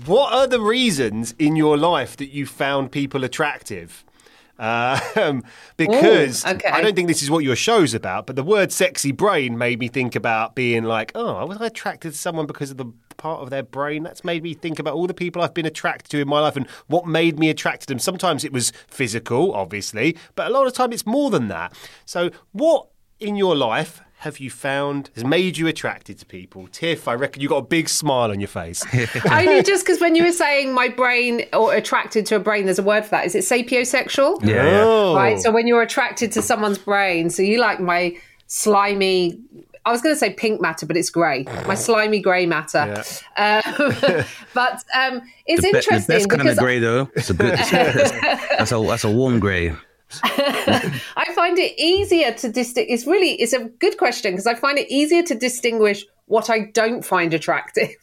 What 0.05 0.33
are 0.33 0.46
the 0.46 0.61
reasons 0.61 1.35
in 1.38 1.57
your 1.57 1.76
life 1.76 2.16
that 2.16 2.31
you 2.31 2.46
found 2.46 2.92
people 2.92 3.24
attractive? 3.24 4.05
Um, 4.59 5.44
because 5.76 6.46
Ooh, 6.46 6.50
okay. 6.50 6.68
I 6.68 6.81
don't 6.81 6.94
think 6.94 7.09
this 7.09 7.22
is 7.22 7.31
what 7.31 7.44
your 7.44 7.57
show's 7.57 7.94
about, 7.94 8.26
but 8.26 8.37
the 8.37 8.42
word 8.42 8.72
sexy 8.72 9.12
brain 9.12 9.59
made 9.59 9.79
me 9.79 9.88
think 9.88 10.14
about 10.16 10.55
being 10.55 10.85
like, 10.85 11.12
oh, 11.14 11.44
was 11.46 11.59
I 11.61 11.66
attracted 11.66 12.12
to 12.12 12.18
someone 12.18 12.46
because 12.46 12.70
of 12.70 12.76
the 12.76 12.87
part 13.16 13.40
of 13.40 13.50
their 13.50 13.62
brain? 13.62 14.02
That's 14.02 14.24
made 14.24 14.42
me 14.42 14.55
think 14.55 14.79
about 14.79 14.94
all 14.94 15.07
the 15.07 15.14
people 15.14 15.42
I've 15.42 15.55
been 15.55 15.66
attracted 15.66 16.11
to 16.11 16.20
in 16.20 16.29
my 16.29 16.40
life 16.40 16.57
and 16.57 16.66
what 16.87 17.07
made 17.07 17.38
me 17.38 17.50
attracted 17.50 17.87
to 17.88 17.94
them. 17.94 17.98
Sometimes 17.98 18.44
it 18.44 18.52
was 18.52 18.72
physical, 18.87 19.52
obviously, 19.52 20.16
but 20.35 20.46
a 20.46 20.50
lot 20.50 20.66
of 20.66 20.72
time 20.72 20.92
it's 20.92 21.07
more 21.07 21.31
than 21.31 21.48
that. 21.48 21.72
So, 22.05 22.31
what 22.52 22.88
in 23.18 23.37
your 23.37 23.57
life 23.57 24.00
have 24.20 24.40
you 24.40 24.50
found 24.50 25.11
has 25.14 25.24
made 25.24 25.59
you 25.59 25.66
attracted 25.66 26.18
to 26.18 26.26
people? 26.26 26.68
Tiff, 26.68 27.07
I 27.07 27.14
reckon 27.14 27.42
you 27.42 27.48
got 27.48 27.59
a 27.59 27.66
big 27.66 27.88
smile 27.88 28.31
on 28.31 28.40
your 28.40 28.48
face. 28.48 28.83
Only 29.31 29.62
just 29.62 29.85
because 29.85 30.00
when 30.00 30.14
you 30.14 30.24
were 30.24 30.33
saying 30.33 30.72
my 30.72 30.88
brain 30.88 31.44
or 31.52 31.74
attracted 31.74 32.24
to 32.26 32.37
a 32.37 32.38
brain, 32.38 32.64
there's 32.64 32.79
a 32.79 32.83
word 32.83 33.05
for 33.05 33.11
that. 33.11 33.26
Is 33.26 33.35
it 33.35 33.44
sapiosexual? 33.44 34.42
yeah, 34.44 34.83
Oh. 34.85 35.14
Right. 35.14 35.38
So 35.38 35.50
when 35.52 35.66
you're 35.66 35.83
attracted 35.83 36.33
to 36.33 36.42
someone's 36.42 36.79
brain, 36.79 37.29
so 37.31 37.42
you 37.42 37.59
like 37.61 37.79
my 37.79 38.16
slimy. 38.46 39.38
I 39.87 39.92
was 39.92 40.03
going 40.03 40.14
to 40.14 40.18
say 40.18 40.33
pink 40.33 40.61
matter, 40.61 40.85
but 40.85 40.96
it's 40.96 41.11
grey. 41.11 41.44
My 41.68 41.77
slimy 41.77 42.18
grey 42.18 42.44
matter. 42.44 43.05
Um, 43.37 43.62
but 44.53 44.85
um, 44.94 45.22
it's 45.46 45.62
the, 45.62 45.68
be- 45.68 45.70
the 45.70 45.79
interesting 45.79 46.16
best 46.16 46.29
kind 46.29 46.49
of 46.49 46.59
grey 46.59 46.81
though. 46.81 47.09
It's 47.14 47.31
a 47.31 47.35
good. 47.35 47.57
that's 47.70 48.72
a 48.72 48.81
that's 48.81 49.05
a 49.05 49.11
warm 49.11 49.38
grey. 49.38 49.70
I 50.25 51.33
find 51.35 51.57
it 51.59 51.79
easier 51.79 52.33
to 52.33 52.51
distinguish. 52.51 52.92
It's 52.92 53.07
really 53.07 53.33
it's 53.35 53.53
a 53.53 53.64
good 53.64 53.96
question 53.96 54.33
because 54.33 54.46
I 54.46 54.55
find 54.55 54.77
it 54.77 54.90
easier 54.90 55.22
to 55.22 55.37
distinguish 55.37 56.05
what 56.27 56.51
I 56.51 56.70
don't 56.75 57.05
find 57.05 57.33
attractive 57.33 57.94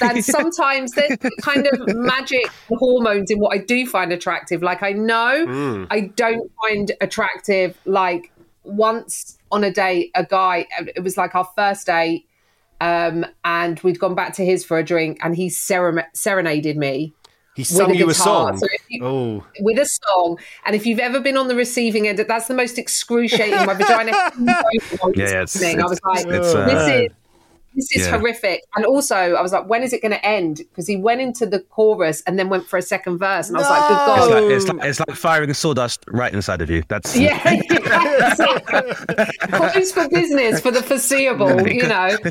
than 0.00 0.22
sometimes 0.22 0.90
there's 0.92 1.16
kind 1.42 1.68
of 1.68 1.94
magic 1.94 2.48
hormones 2.68 3.30
in 3.30 3.38
what 3.38 3.56
I 3.56 3.58
do 3.58 3.86
find 3.86 4.12
attractive. 4.12 4.62
Like 4.62 4.82
I 4.82 4.90
know 4.92 5.86
I 5.90 6.00
don't 6.16 6.50
find 6.62 6.90
attractive. 7.00 7.78
Like 7.84 8.32
once 8.64 9.38
on 9.50 9.64
a 9.64 9.70
date, 9.72 10.10
a 10.14 10.24
guy. 10.24 10.66
It 10.94 11.02
was 11.02 11.16
like 11.16 11.34
our 11.34 11.48
first 11.56 11.86
date. 11.86 12.26
Um, 12.82 13.26
and 13.44 13.78
we'd 13.80 13.98
gone 13.98 14.14
back 14.14 14.32
to 14.36 14.44
his 14.44 14.64
for 14.64 14.78
a 14.78 14.82
drink, 14.82 15.18
and 15.22 15.36
he 15.36 15.48
seren- 15.48 16.06
serenaded 16.14 16.78
me 16.78 17.12
He 17.54 17.62
sung 17.62 17.90
a 17.90 17.94
you 17.94 18.08
a 18.08 18.14
song. 18.14 18.56
So 18.56 18.66
you- 18.88 19.04
oh. 19.04 19.46
with 19.60 19.78
a 19.78 19.84
song. 19.84 20.38
And 20.64 20.74
if 20.74 20.86
you've 20.86 20.98
ever 20.98 21.20
been 21.20 21.36
on 21.36 21.48
the 21.48 21.54
receiving 21.56 22.08
end, 22.08 22.18
that's 22.26 22.48
the 22.48 22.54
most 22.54 22.78
excruciating. 22.78 23.66
My 23.66 23.74
vagina. 23.74 24.12
Yeah, 25.14 25.30
yeah, 25.30 25.42
it's- 25.42 25.62
I 25.62 25.74
was 25.84 26.00
like, 26.04 26.26
it's, 26.26 26.54
uh, 26.54 26.64
this 26.64 27.10
is 27.10 27.16
this 27.74 27.88
is 27.92 28.06
Yeah. 28.06 28.18
horrific. 28.18 28.62
And 28.76 28.84
also, 28.84 29.14
I 29.16 29.40
was 29.42 29.52
like, 29.52 29.68
when 29.68 29.82
is 29.82 29.92
it 29.92 30.02
going 30.02 30.12
to 30.12 30.24
end? 30.26 30.58
Because 30.70 30.86
he 30.86 30.96
went 30.96 31.20
into 31.20 31.46
the 31.46 31.60
chorus 31.60 32.22
and 32.26 32.38
then 32.38 32.48
went 32.48 32.66
for 32.66 32.76
a 32.78 32.82
second 32.82 33.18
verse, 33.18 33.48
and 33.48 33.56
I 33.56 33.60
was 33.60 33.70
like, 33.70 33.88
good 33.88 33.94
It's 33.94 34.06
God. 34.06 34.30
like, 34.30 34.44
it's, 34.44 34.68
like, 34.68 34.84
it's 34.88 35.00
like 35.08 35.16
firing 35.16 35.54
sawdust 35.54 36.04
right 36.08 36.32
inside 36.32 36.60
of 36.62 36.70
you. 36.70 36.82
That's 36.88 37.16
Yeah, 37.16 37.38
close 39.50 39.92
for 39.92 40.08
business 40.08 40.60
for 40.60 40.70
the 40.70 40.82
foreseeable, 40.82 41.66
you 41.68 41.86
know. 41.86 42.16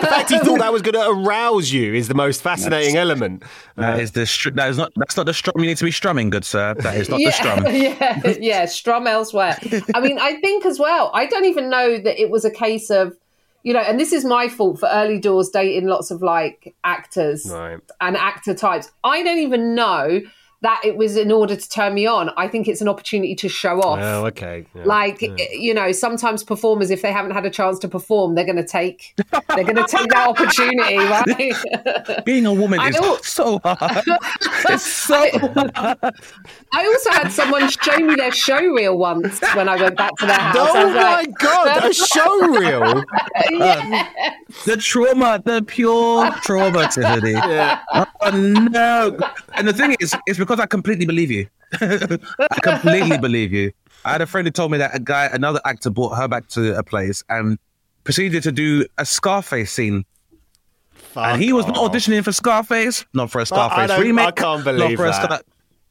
The 0.00 0.06
fact 0.06 0.30
he 0.30 0.38
thought 0.38 0.58
that 0.58 0.72
was 0.72 0.82
going 0.82 0.94
to 0.94 1.08
arouse 1.08 1.72
you 1.72 1.94
is 1.94 2.08
the 2.08 2.14
most 2.14 2.42
fascinating 2.42 2.96
element. 2.96 3.42
That 3.76 3.94
uh, 3.98 4.02
is 4.02 4.12
the 4.12 4.26
str- 4.26 4.50
that 4.50 4.68
is 4.70 4.78
not 4.78 4.92
that's 4.96 5.16
not 5.16 5.26
the 5.26 5.34
strum 5.34 5.54
you 5.58 5.66
need 5.66 5.76
to 5.78 5.84
be 5.84 5.90
strumming, 5.90 6.30
good 6.30 6.44
sir. 6.44 6.74
That 6.74 6.96
is 6.96 7.08
not 7.08 7.18
the 7.18 7.30
strum. 7.30 7.64
yeah, 7.66 8.22
yeah, 8.40 8.64
strum 8.66 9.06
elsewhere. 9.06 9.56
I 9.94 10.00
mean, 10.00 10.18
I 10.18 10.36
think 10.40 10.64
as 10.66 10.78
well, 10.78 11.10
I 11.14 11.26
don't 11.26 11.44
even 11.44 11.70
know 11.70 11.98
that 11.98 12.20
it 12.20 12.30
was 12.30 12.44
a 12.44 12.50
case 12.50 12.90
of, 12.90 13.16
you 13.62 13.72
know, 13.72 13.80
and 13.80 13.98
this 14.00 14.12
is 14.12 14.24
my 14.24 14.48
fault 14.48 14.80
for 14.80 14.88
early 14.90 15.18
doors 15.18 15.50
dating 15.50 15.86
lots 15.86 16.10
of 16.10 16.22
like 16.22 16.74
actors 16.84 17.50
Right. 17.50 17.78
and 18.00 18.16
actor 18.16 18.54
types. 18.54 18.90
I 19.04 19.22
don't 19.22 19.38
even 19.38 19.74
know 19.74 20.20
that 20.62 20.80
it 20.84 20.96
was 20.96 21.16
in 21.16 21.32
order 21.32 21.56
to 21.56 21.68
turn 21.68 21.94
me 21.94 22.06
on. 22.06 22.30
I 22.36 22.46
think 22.48 22.68
it's 22.68 22.80
an 22.80 22.88
opportunity 22.88 23.34
to 23.36 23.48
show 23.48 23.80
off. 23.80 23.98
Oh, 24.00 24.26
okay. 24.26 24.66
Yeah. 24.74 24.84
Like 24.84 25.22
you 25.52 25.72
know, 25.72 25.92
sometimes 25.92 26.44
performers, 26.44 26.90
if 26.90 27.02
they 27.02 27.12
haven't 27.12 27.32
had 27.32 27.46
a 27.46 27.50
chance 27.50 27.78
to 27.80 27.88
perform, 27.88 28.34
they're 28.34 28.44
going 28.44 28.56
to 28.56 28.66
take 28.66 29.14
they're 29.54 29.64
going 29.64 29.76
to 29.76 29.86
take 29.86 30.10
that 30.10 30.28
opportunity, 30.28 30.96
right? 32.12 32.24
Being 32.24 32.46
a 32.46 32.52
woman 32.52 32.80
I 32.80 32.88
is 32.88 32.96
don't- 32.96 33.24
so 33.24 33.58
hard. 33.64 34.04
It's 34.68 34.84
so 34.84 35.26
hard. 35.74 35.98
I 36.72 36.86
also 36.86 37.10
had 37.10 37.30
someone 37.32 37.68
show 37.70 37.96
me 37.98 38.14
their 38.14 38.30
show 38.32 38.60
reel 38.60 38.96
once 38.98 39.40
when 39.54 39.68
I 39.68 39.76
went 39.80 39.96
back 39.96 40.14
to 40.18 40.26
their 40.26 40.38
house. 40.38 40.68
Oh 40.72 40.90
my 40.90 41.02
like, 41.02 41.38
god, 41.38 41.84
a 41.84 41.92
show 41.94 42.46
reel. 42.48 43.02
Um, 43.60 43.92
the 44.64 44.76
trauma, 44.76 45.40
the 45.44 45.62
pure 45.62 46.30
trauma, 46.42 46.88
Tiffany. 46.92 47.34
Oh 47.36 48.30
no! 48.30 49.18
And 49.54 49.66
the 49.68 49.72
thing 49.72 49.96
is, 50.00 50.14
it's 50.26 50.38
because 50.38 50.49
I 50.58 50.66
completely 50.66 51.06
believe 51.06 51.30
you. 51.30 51.46
I 51.80 52.58
completely 52.62 53.18
believe 53.18 53.52
you. 53.52 53.72
I 54.04 54.12
had 54.12 54.22
a 54.22 54.26
friend 54.26 54.46
who 54.46 54.50
told 54.50 54.72
me 54.72 54.78
that 54.78 54.94
a 54.94 54.98
guy, 54.98 55.26
another 55.26 55.60
actor, 55.64 55.90
brought 55.90 56.16
her 56.16 56.26
back 56.26 56.48
to 56.48 56.76
a 56.76 56.82
place 56.82 57.22
and 57.28 57.58
proceeded 58.04 58.42
to 58.44 58.52
do 58.52 58.86
a 58.98 59.04
Scarface 59.04 59.70
scene. 59.70 60.04
and 61.14 61.40
he 61.40 61.52
was 61.52 61.66
not 61.66 61.76
auditioning 61.76 62.24
for 62.24 62.32
Scarface, 62.32 63.04
not 63.14 63.30
for 63.30 63.40
a 63.42 63.46
Scarface 63.46 63.88
don't- 63.88 64.00
remake. 64.00 64.26
I 64.26 64.30
can't 64.32 64.64
not 64.64 64.66
believe 64.72 64.96
for 64.96 65.06
a 65.06 65.10
that. 65.10 65.22
Scar- 65.22 65.42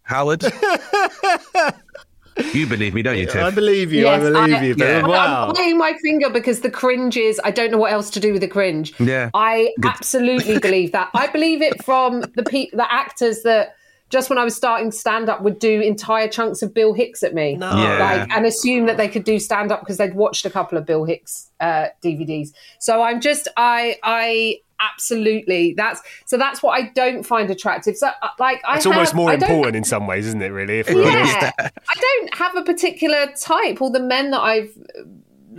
Howard. 0.02 0.44
you 2.54 2.66
believe 2.66 2.94
me, 2.94 3.02
don't 3.02 3.18
you, 3.18 3.26
Tiff? 3.26 3.44
I 3.44 3.52
believe 3.52 3.92
you. 3.94 4.04
Yes, 4.04 4.24
I 4.24 4.48
believe 4.48 4.80
you. 4.80 4.86
Yeah. 4.86 5.06
wow. 5.06 5.50
I'm 5.50 5.56
playing 5.56 5.78
my 5.78 5.94
finger 6.02 6.30
because 6.30 6.62
the 6.62 6.72
cringe 6.72 7.18
is. 7.18 7.40
I 7.44 7.52
don't 7.52 7.72
know 7.72 7.78
what 7.78 7.92
else 7.92 8.10
to 8.12 8.20
do 8.20 8.32
with 8.32 8.42
the 8.42 8.48
cringe. 8.48 8.94
Yeah. 9.00 9.30
I 9.34 9.74
absolutely 9.84 10.60
believe 10.60 10.92
that. 10.94 11.10
I 11.14 11.28
believe 11.28 11.62
it 11.62 11.84
from 11.84 12.22
the 12.36 12.44
pe- 12.44 12.70
the 12.72 12.92
actors 12.92 13.44
that 13.44 13.76
just 14.10 14.30
when 14.30 14.38
I 14.40 14.44
was 14.44 14.56
starting 14.56 14.92
stand 14.92 15.30
up 15.30 15.42
would 15.42 15.60
do 15.60 15.82
entire 15.82 16.28
chunks 16.28 16.62
of 16.62 16.74
Bill 16.74 16.94
Hicks 16.94 17.22
at 17.24 17.34
me, 17.34 17.58
Yeah. 17.60 17.98
like 18.00 18.32
and 18.36 18.46
assume 18.46 18.86
that 18.88 18.98
they 18.98 19.08
could 19.08 19.24
do 19.24 19.40
stand 19.40 19.72
up 19.72 19.80
because 19.82 19.98
they'd 19.98 20.16
watched 20.16 20.46
a 20.46 20.50
couple 20.50 20.78
of 20.78 20.86
Bill 20.86 21.04
Hicks 21.06 21.50
uh, 21.60 21.88
DVDs. 22.04 22.50
So 22.80 23.02
I'm 23.02 23.22
just 23.22 23.48
I 23.58 23.98
I 24.04 24.58
absolutely 24.82 25.74
that's 25.76 26.02
so 26.26 26.38
that's 26.38 26.64
what 26.64 26.72
I 26.82 26.90
don't 26.96 27.24
find 27.24 27.50
attractive. 27.52 27.96
So 27.98 28.08
uh, 28.08 28.30
like 28.40 28.62
I 28.66 28.78
It's 28.78 28.86
almost 28.86 29.14
more 29.14 29.30
I 29.30 29.34
important 29.34 29.76
in 29.76 29.84
some 29.84 30.08
ways, 30.08 30.26
isn't 30.28 30.42
it? 30.42 30.48
Really, 30.50 30.80
if 30.80 30.90
we're 30.90 31.08
honest. 31.08 31.34
yeah, 31.42 31.52
I 31.58 31.96
don't 31.96 32.34
have 32.36 32.56
a 32.56 32.64
particular 32.64 33.28
type. 33.40 33.82
All 33.82 33.92
the 33.92 34.00
men 34.00 34.32
that 34.32 34.42
I've 34.42 34.72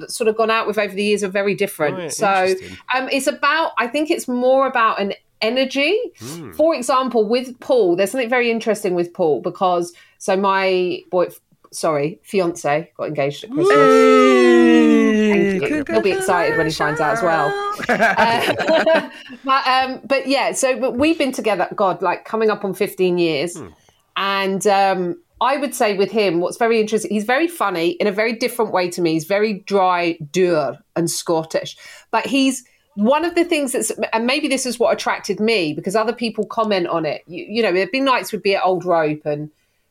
uh, 0.01 0.07
sort 0.07 0.29
of 0.29 0.37
gone 0.37 0.51
out 0.51 0.67
with 0.67 0.79
over 0.79 0.95
the 0.95 1.05
years 1.05 1.23
are 1.23 1.29
very 1.29 1.55
different. 1.55 1.97
Right, 1.99 2.13
so 2.13 2.55
um, 2.95 3.09
it's 3.11 3.27
about. 3.27 3.73
I 3.79 3.87
think 3.87 4.11
it's 4.11 4.27
more 4.27 4.67
about 4.67 5.01
an 5.01 5.13
energy. 5.41 5.99
Hmm. 6.19 6.53
For 6.53 6.75
example, 6.75 7.29
with 7.29 7.59
Paul, 7.61 7.97
there's 7.97 8.11
something 8.11 8.29
very 8.29 8.51
interesting 8.51 8.95
with 8.95 9.13
Paul 9.13 9.41
because 9.41 9.93
so 10.19 10.37
my 10.37 11.03
boy, 11.11 11.29
sorry, 11.73 12.21
fiance 12.23 12.91
got 12.97 13.09
engaged 13.09 13.45
at 13.45 13.51
Christmas. 13.51 13.77
Thank 15.31 15.63
you. 15.63 15.85
He'll 15.89 16.03
be 16.03 16.13
excited 16.13 16.57
when 16.57 16.67
he 16.67 16.73
finds 16.73 17.01
out 17.01 17.13
as 17.13 17.23
well. 17.23 17.51
Uh, 17.89 19.09
but, 19.45 19.67
um, 19.67 20.01
but 20.05 20.27
yeah, 20.27 20.53
so 20.53 20.79
but 20.79 20.97
we've 20.97 21.17
been 21.17 21.33
together, 21.33 21.69
God, 21.75 22.03
like 22.03 22.25
coming 22.25 22.51
up 22.51 22.65
on 22.65 22.75
15 22.75 23.19
years. 23.19 23.57
And 24.17 24.67
um, 24.67 25.21
I 25.41 25.57
would 25.57 25.75
say 25.75 25.97
with 25.97 26.11
him, 26.11 26.41
what's 26.41 26.59
very 26.59 26.81
interesting, 26.81 27.11
he's 27.11 27.25
very 27.25 27.49
funny 27.49 27.91
in 27.93 28.07
a 28.07 28.13
very 28.13 28.35
different 28.35 28.73
way 28.73 28.91
to 28.91 29.01
me. 29.01 29.15
He's 29.15 29.25
very 29.25 29.61
dry, 29.61 30.19
dour, 30.33 30.79
and 30.95 31.11
Scottish. 31.11 31.77
But 32.11 32.27
he's 32.27 32.65
one 33.01 33.25
of 33.25 33.35
the 33.35 33.45
things 33.45 33.73
that's, 33.73 33.91
and 34.13 34.27
maybe 34.27 34.47
this 34.47 34.67
is 34.67 34.79
what 34.79 34.93
attracted 34.93 35.41
me 35.41 35.73
because 35.73 35.97
other 35.97 36.13
people 36.13 36.45
comment 36.45 36.87
on 36.87 37.07
it. 37.07 37.23
You, 37.27 37.45
you 37.49 37.63
know, 37.63 37.73
there'd 37.73 37.91
be 37.91 38.01
nights 38.01 38.31
would 38.31 38.43
be 38.43 38.55
at 38.55 38.65
Old 38.65 38.85
Rope 38.85 39.25
and 39.25 39.51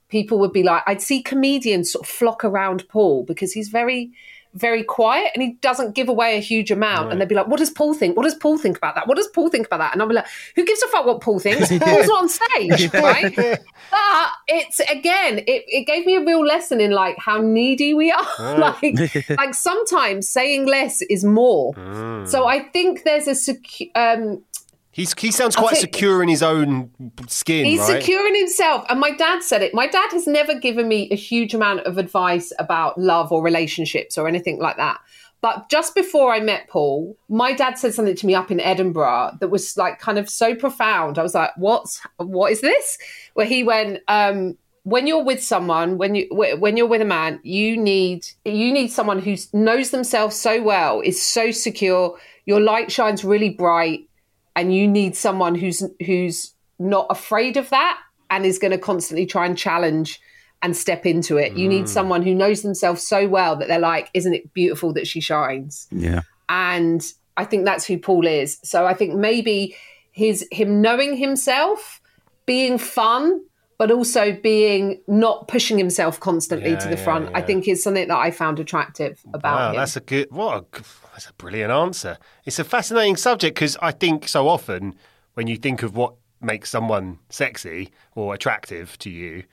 people 0.10 0.38
would 0.40 0.54
be 0.54 0.62
like, 0.62 0.84
I'd 0.86 1.02
see 1.02 1.24
comedians 1.24 1.92
sort 1.92 2.06
of 2.06 2.10
flock 2.10 2.44
around 2.44 2.88
Paul 2.88 3.24
because 3.24 3.52
he's 3.52 3.70
very, 3.70 4.12
very 4.54 4.84
quiet 4.84 5.32
and 5.34 5.44
he 5.44 5.54
doesn't 5.62 5.94
give 5.94 6.10
away 6.10 6.36
a 6.36 6.40
huge 6.40 6.72
amount. 6.72 7.12
And 7.12 7.22
they'd 7.22 7.28
be 7.28 7.36
like, 7.36 7.48
What 7.48 7.60
does 7.60 7.70
Paul 7.70 7.94
think? 7.94 8.18
What 8.18 8.24
does 8.24 8.36
Paul 8.36 8.58
think 8.58 8.78
about 8.78 8.96
that? 8.96 9.08
What 9.08 9.18
does 9.18 9.28
Paul 9.28 9.50
think 9.50 9.68
about 9.68 9.78
that? 9.78 9.94
And 9.94 10.02
I'd 10.02 10.10
be 10.10 10.16
like, 10.16 10.28
Who 10.56 10.66
gives 10.66 10.82
a 10.82 10.88
fuck 10.88 11.06
what 11.06 11.22
Paul 11.22 11.40
thinks? 11.40 11.70
Paul's 11.80 12.08
not 12.08 12.22
on 12.24 12.30
stage, 12.30 12.94
right? 12.94 13.36
But 13.36 14.30
it's 14.48 14.80
again, 14.80 15.40
it, 15.40 15.64
it 15.68 15.86
gave 15.86 16.06
me 16.06 16.16
a 16.16 16.26
real 16.26 16.46
lesson 16.46 16.82
in 16.82 16.92
like 16.92 17.18
how 17.20 17.40
needy 17.40 17.94
we 17.94 18.12
are. 18.12 18.58
like, 18.58 19.30
like 19.30 19.54
sometimes 19.54 20.28
saying 20.28 20.66
less 20.66 21.02
is 21.04 21.24
more. 21.24 21.74
So 22.26 22.46
I 22.46 22.60
think 22.70 23.04
there's 23.04 23.28
a 23.28 23.32
secu- 23.32 23.92
um, 23.96 24.44
He's, 25.00 25.14
he 25.18 25.32
sounds 25.32 25.56
quite 25.56 25.72
take- 25.76 25.82
secure 25.82 26.22
in 26.22 26.28
his 26.30 26.44
own 26.44 26.92
skin, 27.28 27.66
He's 27.66 27.80
right? 27.80 28.02
secure 28.02 28.28
in 28.28 28.36
himself. 28.36 28.86
And 28.90 29.00
my 29.00 29.12
dad 29.12 29.44
said 29.44 29.62
it. 29.62 29.74
My 29.74 29.88
dad 29.88 30.12
has 30.12 30.28
never 30.28 30.54
given 30.60 30.88
me 30.90 31.08
a 31.10 31.16
huge 31.16 31.54
amount 31.54 31.82
of 31.82 31.98
advice 31.98 32.52
about 32.60 32.98
love 33.00 33.32
or 33.32 33.42
relationships 33.42 34.18
or 34.18 34.28
anything 34.28 34.60
like 34.60 34.76
that. 34.78 35.00
But 35.42 35.70
just 35.70 35.96
before 35.96 36.34
I 36.34 36.42
met 36.42 36.68
Paul, 36.68 37.18
my 37.30 37.54
dad 37.54 37.78
said 37.78 37.94
something 37.94 38.14
to 38.14 38.26
me 38.28 38.36
up 38.36 38.52
in 38.52 38.60
Edinburgh 38.60 39.38
that 39.40 39.48
was 39.48 39.78
like 39.78 39.98
kind 39.98 40.18
of 40.20 40.30
so 40.30 40.54
profound. 40.54 41.18
I 41.18 41.24
was 41.24 41.34
like, 41.34 41.52
"What's 41.56 42.02
what 42.18 42.52
is 42.52 42.60
this?" 42.60 42.98
Where 43.36 43.46
he 43.46 43.64
went, 43.64 44.02
um, 44.10 44.58
"When 44.84 45.08
you're 45.08 45.24
with 45.24 45.42
someone, 45.42 45.98
when 45.98 46.14
you 46.16 46.28
when 46.30 46.76
you're 46.76 46.88
with 46.88 47.02
a 47.02 47.06
man, 47.06 47.40
you 47.44 47.78
need 47.78 48.26
you 48.44 48.74
need 48.74 48.90
someone 48.90 49.20
who 49.20 49.38
knows 49.54 49.92
themselves 49.92 50.36
so 50.36 50.62
well, 50.62 51.00
is 51.00 51.22
so 51.24 51.52
secure. 51.52 52.18
Your 52.46 52.60
light 52.60 52.92
shines 52.92 53.24
really 53.24 53.52
bright, 53.52 54.09
and 54.60 54.76
you 54.76 54.90
need 54.90 55.16
someone 55.16 55.56
who's 55.56 55.82
who's 56.06 56.54
not 56.80 57.08
afraid 57.10 57.56
of 57.56 57.70
that 57.70 57.98
and 58.30 58.46
is 58.46 58.60
going 58.60 58.72
to 58.72 58.78
constantly 58.78 59.26
try 59.26 59.46
and 59.46 59.58
challenge 59.58 60.20
and 60.62 60.76
step 60.76 61.06
into 61.06 61.38
it. 61.38 61.54
You 61.54 61.70
need 61.70 61.86
mm. 61.86 61.88
someone 61.88 62.22
who 62.22 62.36
knows 62.36 62.62
themselves 62.62 63.02
so 63.02 63.26
well 63.30 63.56
that 63.56 63.70
they're 63.70 63.80
like, 63.80 64.10
"Isn't 64.14 64.34
it 64.34 64.54
beautiful 64.54 64.92
that 64.94 65.08
she 65.08 65.22
shines?" 65.22 65.88
Yeah. 65.92 66.24
And 66.50 67.02
I 67.38 67.46
think 67.46 67.64
that's 67.64 67.86
who 67.86 67.98
Paul 67.98 68.28
is. 68.28 68.60
So 68.64 68.86
I 68.86 68.94
think 68.94 69.16
maybe 69.16 69.78
his 70.12 70.46
him 70.52 70.82
knowing 70.82 71.16
himself, 71.16 72.02
being 72.46 72.78
fun, 72.78 73.42
but 73.80 73.90
also 73.92 74.34
being 74.34 75.02
not 75.08 75.48
pushing 75.48 75.78
himself 75.78 76.20
constantly 76.20 76.76
to 76.76 76.88
the 76.90 76.98
yeah, 76.98 77.04
front. 77.04 77.30
I 77.34 77.42
think 77.42 77.66
is 77.68 77.82
something 77.82 78.10
that 78.10 78.18
I 78.18 78.30
found 78.30 78.60
attractive 78.60 79.22
about 79.34 79.56
Wow, 79.58 79.70
him. 79.72 79.78
that's 79.78 79.96
a 79.96 80.02
good. 80.02 80.28
What? 80.30 80.58
A, 80.58 80.66
that's 81.14 81.30
a 81.30 81.34
brilliant 81.34 81.72
answer. 81.72 82.18
It's 82.46 82.60
a 82.60 82.66
fascinating 82.66 83.16
subject 83.16 83.56
because 83.56 83.78
I 83.82 83.92
think 83.92 84.28
so 84.28 84.50
often 84.50 84.96
when 85.34 85.48
you 85.48 85.56
think 85.56 85.82
of 85.82 85.96
what 85.96 86.14
makes 86.42 86.70
someone 86.70 87.20
sexy 87.30 87.90
or 88.16 88.34
attractive 88.34 88.98
to 89.00 89.10
you, 89.10 89.44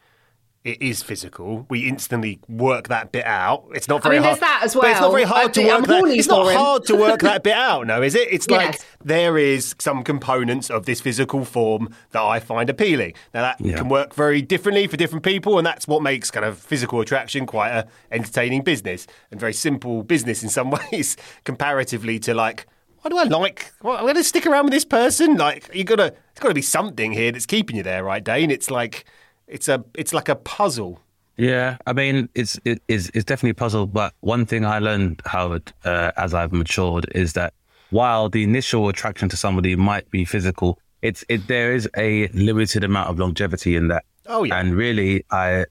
it 0.67 0.83
is 0.83 1.03
physical. 1.03 1.65
We 1.71 1.89
instantly 1.89 2.41
work 2.49 2.89
that 2.89 3.13
bit 3.13 3.25
out. 3.25 3.67
It's 3.75 3.89
not 3.89 4.03
very 4.03 4.19
I 4.19 4.21
very 4.21 4.33
mean, 4.33 4.41
hard. 4.41 4.41
there's 4.41 4.51
that 4.51 4.61
as 4.65 4.75
But 4.75 4.91
it's 4.91 5.01
not 5.01 5.11
very 5.13 5.23
hard 5.23 5.51
I 5.51 5.53
to 5.53 5.61
work 5.67 5.87
that. 5.87 6.05
It's 6.09 6.27
not 6.29 6.49
him. 6.49 6.57
hard 6.57 6.85
to 6.87 6.97
work 6.97 7.21
that 7.21 7.43
bit 7.45 7.55
out. 7.69 7.87
No, 7.87 8.03
is 8.03 8.15
it? 8.15 8.29
It's 8.33 8.51
like 8.51 8.73
Yes. 8.73 8.85
there 9.05 9.39
is 9.39 9.75
some 9.79 10.03
components 10.03 10.69
of 10.69 10.85
this 10.85 11.01
physical 11.01 11.45
form 11.45 11.91
that 12.11 12.23
I 12.23 12.41
find 12.41 12.69
appealing. 12.69 13.15
Now 13.33 13.43
that 13.43 13.61
Yeah. 13.61 13.77
can 13.77 13.89
work 13.89 14.13
very 14.15 14.43
differently 14.43 14.87
for 14.89 14.97
different 14.97 15.25
people, 15.25 15.57
and 15.57 15.67
that's 15.67 15.87
what 15.87 16.03
makes 16.03 16.31
kind 16.31 16.45
of 16.45 16.59
physical 16.59 17.01
attraction 17.01 17.47
quite 17.47 17.71
a 17.71 17.87
entertaining 18.11 18.63
business 18.63 19.07
and 19.31 19.39
very 19.39 19.53
simple 19.53 20.03
business 20.03 20.43
in 20.43 20.49
some 20.49 20.71
ways, 20.93 21.17
comparatively 21.45 22.19
to 22.19 22.35
like. 22.35 22.67
Why 23.03 23.11
do 23.11 23.19
I 23.19 23.23
like? 23.23 23.73
Well, 23.83 23.97
I'm 23.97 24.03
going 24.03 24.17
to 24.17 24.25
stick 24.25 24.47
around 24.47 24.65
with 24.65 24.73
this 24.73 24.85
person. 24.85 25.37
Like 25.37 25.71
you 25.73 25.85
got 25.85 25.97
to, 25.97 26.07
it's 26.33 26.41
got 26.41 26.49
to 26.49 26.55
be 26.55 26.63
something 26.63 27.13
here 27.13 27.31
that's 27.31 27.47
keeping 27.47 27.77
you 27.77 27.85
there, 27.85 28.03
right, 28.03 28.25
Dane? 28.25 28.51
It's 28.51 28.69
like, 28.69 29.05
it's 29.49 29.69
a, 29.69 29.85
it's 29.95 30.13
like 30.13 30.29
a 30.29 30.37
puzzle. 30.37 31.01
Yeah, 31.37 31.77
I 31.87 31.93
mean, 31.93 32.29
it's 32.35 32.59
it 32.65 32.81
is 32.89 33.11
it's 33.13 33.25
definitely 33.25 33.51
a 33.51 33.55
puzzle. 33.55 33.87
But 33.87 34.15
one 34.21 34.47
thing 34.47 34.65
I 34.65 34.79
learned, 34.79 35.21
Howard, 35.27 35.73
uh, 35.85 36.13
as 36.17 36.33
I've 36.33 36.53
matured, 36.53 37.11
is 37.15 37.35
that 37.35 37.53
while 37.91 38.31
the 38.31 38.43
initial 38.43 38.89
attraction 38.89 39.29
to 39.29 39.37
somebody 39.37 39.77
might 39.77 40.11
be 40.11 40.25
physical, 40.25 40.79
it's 41.03 41.25
it 41.29 41.47
there 41.47 41.75
is 41.75 41.89
a 41.97 42.29
limited 42.29 42.85
amount 42.85 43.11
of 43.11 43.19
longevity 43.19 43.77
in 43.77 43.89
that. 43.89 44.05
Oh, 44.29 44.45
yeah. 44.45 44.59
and 44.59 44.75
really, 44.75 45.25
I 45.31 45.67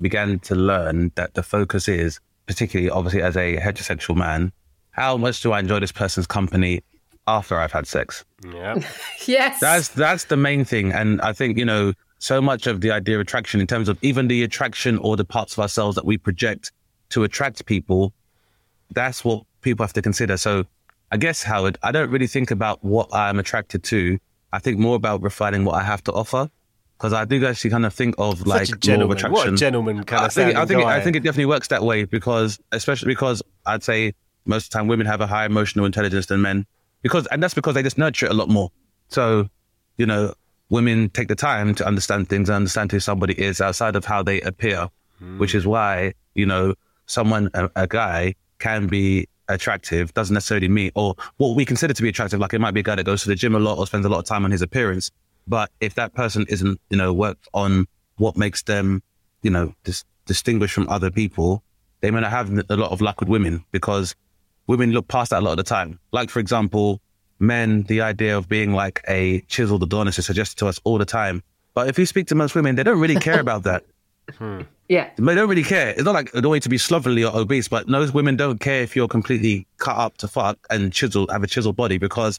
began 0.00 0.38
to 0.40 0.54
learn 0.54 1.10
that 1.16 1.34
the 1.34 1.42
focus 1.42 1.88
is, 1.88 2.20
particularly 2.46 2.88
obviously 2.88 3.20
as 3.20 3.36
a 3.36 3.56
heterosexual 3.56 4.16
man, 4.16 4.52
how 4.92 5.16
much 5.16 5.42
do 5.42 5.52
I 5.52 5.58
enjoy 5.58 5.80
this 5.80 5.92
person's 5.92 6.26
company 6.28 6.82
after 7.28 7.60
I've 7.60 7.72
had 7.72 7.86
sex. 7.86 8.24
Yeah. 8.52 8.80
Yes. 9.26 9.60
That's 9.60 9.88
that's 9.88 10.24
the 10.24 10.38
main 10.38 10.64
thing, 10.64 10.90
and 10.90 11.20
I 11.20 11.34
think 11.34 11.58
you 11.58 11.66
know 11.66 11.92
so 12.18 12.40
much 12.40 12.66
of 12.66 12.80
the 12.80 12.90
idea 12.90 13.14
of 13.16 13.20
attraction, 13.20 13.60
in 13.60 13.66
terms 13.66 13.88
of 13.88 13.98
even 14.02 14.28
the 14.28 14.42
attraction 14.42 14.98
or 14.98 15.16
the 15.16 15.24
parts 15.24 15.52
of 15.54 15.60
ourselves 15.60 15.94
that 15.96 16.04
we 16.04 16.18
project 16.18 16.72
to 17.10 17.24
attract 17.24 17.64
people, 17.66 18.12
that's 18.92 19.24
what 19.24 19.44
people 19.60 19.84
have 19.84 19.92
to 19.92 20.02
consider. 20.02 20.36
So, 20.36 20.64
I 21.10 21.16
guess 21.16 21.42
Howard, 21.42 21.78
I 21.82 21.92
don't 21.92 22.10
really 22.10 22.26
think 22.26 22.50
about 22.50 22.84
what 22.84 23.08
I'm 23.14 23.38
attracted 23.38 23.82
to. 23.84 24.18
I 24.52 24.58
think 24.58 24.78
more 24.78 24.96
about 24.96 25.22
refining 25.22 25.64
what 25.64 25.74
I 25.74 25.82
have 25.82 26.02
to 26.04 26.12
offer, 26.12 26.50
because 26.96 27.12
I 27.12 27.24
do 27.24 27.44
actually 27.46 27.70
kind 27.70 27.86
of 27.86 27.94
think 27.94 28.14
of 28.18 28.46
like 28.46 28.66
Such 28.66 28.76
a 28.76 28.78
gentleman. 28.78 29.16
attraction. 29.16 29.32
What 29.32 29.48
a 29.48 29.56
gentleman 29.56 30.04
kind 30.04 30.22
I 30.22 30.26
of 30.26 30.32
think, 30.32 30.56
I 30.56 30.66
think, 30.66 30.82
guy. 30.82 30.96
I 30.96 31.00
think 31.00 31.16
it 31.16 31.20
definitely 31.20 31.46
works 31.46 31.68
that 31.68 31.82
way 31.82 32.04
because, 32.04 32.58
especially 32.72 33.08
because 33.08 33.42
I'd 33.64 33.82
say 33.82 34.14
most 34.44 34.64
of 34.66 34.70
the 34.70 34.78
time 34.78 34.88
women 34.88 35.06
have 35.06 35.20
a 35.20 35.26
higher 35.26 35.46
emotional 35.46 35.84
intelligence 35.86 36.26
than 36.26 36.42
men 36.42 36.66
because, 37.02 37.26
and 37.26 37.42
that's 37.42 37.54
because 37.54 37.74
they 37.74 37.82
just 37.82 37.98
nurture 37.98 38.26
it 38.26 38.32
a 38.32 38.34
lot 38.34 38.48
more. 38.48 38.70
So, 39.08 39.48
you 39.96 40.06
know, 40.06 40.34
women 40.70 41.10
take 41.10 41.28
the 41.28 41.34
time 41.34 41.74
to 41.74 41.86
understand 41.86 42.28
things 42.28 42.48
and 42.48 42.56
understand 42.56 42.92
who 42.92 43.00
somebody 43.00 43.34
is 43.40 43.60
outside 43.60 43.96
of 43.96 44.04
how 44.04 44.22
they 44.22 44.40
appear, 44.42 44.88
which 45.38 45.54
is 45.54 45.66
why, 45.66 46.12
you 46.34 46.46
know, 46.46 46.74
someone, 47.06 47.50
a, 47.54 47.70
a 47.74 47.86
guy 47.86 48.34
can 48.58 48.86
be 48.86 49.26
attractive, 49.48 50.12
doesn't 50.14 50.34
necessarily 50.34 50.68
mean, 50.68 50.90
or 50.94 51.14
what 51.38 51.56
we 51.56 51.64
consider 51.64 51.94
to 51.94 52.02
be 52.02 52.08
attractive, 52.08 52.38
like 52.38 52.52
it 52.52 52.60
might 52.60 52.74
be 52.74 52.80
a 52.80 52.82
guy 52.82 52.94
that 52.94 53.04
goes 53.04 53.22
to 53.22 53.28
the 53.28 53.34
gym 53.34 53.54
a 53.54 53.58
lot 53.58 53.78
or 53.78 53.86
spends 53.86 54.04
a 54.04 54.08
lot 54.08 54.18
of 54.18 54.24
time 54.26 54.44
on 54.44 54.50
his 54.50 54.62
appearance. 54.62 55.10
But 55.46 55.70
if 55.80 55.94
that 55.94 56.12
person 56.14 56.44
isn't, 56.48 56.80
you 56.90 56.98
know, 56.98 57.12
worked 57.12 57.48
on 57.54 57.86
what 58.16 58.36
makes 58.36 58.62
them, 58.62 59.02
you 59.42 59.50
know, 59.50 59.74
dis- 59.84 60.04
distinguished 60.26 60.74
from 60.74 60.88
other 60.88 61.10
people, 61.10 61.62
they 62.00 62.10
may 62.10 62.20
not 62.20 62.30
have 62.30 62.52
a 62.68 62.76
lot 62.76 62.92
of 62.92 63.00
luck 63.00 63.20
with 63.20 63.28
women 63.28 63.64
because 63.72 64.14
women 64.66 64.92
look 64.92 65.08
past 65.08 65.30
that 65.30 65.40
a 65.40 65.44
lot 65.44 65.52
of 65.52 65.56
the 65.56 65.62
time. 65.62 65.98
Like, 66.12 66.28
for 66.30 66.38
example, 66.40 67.00
men, 67.38 67.82
the 67.84 68.00
idea 68.00 68.36
of 68.36 68.48
being 68.48 68.72
like 68.72 69.02
a 69.08 69.40
chiseled 69.42 69.82
Adonis 69.82 70.18
is 70.18 70.26
suggested 70.26 70.56
to 70.58 70.66
us 70.66 70.80
all 70.84 70.98
the 70.98 71.04
time. 71.04 71.42
But 71.74 71.88
if 71.88 71.98
you 71.98 72.06
speak 72.06 72.26
to 72.28 72.34
most 72.34 72.54
women, 72.54 72.74
they 72.74 72.82
don't 72.82 73.00
really 73.00 73.16
care 73.16 73.40
about 73.40 73.64
that. 73.64 73.84
Hmm. 74.36 74.60
yeah. 74.90 75.08
They 75.16 75.34
don't 75.34 75.48
really 75.48 75.62
care. 75.62 75.88
It's 75.88 76.02
not 76.02 76.12
like 76.12 76.30
a 76.34 76.46
way 76.46 76.60
to 76.60 76.68
be 76.68 76.76
slovenly 76.76 77.24
or 77.24 77.34
obese, 77.34 77.66
but 77.66 77.88
most 77.88 78.12
women 78.12 78.36
don't 78.36 78.58
care 78.58 78.82
if 78.82 78.94
you're 78.94 79.08
completely 79.08 79.66
cut 79.78 79.96
up 79.96 80.18
to 80.18 80.28
fuck 80.28 80.58
and 80.68 80.92
chiseled, 80.92 81.30
have 81.30 81.42
a 81.42 81.46
chiseled 81.46 81.76
body 81.76 81.96
because 81.96 82.38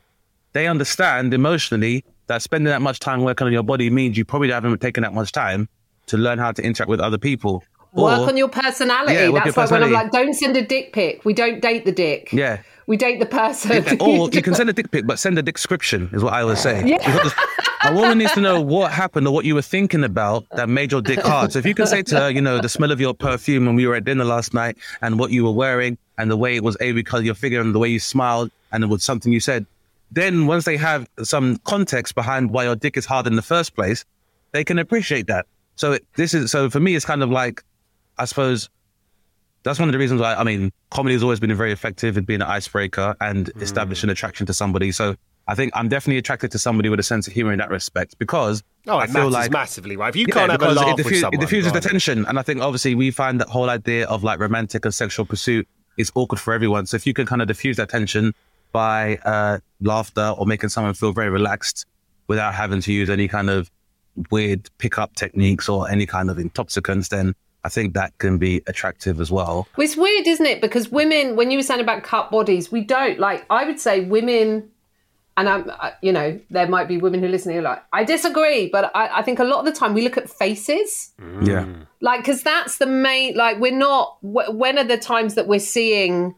they 0.53 0.67
understand 0.67 1.33
emotionally 1.33 2.03
that 2.27 2.43
spending 2.43 2.69
that 2.69 2.83
much 2.83 2.99
time 2.99 3.23
working 3.23 3.47
on 3.47 3.53
your 3.53 3.63
body 3.63 3.89
means 3.89 4.19
you 4.19 4.23
probably 4.23 4.51
haven't 4.51 4.79
taken 4.81 5.01
that 5.01 5.15
much 5.15 5.31
time 5.31 5.67
to 6.05 6.17
learn 6.17 6.37
how 6.37 6.51
to 6.51 6.61
interact 6.61 6.89
with 6.89 6.99
other 6.99 7.17
people. 7.17 7.63
Or, 7.93 8.03
Work 8.03 8.29
on 8.29 8.37
your 8.37 8.49
personality. 8.49 9.13
Yeah, 9.13 9.31
That's 9.31 9.55
your 9.55 9.65
like 9.65 9.71
when 9.71 9.83
I'm 9.83 9.91
like, 9.91 10.11
don't 10.11 10.33
send 10.33 10.55
a 10.57 10.61
dick 10.61 10.93
pic. 10.93 11.25
We 11.25 11.33
don't 11.33 11.59
date 11.59 11.85
the 11.85 11.91
dick. 11.91 12.31
Yeah. 12.31 12.61
We 12.89 12.97
date 12.97 13.19
the 13.19 13.27
person. 13.27 13.99
or 14.01 14.29
you 14.33 14.41
can 14.41 14.55
send 14.55 14.67
a 14.67 14.73
dick 14.73 14.89
pic, 14.89 15.05
but 15.05 15.19
send 15.19 15.37
a 15.37 15.43
description, 15.43 16.09
is 16.11 16.23
what 16.23 16.33
I 16.33 16.41
always 16.41 16.59
say. 16.59 16.83
Yeah. 16.83 16.97
Because 16.97 17.33
a 17.85 17.93
woman 17.93 18.17
needs 18.17 18.33
to 18.33 18.41
know 18.41 18.59
what 18.59 18.91
happened 18.91 19.27
or 19.27 19.31
what 19.31 19.45
you 19.45 19.53
were 19.53 19.61
thinking 19.61 20.03
about 20.03 20.49
that 20.55 20.69
made 20.69 20.91
your 20.91 21.03
dick 21.03 21.19
hard. 21.19 21.51
So 21.51 21.59
if 21.59 21.67
you 21.67 21.75
can 21.75 21.85
say 21.85 22.01
to 22.01 22.19
her, 22.19 22.29
you 22.31 22.41
know, 22.41 22.59
the 22.59 22.67
smell 22.67 22.91
of 22.91 22.99
your 22.99 23.13
perfume 23.13 23.67
when 23.67 23.75
we 23.75 23.85
were 23.85 23.93
at 23.93 24.05
dinner 24.05 24.25
last 24.25 24.55
night 24.55 24.75
and 25.03 25.19
what 25.19 25.29
you 25.29 25.43
were 25.43 25.51
wearing 25.51 25.99
and 26.17 26.31
the 26.31 26.35
way 26.35 26.55
it 26.55 26.63
was 26.63 26.77
a 26.81 26.91
because 26.91 27.23
your 27.23 27.35
figure 27.35 27.61
and 27.61 27.75
the 27.75 27.79
way 27.79 27.89
you 27.89 27.99
smiled 27.99 28.49
and 28.71 28.83
it 28.83 28.87
was 28.87 29.03
something 29.03 29.31
you 29.31 29.39
said, 29.39 29.67
then 30.11 30.47
once 30.47 30.65
they 30.65 30.75
have 30.75 31.07
some 31.21 31.57
context 31.65 32.15
behind 32.15 32.49
why 32.49 32.63
your 32.63 32.75
dick 32.75 32.97
is 32.97 33.05
hard 33.05 33.27
in 33.27 33.35
the 33.35 33.43
first 33.43 33.75
place, 33.75 34.03
they 34.51 34.63
can 34.63 34.79
appreciate 34.79 35.27
that. 35.27 35.45
So 35.75 35.91
it, 35.91 36.07
this 36.15 36.33
is 36.33 36.49
so 36.49 36.71
for 36.71 36.79
me, 36.79 36.95
it's 36.95 37.05
kind 37.05 37.21
of 37.21 37.29
like, 37.29 37.63
I 38.17 38.25
suppose 38.25 38.67
that's 39.63 39.79
one 39.79 39.89
of 39.89 39.93
the 39.93 39.99
reasons 39.99 40.21
why 40.21 40.35
I 40.35 40.43
mean 40.43 40.71
comedy 40.91 41.13
has 41.13 41.23
always 41.23 41.39
been 41.39 41.53
very 41.55 41.71
effective 41.71 42.17
in 42.17 42.23
being 42.25 42.41
an 42.41 42.47
icebreaker 42.47 43.15
and 43.21 43.47
Mm. 43.53 43.61
establishing 43.61 44.09
attraction 44.09 44.45
to 44.47 44.53
somebody. 44.53 44.91
So 44.91 45.15
I 45.47 45.55
think 45.55 45.71
I'm 45.75 45.89
definitely 45.89 46.19
attracted 46.19 46.51
to 46.51 46.59
somebody 46.59 46.89
with 46.89 46.99
a 46.99 47.03
sense 47.03 47.27
of 47.27 47.33
humor 47.33 47.51
in 47.51 47.59
that 47.59 47.69
respect 47.69 48.17
because 48.19 48.61
Oh, 48.87 48.97
I 48.97 49.07
feel 49.07 49.29
like 49.29 49.51
massively, 49.51 49.97
right? 49.97 50.09
If 50.09 50.15
you 50.15 50.25
Yeah, 50.27 50.33
can't 50.35 50.51
have 50.51 50.61
a 50.61 50.73
laugh 50.73 50.99
it, 50.99 51.01
diffu- 51.01 51.05
with 51.05 51.19
someone, 51.19 51.33
it 51.33 51.41
diffuses 51.41 51.71
the 51.73 51.81
tension, 51.81 52.25
and 52.25 52.39
I 52.39 52.41
think 52.43 52.61
obviously 52.61 52.95
we 52.95 53.11
find 53.11 53.39
that 53.41 53.49
whole 53.49 53.69
idea 53.69 54.05
of 54.07 54.23
like 54.23 54.39
romantic 54.39 54.85
and 54.85 54.93
sexual 54.93 55.25
pursuit 55.25 55.67
is 55.97 56.11
awkward 56.15 56.39
for 56.39 56.53
everyone. 56.53 56.85
So 56.85 56.95
if 56.95 57.05
you 57.05 57.13
can 57.13 57.25
kind 57.25 57.41
of 57.41 57.47
diffuse 57.47 57.77
that 57.77 57.89
tension 57.89 58.33
by 58.71 59.17
uh, 59.25 59.59
laughter 59.81 60.33
or 60.37 60.45
making 60.45 60.69
someone 60.69 60.93
feel 60.93 61.11
very 61.11 61.29
relaxed 61.29 61.85
without 62.27 62.53
having 62.53 62.79
to 62.81 62.93
use 62.93 63.09
any 63.09 63.27
kind 63.27 63.49
of 63.49 63.69
weird 64.31 64.69
pickup 64.77 65.15
techniques 65.15 65.67
or 65.67 65.89
any 65.89 66.05
kind 66.05 66.29
of 66.29 66.37
intoxicants, 66.37 67.09
then 67.09 67.33
I 67.63 67.69
think 67.69 67.93
that 67.93 68.17
can 68.19 68.37
be 68.37 68.61
attractive 68.67 69.19
as 69.19 69.31
well. 69.31 69.67
Well, 69.75 69.85
it's 69.85 69.97
weird, 69.97 70.27
isn't 70.27 70.45
it? 70.45 70.61
Because 70.61 70.89
women, 70.89 71.35
when 71.35 71.51
you 71.51 71.57
were 71.57 71.63
saying 71.63 71.81
about 71.81 72.03
cut 72.03 72.31
bodies, 72.31 72.71
we 72.71 72.81
don't 72.81 73.19
like. 73.19 73.45
I 73.49 73.65
would 73.65 73.79
say 73.79 74.05
women, 74.05 74.69
and 75.35 75.49
I'm, 75.49 75.71
you 76.01 76.11
know, 76.11 76.39
there 76.49 76.67
might 76.67 76.87
be 76.87 76.97
women 76.97 77.19
who 77.19 77.25
are 77.25 77.29
listening 77.29 77.57
who 77.57 77.61
like, 77.61 77.83
I 77.91 78.03
disagree, 78.03 78.69
but 78.69 78.91
I, 78.95 79.19
I 79.19 79.21
think 79.23 79.39
a 79.39 79.43
lot 79.43 79.59
of 79.59 79.65
the 79.65 79.77
time 79.77 79.93
we 79.93 80.01
look 80.01 80.17
at 80.17 80.29
faces, 80.29 81.11
mm. 81.19 81.45
Yeah. 81.45 81.65
like, 82.01 82.21
because 82.21 82.43
that's 82.43 82.77
the 82.77 82.85
main. 82.85 83.35
Like, 83.35 83.59
we're 83.59 83.75
not. 83.75 84.17
When 84.21 84.77
are 84.77 84.83
the 84.85 84.97
times 84.97 85.35
that 85.35 85.47
we're 85.47 85.59
seeing? 85.59 86.35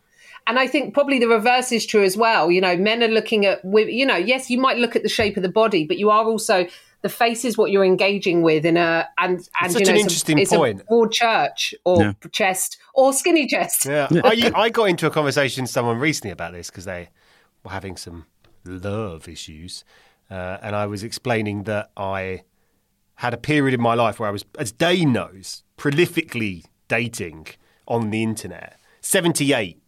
And 0.47 0.57
I 0.57 0.65
think 0.65 0.95
probably 0.95 1.19
the 1.19 1.27
reverse 1.27 1.71
is 1.71 1.85
true 1.85 2.03
as 2.03 2.17
well. 2.17 2.49
You 2.49 2.61
know, 2.61 2.75
men 2.75 3.03
are 3.03 3.07
looking 3.07 3.45
at, 3.45 3.63
you 3.63 4.07
know, 4.07 4.15
yes, 4.15 4.49
you 4.49 4.59
might 4.59 4.79
look 4.79 4.95
at 4.95 5.03
the 5.03 5.09
shape 5.09 5.37
of 5.37 5.43
the 5.43 5.49
body, 5.49 5.85
but 5.85 5.99
you 5.99 6.09
are 6.09 6.25
also 6.25 6.65
the 7.01 7.09
face 7.09 7.43
is 7.45 7.57
what 7.57 7.71
you're 7.71 7.83
engaging 7.85 8.41
with 8.43 8.65
in 8.65 8.77
a 8.77 9.07
and 9.17 9.47
and 9.61 9.71
such 9.71 9.81
you 9.81 9.85
know 9.87 9.91
an 9.91 9.95
it's 9.95 10.01
a- 10.03 10.07
interesting 10.07 10.39
it's 10.39 10.51
a 10.51 10.57
point. 10.57 10.85
broad 10.87 11.11
church 11.11 11.73
or 11.85 12.01
Yeah. 12.01 12.13
chest 12.31 12.77
or 12.93 13.11
skinny 13.13 13.47
chest. 13.47 13.85
Yeah, 13.85 14.07
I, 14.23 14.51
I 14.55 14.69
got 14.69 14.85
into 14.85 15.07
a 15.07 15.09
conversation 15.11 15.63
with 15.63 15.71
someone 15.71 15.97
recently 15.97 16.31
about 16.31 16.53
this 16.53 16.69
because 16.69 16.85
they 16.85 17.09
were 17.63 17.71
having 17.71 17.97
some 17.97 18.25
love 18.65 19.27
issues, 19.27 19.83
uh, 20.29 20.57
and 20.61 20.75
I 20.75 20.85
was 20.85 21.03
explaining 21.03 21.63
that 21.63 21.89
I 21.97 22.43
had 23.15 23.33
a 23.33 23.37
period 23.37 23.73
in 23.73 23.81
my 23.81 23.93
life 23.93 24.19
where 24.19 24.29
I 24.29 24.31
was, 24.31 24.45
as 24.57 24.71
Dane 24.71 25.13
knows, 25.13 25.63
prolifically 25.77 26.65
dating 26.87 27.47
on 27.87 28.09
the 28.09 28.23
internet. 28.23 28.79
Seventy-eight 29.01 29.81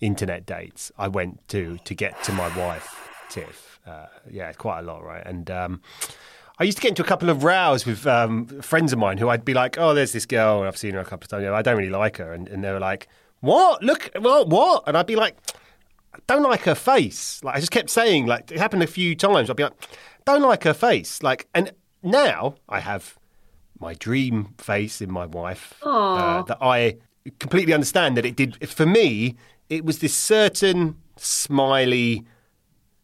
internet 0.00 0.46
dates 0.46 0.90
I 0.96 1.08
went 1.08 1.46
to 1.48 1.78
to 1.84 1.94
get 1.94 2.22
to 2.24 2.32
my 2.32 2.48
wife, 2.56 3.08
Tiff. 3.28 3.80
Uh, 3.86 4.06
yeah, 4.30 4.52
quite 4.52 4.80
a 4.80 4.82
lot, 4.82 5.02
right? 5.04 5.22
And 5.26 5.50
um, 5.50 5.80
I 6.60 6.64
used 6.64 6.76
to 6.76 6.82
get 6.82 6.90
into 6.90 7.02
a 7.02 7.06
couple 7.06 7.30
of 7.30 7.42
rows 7.42 7.86
with 7.86 8.06
um, 8.06 8.44
friends 8.60 8.92
of 8.92 8.98
mine 8.98 9.16
who 9.16 9.30
I'd 9.30 9.46
be 9.46 9.54
like, 9.54 9.78
"Oh, 9.78 9.94
there's 9.94 10.12
this 10.12 10.26
girl, 10.26 10.58
and 10.58 10.68
I've 10.68 10.76
seen 10.76 10.92
her 10.92 11.00
a 11.00 11.04
couple 11.06 11.24
of 11.24 11.30
times. 11.30 11.46
I 11.46 11.62
don't 11.62 11.78
really 11.78 11.88
like 11.88 12.18
her," 12.18 12.34
and, 12.34 12.46
and 12.48 12.62
they 12.62 12.70
were 12.70 12.78
like, 12.78 13.08
"What? 13.40 13.82
Look, 13.82 14.10
well, 14.20 14.44
What?" 14.44 14.84
And 14.86 14.94
I'd 14.94 15.06
be 15.06 15.16
like, 15.16 15.38
"I 16.14 16.18
don't 16.26 16.42
like 16.42 16.60
her 16.62 16.74
face." 16.74 17.42
Like 17.42 17.56
I 17.56 17.60
just 17.60 17.72
kept 17.72 17.88
saying, 17.88 18.26
like 18.26 18.52
it 18.52 18.58
happened 18.58 18.82
a 18.82 18.86
few 18.86 19.16
times. 19.16 19.48
I'd 19.48 19.56
be 19.56 19.62
like, 19.62 19.72
"Don't 20.26 20.42
like 20.42 20.64
her 20.64 20.74
face." 20.74 21.22
Like, 21.22 21.48
and 21.54 21.72
now 22.02 22.56
I 22.68 22.80
have 22.80 23.18
my 23.78 23.94
dream 23.94 24.54
face 24.58 25.00
in 25.00 25.10
my 25.10 25.24
wife 25.24 25.72
uh, 25.82 26.42
that 26.42 26.58
I 26.60 26.98
completely 27.38 27.72
understand 27.72 28.18
that 28.18 28.26
it 28.26 28.36
did 28.36 28.68
for 28.68 28.84
me. 28.84 29.34
It 29.70 29.86
was 29.86 30.00
this 30.00 30.14
certain 30.14 30.98
smiley 31.16 32.26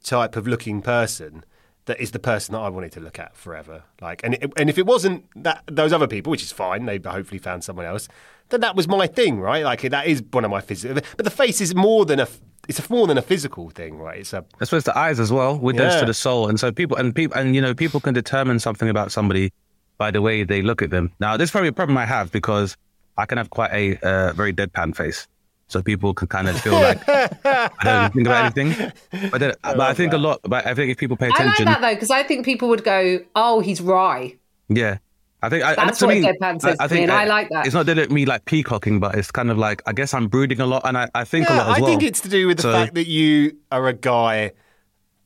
type 0.03 0.37
of 0.37 0.47
looking 0.47 0.83
person 0.83 1.43
that 1.87 2.01
is 2.01 2.11
the 2.11 2.19
person 2.19 2.53
that 2.53 2.61
I 2.61 2.69
wanted 2.69 2.93
to 2.93 3.01
look 3.01 3.19
at 3.19 3.35
forever. 3.37 3.83
Like, 4.01 4.21
and 4.25 4.35
it, 4.35 4.53
and 4.57 4.69
if 4.69 4.79
it 4.79 4.87
wasn't 4.87 5.25
that 5.43 5.63
those 5.67 5.93
other 5.93 6.07
people, 6.07 6.31
which 6.31 6.43
is 6.43 6.53
fine, 6.53 6.87
they 6.87 6.99
hopefully 6.99 7.39
found 7.39 7.65
someone 7.65 7.87
else. 7.87 8.09
Then 8.51 8.61
that 8.61 8.77
was 8.77 8.87
my 8.87 9.07
thing, 9.07 9.41
right? 9.41 9.65
Like 9.65 9.83
that 9.83 10.07
is 10.07 10.23
one 10.31 10.45
of 10.45 10.51
my 10.51 10.61
physical. 10.61 11.01
But 11.17 11.25
the 11.25 11.31
face 11.31 11.61
is 11.61 11.75
more 11.75 12.05
than 12.05 12.21
a. 12.21 12.29
It's 12.69 12.81
a, 12.81 12.93
more 12.93 13.07
than 13.07 13.17
a 13.17 13.23
physical 13.23 13.71
thing, 13.71 13.99
right? 13.99 14.19
It's 14.19 14.33
a. 14.33 14.45
I 14.61 14.65
suppose 14.65 14.85
the 14.85 14.97
eyes 14.99 15.21
as 15.21 15.33
well, 15.33 15.57
with 15.59 15.77
Yeah. 15.77 16.01
to 16.01 16.07
the 16.07 16.15
soul, 16.15 16.49
and 16.49 16.59
so 16.59 16.73
people 16.73 16.97
and 16.97 17.15
people 17.15 17.37
and 17.37 17.55
you 17.55 17.63
know 17.63 17.75
people 17.75 18.01
can 18.01 18.13
determine 18.15 18.59
something 18.59 18.89
about 18.89 19.13
somebody 19.13 19.53
by 19.99 20.11
the 20.11 20.21
way 20.21 20.43
they 20.45 20.63
look 20.63 20.83
at 20.83 20.91
them. 20.91 21.13
Now, 21.21 21.37
this 21.37 21.49
is 21.49 21.51
probably 21.53 21.69
a 21.69 21.73
problem 21.73 21.97
I 21.97 22.05
have 22.05 22.31
because 22.31 22.77
I 23.17 23.25
can 23.27 23.39
have 23.39 23.51
quite 23.51 23.73
a 23.73 23.97
uh, 24.07 24.33
very 24.35 24.53
deadpan 24.53 24.95
face, 24.97 25.27
so 25.69 25.83
people 25.83 26.15
can 26.15 26.29
kind 26.29 26.49
of 26.49 26.61
feel 26.61 26.75
like 26.75 27.01
I 27.09 27.71
don't 27.83 28.13
think 28.15 28.27
about 28.27 28.57
anything. 28.59 28.93
But, 29.31 29.39
then, 29.39 29.55
but 29.63 29.81
I 29.81 29.95
think 29.95 30.13
a 30.13 30.19
lot. 30.19 30.41
But 30.45 30.67
I 30.67 30.75
think 30.75 30.91
if 30.93 30.99
people 30.99 31.17
pay 31.17 31.29
attention, 31.29 31.67
I 31.69 31.73
like 31.73 31.81
that 31.81 31.89
though 31.89 31.95
because 31.95 32.11
I 32.11 32.23
think 32.23 32.45
people 32.45 32.69
would 32.69 32.85
go, 32.85 33.21
"Oh, 33.35 33.61
he's 33.61 33.81
wry." 33.81 34.37
yeah. 34.69 34.99
I 35.43 35.51
think 35.51 35.63
I, 35.65 35.75
and 35.75 35.89
That's 35.91 35.99
to 35.99 36.07
what 36.07 36.17
me, 36.17 36.23
deadpan 36.25 36.61
says 36.63 36.79
to 36.79 36.89
me, 36.95 37.03
and 37.03 37.13
I 37.13 37.27
like 37.27 37.51
that. 37.51 37.67
It's 37.67 37.75
not 37.75 37.85
that 37.87 37.99
it 37.99 38.11
me 38.11 38.25
like 38.25 38.47
peacocking, 38.47 38.99
but 39.01 39.15
it's 39.17 39.31
kind 39.31 39.51
of 39.51 39.59
like 39.59 39.83
I 39.87 39.93
guess 39.93 40.15
I'm 40.15 40.29
brooding 40.29 40.61
a 40.61 40.67
lot, 40.67 40.83
and 40.87 40.97
I, 40.97 41.09
I 41.15 41.25
think 41.25 41.49
a 41.51 41.53
lot 41.53 41.69
as 41.69 41.77
I 41.77 41.81
well. 41.81 41.91
think 41.91 42.03
it's 42.03 42.21
to 42.23 42.29
do 42.31 42.47
with 42.49 42.57
the 42.57 42.63
So- 42.65 42.73
fact 42.73 42.95
that 42.95 43.07
you 43.07 43.57
are 43.71 43.87
a 43.87 43.93
guy 43.93 44.53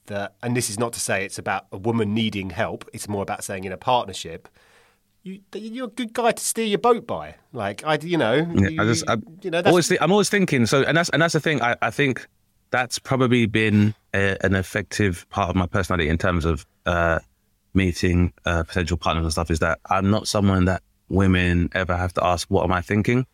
that, 0.07 0.35
and 0.43 0.57
this 0.57 0.69
is 0.69 0.79
not 0.81 0.93
to 0.95 1.01
say 1.01 1.25
it's 1.25 1.39
about 1.39 1.67
a 1.71 1.79
woman 1.79 2.13
needing 2.13 2.51
help. 2.51 2.85
It's 2.93 3.09
more 3.09 3.23
about 3.23 3.45
saying 3.45 3.63
in 3.65 3.73
a 3.73 3.77
partnership, 3.77 4.49
you 5.23 5.41
you're 5.55 5.87
a 5.87 5.91
good 5.91 6.13
guy 6.13 6.33
to 6.33 6.43
steer 6.43 6.65
your 6.67 6.79
boat 6.79 7.07
by. 7.07 7.35
Like 7.53 7.85
I, 7.85 7.99
you 8.03 8.17
know, 8.17 8.35
Yeah, 8.55 8.69
you, 8.69 8.83
I 8.83 8.85
just, 8.87 9.09
I, 9.09 9.17
you 9.43 9.51
know, 9.51 9.63
that's, 9.63 9.69
always, 9.69 9.89
thi- 9.89 9.99
I'm 10.01 10.13
always 10.13 10.29
thinking. 10.31 10.67
So, 10.67 10.83
and 10.83 10.97
that's 10.97 11.09
and 11.11 11.21
that's 11.21 11.35
the 11.35 11.41
thing. 11.41 11.61
I, 11.63 11.77
I 11.83 11.91
think 11.91 12.27
that's 12.71 12.99
probably 12.99 13.47
been 13.47 13.95
a, 14.15 14.37
an 14.45 14.55
effective 14.55 15.29
part 15.31 15.51
of 15.51 15.57
my 15.57 15.67
personality 15.67 16.09
in 16.09 16.19
terms 16.19 16.45
of 16.45 16.65
uh, 16.87 17.19
meeting 17.75 18.33
uh, 18.45 18.63
potential 18.63 18.97
partners 18.97 19.25
and 19.25 19.33
stuff. 19.33 19.51
Is 19.51 19.59
that 19.61 19.79
I'm 19.91 20.11
not 20.11 20.29
someone 20.29 20.65
that 20.67 20.83
women 21.09 21.69
ever 21.75 21.97
have 21.97 22.13
to 22.15 22.25
ask, 22.25 22.49
"What 22.49 22.65
am 22.65 22.73
I 22.73 22.81
thinking?" 22.81 23.27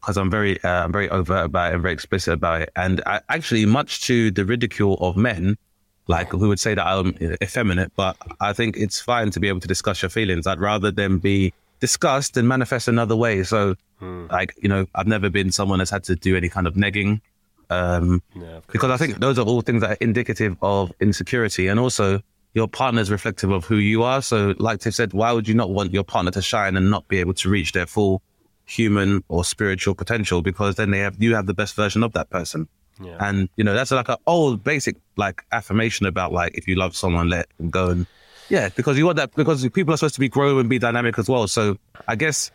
because 0.00 0.16
I'm 0.16 0.30
very, 0.30 0.62
uh, 0.62 0.84
I'm 0.84 0.92
very 0.92 1.08
overt 1.08 1.46
about 1.46 1.70
it 1.70 1.74
and 1.74 1.82
very 1.82 1.94
explicit 1.94 2.34
about 2.34 2.62
it. 2.62 2.70
And 2.76 3.00
I, 3.06 3.20
actually, 3.28 3.66
much 3.66 4.02
to 4.06 4.30
the 4.30 4.44
ridicule 4.44 4.94
of 5.00 5.16
men, 5.16 5.56
like 6.08 6.30
who 6.30 6.48
would 6.48 6.60
say 6.60 6.74
that 6.74 6.86
I'm 6.86 7.16
effeminate, 7.42 7.92
but 7.96 8.16
I 8.40 8.52
think 8.52 8.76
it's 8.76 9.00
fine 9.00 9.30
to 9.30 9.40
be 9.40 9.48
able 9.48 9.60
to 9.60 9.68
discuss 9.68 10.02
your 10.02 10.10
feelings. 10.10 10.46
I'd 10.46 10.60
rather 10.60 10.90
them 10.90 11.18
be 11.18 11.52
discussed 11.80 12.36
and 12.36 12.48
manifest 12.48 12.88
another 12.88 13.16
way. 13.16 13.42
So, 13.44 13.74
like, 14.00 14.54
you 14.60 14.68
know, 14.68 14.86
I've 14.94 15.06
never 15.06 15.30
been 15.30 15.52
someone 15.52 15.78
that's 15.78 15.90
had 15.90 16.04
to 16.04 16.16
do 16.16 16.36
any 16.36 16.48
kind 16.48 16.66
of 16.66 16.74
negging. 16.74 17.20
Um, 17.70 18.22
Yeah, 18.34 18.56
of 18.56 18.66
because 18.68 18.90
I 18.90 18.96
think 18.96 19.18
those 19.20 19.38
are 19.38 19.46
all 19.46 19.62
things 19.62 19.80
that 19.82 19.90
are 19.90 19.96
indicative 20.00 20.56
of 20.60 20.92
insecurity. 21.00 21.68
And 21.68 21.78
also, 21.78 22.20
your 22.54 22.68
partner 22.68 23.00
is 23.00 23.10
reflective 23.10 23.50
of 23.50 23.64
who 23.64 23.76
you 23.76 24.02
are. 24.02 24.20
So, 24.22 24.54
like 24.58 24.80
Tiff 24.80 24.94
said, 24.94 25.12
why 25.12 25.32
would 25.32 25.48
you 25.48 25.54
not 25.54 25.70
want 25.70 25.92
your 25.92 26.04
partner 26.04 26.30
to 26.32 26.42
shine 26.42 26.76
and 26.76 26.90
not 26.90 27.08
be 27.08 27.18
able 27.18 27.34
to 27.34 27.48
reach 27.48 27.72
their 27.72 27.86
full 27.86 28.22
human 28.64 29.24
or 29.28 29.44
spiritual 29.44 29.94
potential? 29.94 30.42
Because 30.42 30.74
then 30.74 30.90
they 30.90 30.98
have 30.98 31.16
you 31.22 31.34
have 31.34 31.46
the 31.46 31.54
best 31.54 31.74
version 31.74 32.02
of 32.02 32.12
that 32.12 32.28
person. 32.28 32.68
Yeah. 33.00 33.16
And 33.20 33.48
you 33.56 33.64
know 33.64 33.74
that's 33.74 33.90
like 33.90 34.08
an 34.08 34.16
old 34.26 34.62
basic 34.62 34.96
like 35.16 35.42
affirmation 35.52 36.06
about 36.06 36.32
like 36.32 36.56
if 36.56 36.68
you 36.68 36.76
love 36.76 36.96
someone, 36.96 37.28
let 37.28 37.48
them 37.58 37.70
go 37.70 37.90
and 37.90 38.06
yeah, 38.48 38.68
because 38.68 38.98
you 38.98 39.06
want 39.06 39.16
that 39.16 39.34
because 39.34 39.66
people 39.70 39.94
are 39.94 39.96
supposed 39.96 40.14
to 40.14 40.20
be 40.20 40.28
grow 40.28 40.58
and 40.58 40.68
be 40.68 40.78
dynamic 40.78 41.18
as 41.18 41.28
well. 41.28 41.48
So 41.48 41.78
I 42.06 42.16
guess 42.16 42.50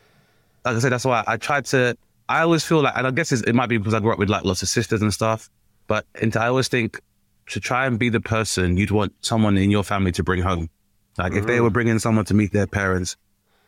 like 0.68 0.76
I 0.76 0.80
said, 0.80 0.92
that's 0.92 1.06
why 1.06 1.24
I 1.26 1.38
tried 1.38 1.66
to. 1.66 1.98
I 2.30 2.42
always 2.42 2.64
feel 2.64 2.82
like, 2.82 2.94
and 2.98 3.08
I 3.08 3.12
guess 3.12 3.32
it 3.32 3.56
might 3.56 3.68
be 3.68 3.78
because 3.78 3.94
I 3.94 4.00
grew 4.00 4.12
up 4.12 4.20
with 4.20 4.30
like 4.30 4.44
lots 4.44 4.62
of 4.62 4.68
sisters 4.68 5.02
and 5.02 5.14
stuff. 5.14 5.50
But 5.88 6.06
into, 6.22 6.42
I 6.42 6.48
always 6.48 6.68
think 6.68 7.00
to 7.48 7.60
try 7.62 7.88
and 7.88 7.98
be 7.98 8.10
the 8.10 8.20
person 8.20 8.76
you'd 8.76 8.92
want 8.92 9.14
someone 9.22 9.58
in 9.58 9.72
your 9.72 9.84
family 9.84 10.12
to 10.14 10.24
bring 10.24 10.42
home. 10.42 10.70
Like 11.18 11.34
if 11.34 11.46
they 11.46 11.58
mm. 11.58 11.64
were 11.64 11.70
bringing 11.70 12.00
someone 12.00 12.26
to 12.26 12.34
meet 12.34 12.52
their 12.52 12.68
parents, 12.68 13.16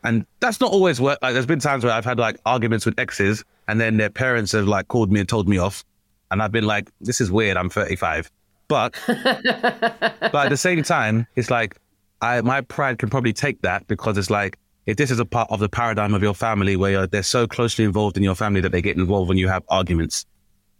and 0.04 0.26
that's 0.40 0.60
not 0.60 0.72
always 0.72 1.00
work. 1.00 1.18
Like 1.22 1.32
there's 1.32 1.46
been 1.46 1.58
times 1.58 1.84
where 1.84 1.92
I've 1.92 2.04
had 2.04 2.18
like 2.18 2.38
arguments 2.44 2.84
with 2.84 2.98
exes, 2.98 3.44
and 3.66 3.80
then 3.80 3.96
their 3.96 4.10
parents 4.10 4.52
have 4.52 4.68
like 4.68 4.88
called 4.88 5.10
me 5.10 5.20
and 5.20 5.28
told 5.28 5.48
me 5.48 5.58
off, 5.58 5.84
and 6.30 6.42
I've 6.42 6.52
been 6.52 6.64
like, 6.66 6.90
this 7.00 7.20
is 7.20 7.30
weird. 7.30 7.56
I'm 7.56 7.70
35, 7.70 8.30
but 8.68 8.94
but 9.06 10.34
at 10.34 10.48
the 10.48 10.56
same 10.56 10.82
time, 10.82 11.26
it's 11.36 11.50
like 11.50 11.76
I 12.20 12.40
my 12.42 12.60
pride 12.60 12.98
can 12.98 13.10
probably 13.10 13.32
take 13.32 13.62
that 13.62 13.86
because 13.88 14.16
it's 14.16 14.30
like 14.30 14.58
if 14.86 14.96
this 14.96 15.10
is 15.10 15.18
a 15.18 15.24
part 15.24 15.50
of 15.50 15.60
the 15.60 15.68
paradigm 15.68 16.14
of 16.14 16.22
your 16.22 16.34
family 16.34 16.76
where 16.76 16.90
you're, 16.90 17.06
they're 17.06 17.22
so 17.22 17.46
closely 17.46 17.84
involved 17.84 18.16
in 18.16 18.22
your 18.22 18.34
family 18.34 18.60
that 18.60 18.72
they 18.72 18.82
get 18.82 18.96
involved 18.96 19.28
when 19.28 19.38
you 19.38 19.48
have 19.48 19.62
arguments, 19.68 20.26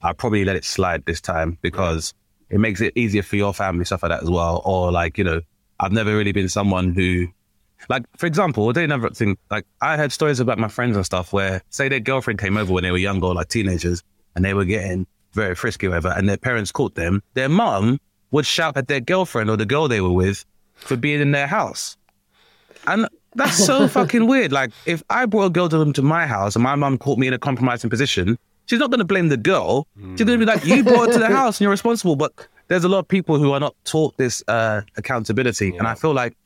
I'll 0.02 0.14
probably 0.14 0.44
let 0.44 0.56
it 0.56 0.64
slide 0.64 1.04
this 1.04 1.20
time 1.20 1.58
because 1.62 2.14
it 2.48 2.58
makes 2.58 2.80
it 2.80 2.92
easier 2.96 3.22
for 3.22 3.36
your 3.36 3.52
family 3.54 3.84
stuff 3.84 4.02
like 4.02 4.10
that 4.10 4.22
as 4.22 4.30
well. 4.30 4.62
Or 4.64 4.90
like 4.90 5.18
you 5.18 5.24
know, 5.24 5.40
I've 5.78 5.92
never 5.92 6.16
really 6.16 6.32
been 6.32 6.48
someone 6.48 6.94
who. 6.94 7.28
Like, 7.88 8.02
for 8.18 8.26
example, 8.26 8.70
they 8.74 8.86
never 8.86 9.08
think, 9.08 9.38
like, 9.50 9.64
I 9.80 9.96
heard 9.96 10.12
stories 10.12 10.38
about 10.38 10.58
my 10.58 10.68
friends 10.68 10.96
and 10.96 11.06
stuff 11.06 11.32
where, 11.32 11.62
say, 11.70 11.88
their 11.88 11.98
girlfriend 11.98 12.38
came 12.38 12.58
over 12.58 12.74
when 12.74 12.84
they 12.84 12.90
were 12.90 12.98
younger, 12.98 13.28
like 13.28 13.48
teenagers, 13.48 14.02
and 14.36 14.44
they 14.44 14.52
were 14.52 14.66
getting 14.66 15.06
very 15.32 15.54
frisky 15.54 15.86
or 15.86 15.90
whatever, 15.90 16.14
and 16.16 16.28
their 16.28 16.36
parents 16.36 16.72
caught 16.72 16.94
them. 16.94 17.22
Their 17.34 17.48
mum 17.48 18.00
would 18.30 18.46
shout 18.46 18.76
at 18.76 18.88
their 18.88 19.00
girlfriend 19.00 19.50
or 19.50 19.56
the 19.56 19.66
girl 19.66 19.88
they 19.88 20.00
were 20.00 20.12
with 20.12 20.44
for 20.74 20.96
being 20.96 21.20
in 21.20 21.32
their 21.32 21.46
house. 21.46 21.96
And 22.86 23.08
that's 23.34 23.64
so 23.64 23.88
fucking 23.98 24.26
weird. 24.26 24.52
Like, 24.52 24.70
if 24.86 25.02
I 25.10 25.26
brought 25.26 25.46
a 25.46 25.50
girl 25.50 25.68
to 25.68 25.78
them 25.78 25.92
to 25.94 26.02
my 26.02 26.26
house 26.26 26.56
and 26.56 26.62
my 26.62 26.74
mum 26.74 26.98
caught 26.98 27.18
me 27.18 27.26
in 27.26 27.32
a 27.32 27.38
compromising 27.38 27.90
position, 27.90 28.38
she's 28.66 28.78
not 28.78 28.90
going 28.90 28.98
to 28.98 29.04
blame 29.04 29.28
the 29.28 29.36
girl. 29.36 29.86
She's 30.16 30.24
going 30.24 30.38
to 30.38 30.44
be 30.44 30.44
like, 30.44 30.64
you 30.64 30.82
brought 30.84 31.08
her 31.08 31.12
to 31.14 31.18
the 31.18 31.26
house 31.26 31.58
and 31.58 31.62
you're 31.62 31.70
responsible. 31.70 32.16
But 32.16 32.32
there's 32.68 32.84
a 32.84 32.88
lot 32.88 33.00
of 33.00 33.08
people 33.08 33.38
who 33.38 33.52
are 33.52 33.60
not 33.60 33.74
taught 33.84 34.16
this 34.16 34.42
uh, 34.48 34.82
accountability. 34.96 35.76
And 35.76 35.86
I 35.86 35.94
feel 35.94 36.12
like 36.12 36.36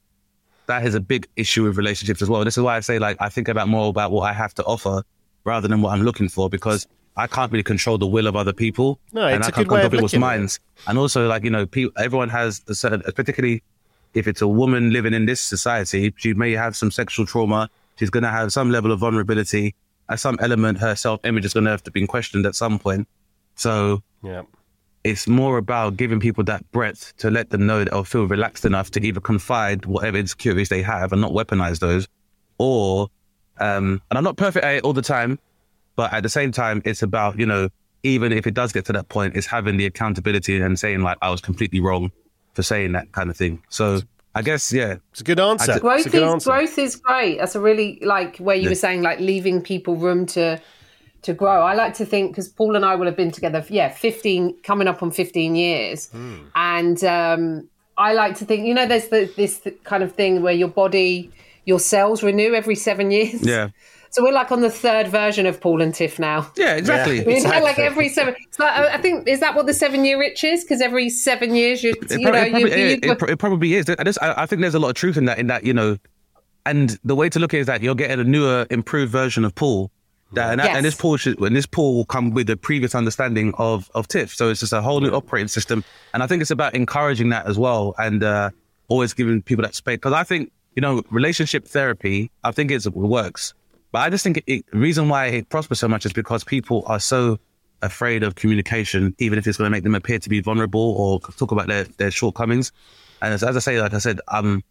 that 0.67 0.87
is 0.87 0.95
a 0.95 1.01
big 1.01 1.29
issue 1.37 1.65
with 1.65 1.77
relationships 1.77 2.23
as 2.23 2.31
well. 2.31 2.45
This 2.45 2.57
is 2.57 2.63
why 2.63 2.77
I 2.77 2.81
say, 2.81 2.99
like, 2.99 3.19
I 3.21 3.29
think 3.29 3.49
about 3.49 3.69
more 3.69 3.89
about 3.89 4.11
what 4.11 4.23
I 4.23 4.33
have 4.33 4.55
to 4.55 4.65
offer 4.65 5.03
rather 5.45 5.69
than 5.69 5.83
what 5.83 5.93
I'm 5.93 6.03
looking 6.03 6.29
for 6.29 6.49
because 6.49 6.87
I 7.17 7.27
can't 7.29 7.53
really 7.53 7.63
control 7.63 7.97
the 7.99 8.07
will 8.07 8.27
of 8.27 8.35
other 8.37 8.53
people. 8.53 8.99
No, 9.13 9.27
and 9.27 9.45
I 9.45 9.49
a 9.49 9.53
can't 9.53 9.69
control 9.69 9.81
of 9.85 9.93
people's 9.93 10.13
looking 10.15 10.25
at 10.25 10.35
it. 10.35 10.39
minds. 10.39 10.61
And 10.89 10.99
also, 10.99 11.29
like, 11.29 11.45
you 11.45 11.51
know, 11.51 11.65
people, 11.67 11.93
everyone 12.03 12.29
has 12.31 12.63
a 12.69 12.75
certain, 12.75 13.03
particularly 13.15 13.63
if 14.15 14.27
it's 14.27 14.43
a 14.43 14.49
woman 14.49 14.91
living 14.91 15.15
in 15.15 15.27
this 15.27 15.41
society, 15.41 16.13
she 16.17 16.35
may 16.35 16.53
have 16.53 16.75
some 16.77 16.91
sexual 16.91 17.25
trauma. 17.27 17.71
She's 17.99 18.11
going 18.11 18.25
to 18.25 18.31
have 18.31 18.53
some 18.53 18.71
level 18.71 18.91
of 18.93 18.99
vulnerability. 19.01 19.75
At 20.09 20.21
some 20.21 20.37
element, 20.41 20.79
her 20.79 20.95
self 20.97 21.25
image 21.25 21.45
is 21.45 21.53
going 21.55 21.65
to 21.65 21.71
have 21.71 21.83
to 21.85 21.91
be 21.91 22.07
questioned 22.07 22.47
at 22.47 22.55
some 22.57 22.79
point. 22.79 23.07
So 23.55 24.03
Yeah. 24.23 24.43
it's 25.05 25.29
more 25.29 25.59
about 25.59 25.97
giving 25.97 26.19
people 26.19 26.43
that 26.45 26.69
breadth 26.73 27.15
to 27.19 27.31
let 27.31 27.51
them 27.51 27.67
know 27.67 27.79
that 27.85 27.91
they'll 27.93 28.05
feel 28.05 28.27
relaxed 28.27 28.65
enough 28.65 28.91
to 28.93 29.01
either 29.07 29.21
confide 29.21 29.87
whatever 29.87 30.19
insecurities 30.19 30.69
they 30.69 30.83
have 30.83 31.13
and 31.13 31.21
not 31.23 31.31
weaponize 31.33 31.79
those, 31.79 32.09
or, 32.59 33.09
um, 33.61 34.03
and 34.11 34.19
I'm 34.19 34.25
not 34.25 34.37
perfect 34.37 34.65
at 34.65 34.75
it 34.77 34.83
all 34.83 34.93
the 34.93 35.03
time, 35.03 35.39
but 35.97 36.13
at 36.13 36.23
the 36.23 36.29
same 36.29 36.53
time, 36.53 36.83
it's 36.85 37.03
about, 37.03 37.39
you 37.39 37.47
know, 37.47 37.69
even 38.03 38.33
if 38.33 38.47
it 38.47 38.55
does 38.55 38.73
get 38.73 38.85
to 38.87 38.93
that 38.93 39.09
point, 39.09 39.37
it's 39.37 39.47
having 39.47 39.77
the 39.77 39.87
accountability 39.87 40.61
and 40.61 40.79
saying, 40.79 41.01
like, 41.03 41.17
I 41.23 41.31
was 41.31 41.41
completely 41.41 41.81
wrong 41.81 42.11
for 42.53 42.63
saying 42.63 42.93
that 42.93 43.13
kind 43.13 43.31
of 43.31 43.37
thing. 43.37 43.63
So 43.69 44.01
I 44.35 44.43
guess, 44.43 44.73
yeah, 44.73 44.97
It's 45.13 45.21
a 45.21 45.25
good 45.25 45.41
answer. 45.41 45.73
I 45.73 45.75
It's 45.75 45.79
a 45.79 45.81
Growth 45.81 46.05
good 46.05 46.15
is 46.23 46.33
answer. 46.33 46.51
growth 46.51 46.79
is 46.79 46.97
great. 46.97 47.39
That's 47.39 47.55
a 47.55 47.61
really 47.61 47.99
like 48.03 48.37
where 48.39 48.57
you 48.57 48.69
were 48.69 48.75
saying 48.75 49.03
like 49.03 49.21
leaving 49.21 49.63
people 49.63 49.97
room 49.97 50.27
to 50.27 50.61
to 51.23 51.33
grow. 51.33 51.63
I 51.63 51.73
like 51.75 51.95
to 51.95 52.05
think 52.05 52.33
because 52.33 52.49
Paul 52.49 52.77
and 52.77 52.85
I 52.85 52.97
will 52.97 53.07
have 53.07 53.17
been 53.17 53.31
together, 53.31 53.65
yeah, 53.71 53.89
fifteen 53.89 54.55
coming 54.63 54.87
up 54.89 55.03
on 55.03 55.11
fifteen 55.11 55.55
years, 55.57 56.09
Hmm. 56.11 56.35
and 56.55 57.03
um, 57.05 57.69
I 57.97 58.13
like 58.13 58.35
to 58.39 58.45
think 58.45 58.67
you 58.67 58.75
know 58.75 58.87
there's 58.87 59.09
the, 59.09 59.33
this 59.37 59.67
kind 59.85 60.03
of 60.03 60.13
thing 60.13 60.43
where 60.43 60.53
your 60.53 60.69
body, 60.69 61.31
your 61.65 61.79
cells 61.81 62.23
renew 62.23 62.53
every 62.55 62.75
seven 62.75 63.11
years. 63.11 63.41
yeah, 63.47 63.69
So 64.15 64.23
we're 64.23 64.33
like 64.33 64.53
on 64.53 64.61
the 64.61 64.71
third 64.71 65.09
version 65.09 65.45
of 65.45 65.61
Paul 65.61 65.83
and 65.83 65.93
Tiff 65.93 66.21
now. 66.21 66.49
yeah, 66.55 66.77
exactly. 66.77 67.25
Yeah. 67.27 67.51
Know, 67.51 67.65
like 67.65 67.81
every 67.81 68.09
seven. 68.09 68.37
So 68.53 68.65
I 68.65 68.97
think 68.99 69.27
is 69.27 69.41
that 69.41 69.57
what 69.57 69.67
the 69.67 69.75
seven 69.75 70.05
year 70.05 70.23
itch 70.23 70.45
is? 70.45 70.63
Because 70.63 70.81
every 70.81 71.11
seven 71.11 71.57
years 71.57 71.83
you, 71.83 71.95
you 72.11 72.19
know, 72.19 72.31
probably, 72.31 72.61
you, 72.61 72.67
it, 72.69 73.05
you, 73.05 73.11
it 73.11 73.19
pro- 73.19 73.29
it 73.29 73.39
probably 73.41 73.75
is. 73.75 73.91
I, 73.91 74.05
just, 74.05 74.23
I, 74.23 74.33
I 74.37 74.47
think 74.47 74.61
there's 74.61 74.77
a 74.77 74.79
lot 74.79 74.91
of 74.91 74.95
truth 74.95 75.17
in 75.17 75.25
that. 75.25 75.41
In 75.41 75.49
that, 75.49 75.65
you 75.65 75.75
know, 75.75 75.99
and 76.65 76.97
the 77.03 77.17
way 77.17 77.29
to 77.29 77.41
look 77.41 77.55
at 77.55 77.57
it 77.57 77.61
is 77.63 77.67
that 77.67 77.83
you're 77.83 77.97
getting 77.97 78.21
a 78.21 78.25
newer, 78.25 78.69
improved 78.71 79.11
version 79.11 79.45
of 79.45 79.53
Paul. 79.57 79.91
That, 80.35 80.53
and, 80.53 80.61
that, 80.61 80.77
and 80.77 80.85
this 80.87 80.95
Paul 80.95 81.17
should, 81.17 81.41
and 81.41 81.57
this 81.57 81.67
Paul 81.67 81.97
will 81.97 82.05
come 82.05 82.31
with 82.31 82.49
a 82.51 82.57
previous 82.57 82.95
understanding 82.95 83.53
of 83.59 83.91
of 83.97 84.07
Tiff. 84.07 84.33
So 84.33 84.49
it's 84.49 84.61
just 84.61 84.73
a 84.73 84.81
whole 84.81 85.01
new 85.01 85.11
operating 85.11 85.49
system. 85.49 85.83
And 86.13 86.23
I 86.23 86.29
think 86.29 86.41
it's 86.41 86.53
about 86.53 86.77
encouraging 86.77 87.31
that 87.31 87.47
as 87.47 87.59
well, 87.59 87.97
and 87.99 88.23
uh, 88.23 88.51
always 88.87 89.13
giving 89.13 89.43
people 89.43 89.63
that 89.65 89.75
space. 89.75 89.97
Because 89.97 90.13
I 90.13 90.23
think 90.23 90.53
you 90.75 90.81
know, 90.81 91.03
relationship 91.11 91.67
therapy. 91.67 92.31
I 92.43 92.51
think 92.51 92.71
it's, 92.71 92.87
it 92.87 92.95
works, 92.95 93.55
but 93.95 94.01
I 94.01 94.11
just 94.11 94.25
think 94.25 94.43
it, 94.49 94.67
the 94.73 94.77
reason 94.77 95.09
why 95.09 95.27
it 95.27 95.49
prospers 95.51 95.79
so 95.79 95.87
much 95.87 96.05
is 96.05 96.13
because 96.13 96.43
people 96.43 96.83
are 96.89 96.99
so 96.99 97.39
afraid 97.81 98.25
of 98.25 98.35
communication, 98.35 99.15
even 99.21 99.39
if 99.39 99.47
it's 99.47 99.57
going 99.57 99.67
to 99.67 99.71
make 99.71 99.85
them 99.85 99.95
appear 99.95 100.19
to 100.19 100.29
be 100.29 100.41
vulnerable 100.41 100.97
or 100.99 101.21
talk 101.21 101.53
about 101.53 101.69
their, 101.69 101.85
their 101.85 102.11
shortcomings. 102.11 102.73
And 103.23 103.33
as, 103.33 103.45
as 103.45 103.57
I 103.57 103.61
say, 103.61 103.81
like 103.81 103.95
I 103.95 103.99
said, 103.99 104.21
um, 104.27 104.65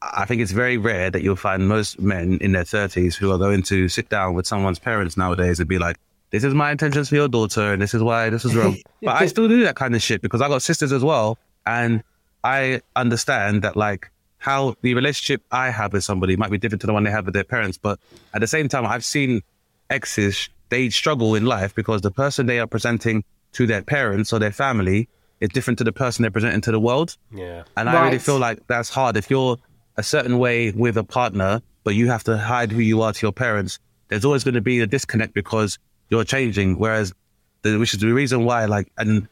I 0.00 0.24
think 0.24 0.40
it's 0.40 0.52
very 0.52 0.78
rare 0.78 1.10
that 1.10 1.20
you'll 1.20 1.36
find 1.36 1.68
most 1.68 2.00
men 2.00 2.38
in 2.40 2.52
their 2.52 2.64
30s 2.64 3.14
who 3.16 3.30
are 3.32 3.36
going 3.36 3.64
to 3.64 3.86
sit 3.90 4.08
down 4.08 4.32
with 4.32 4.46
someone's 4.46 4.78
parents 4.78 5.18
nowadays 5.18 5.60
and 5.60 5.68
be 5.68 5.78
like, 5.78 5.98
this 6.30 6.42
is 6.42 6.54
my 6.54 6.70
intentions 6.70 7.10
for 7.10 7.16
your 7.16 7.28
daughter 7.28 7.74
and 7.74 7.82
this 7.82 7.92
is 7.92 8.02
why 8.02 8.30
this 8.30 8.46
is 8.46 8.54
wrong. 8.54 8.78
but 9.02 9.20
I 9.20 9.26
still 9.26 9.46
do 9.46 9.62
that 9.64 9.76
kind 9.76 9.94
of 9.94 10.00
shit 10.00 10.22
because 10.22 10.40
I 10.40 10.48
got 10.48 10.62
sisters 10.62 10.90
as 10.90 11.04
well. 11.04 11.36
And 11.66 12.02
I 12.42 12.80
understand 12.96 13.60
that 13.60 13.76
like 13.76 14.10
how 14.44 14.74
the 14.82 14.92
relationship 14.92 15.42
I 15.50 15.70
have 15.70 15.94
with 15.94 16.04
somebody 16.04 16.36
might 16.36 16.50
be 16.50 16.58
different 16.58 16.82
to 16.82 16.86
the 16.86 16.92
one 16.92 17.02
they 17.02 17.10
have 17.10 17.24
with 17.24 17.32
their 17.32 17.44
parents. 17.44 17.78
But 17.78 17.98
at 18.34 18.42
the 18.42 18.46
same 18.46 18.68
time, 18.68 18.84
I've 18.84 19.02
seen 19.02 19.40
exes, 19.88 20.50
they 20.68 20.90
struggle 20.90 21.34
in 21.34 21.46
life 21.46 21.74
because 21.74 22.02
the 22.02 22.10
person 22.10 22.44
they 22.44 22.58
are 22.60 22.66
presenting 22.66 23.24
to 23.52 23.66
their 23.66 23.80
parents 23.80 24.34
or 24.34 24.38
their 24.38 24.52
family 24.52 25.08
is 25.40 25.48
different 25.48 25.78
to 25.78 25.84
the 25.84 25.92
person 25.92 26.24
they're 26.24 26.30
presenting 26.30 26.60
to 26.60 26.72
the 26.72 26.78
world. 26.78 27.16
Yeah. 27.32 27.62
And 27.78 27.88
I 27.88 28.04
really 28.04 28.18
feel 28.18 28.38
like 28.38 28.66
that's 28.66 28.90
hard. 28.90 29.16
If 29.16 29.30
you're 29.30 29.56
a 29.96 30.02
certain 30.02 30.38
way 30.38 30.72
with 30.72 30.98
a 30.98 31.04
partner, 31.04 31.62
but 31.82 31.94
you 31.94 32.08
have 32.08 32.24
to 32.24 32.36
hide 32.36 32.70
who 32.70 32.80
you 32.80 33.00
are 33.00 33.14
to 33.14 33.22
your 33.22 33.32
parents, 33.32 33.78
there's 34.08 34.26
always 34.26 34.44
going 34.44 34.56
to 34.56 34.60
be 34.60 34.78
a 34.80 34.86
disconnect 34.86 35.32
because 35.32 35.78
you're 36.10 36.22
changing. 36.22 36.78
Whereas, 36.78 37.14
the, 37.62 37.78
which 37.78 37.94
is 37.94 38.00
the 38.00 38.12
reason 38.12 38.44
why, 38.44 38.66
like, 38.66 38.92
and 38.98 39.26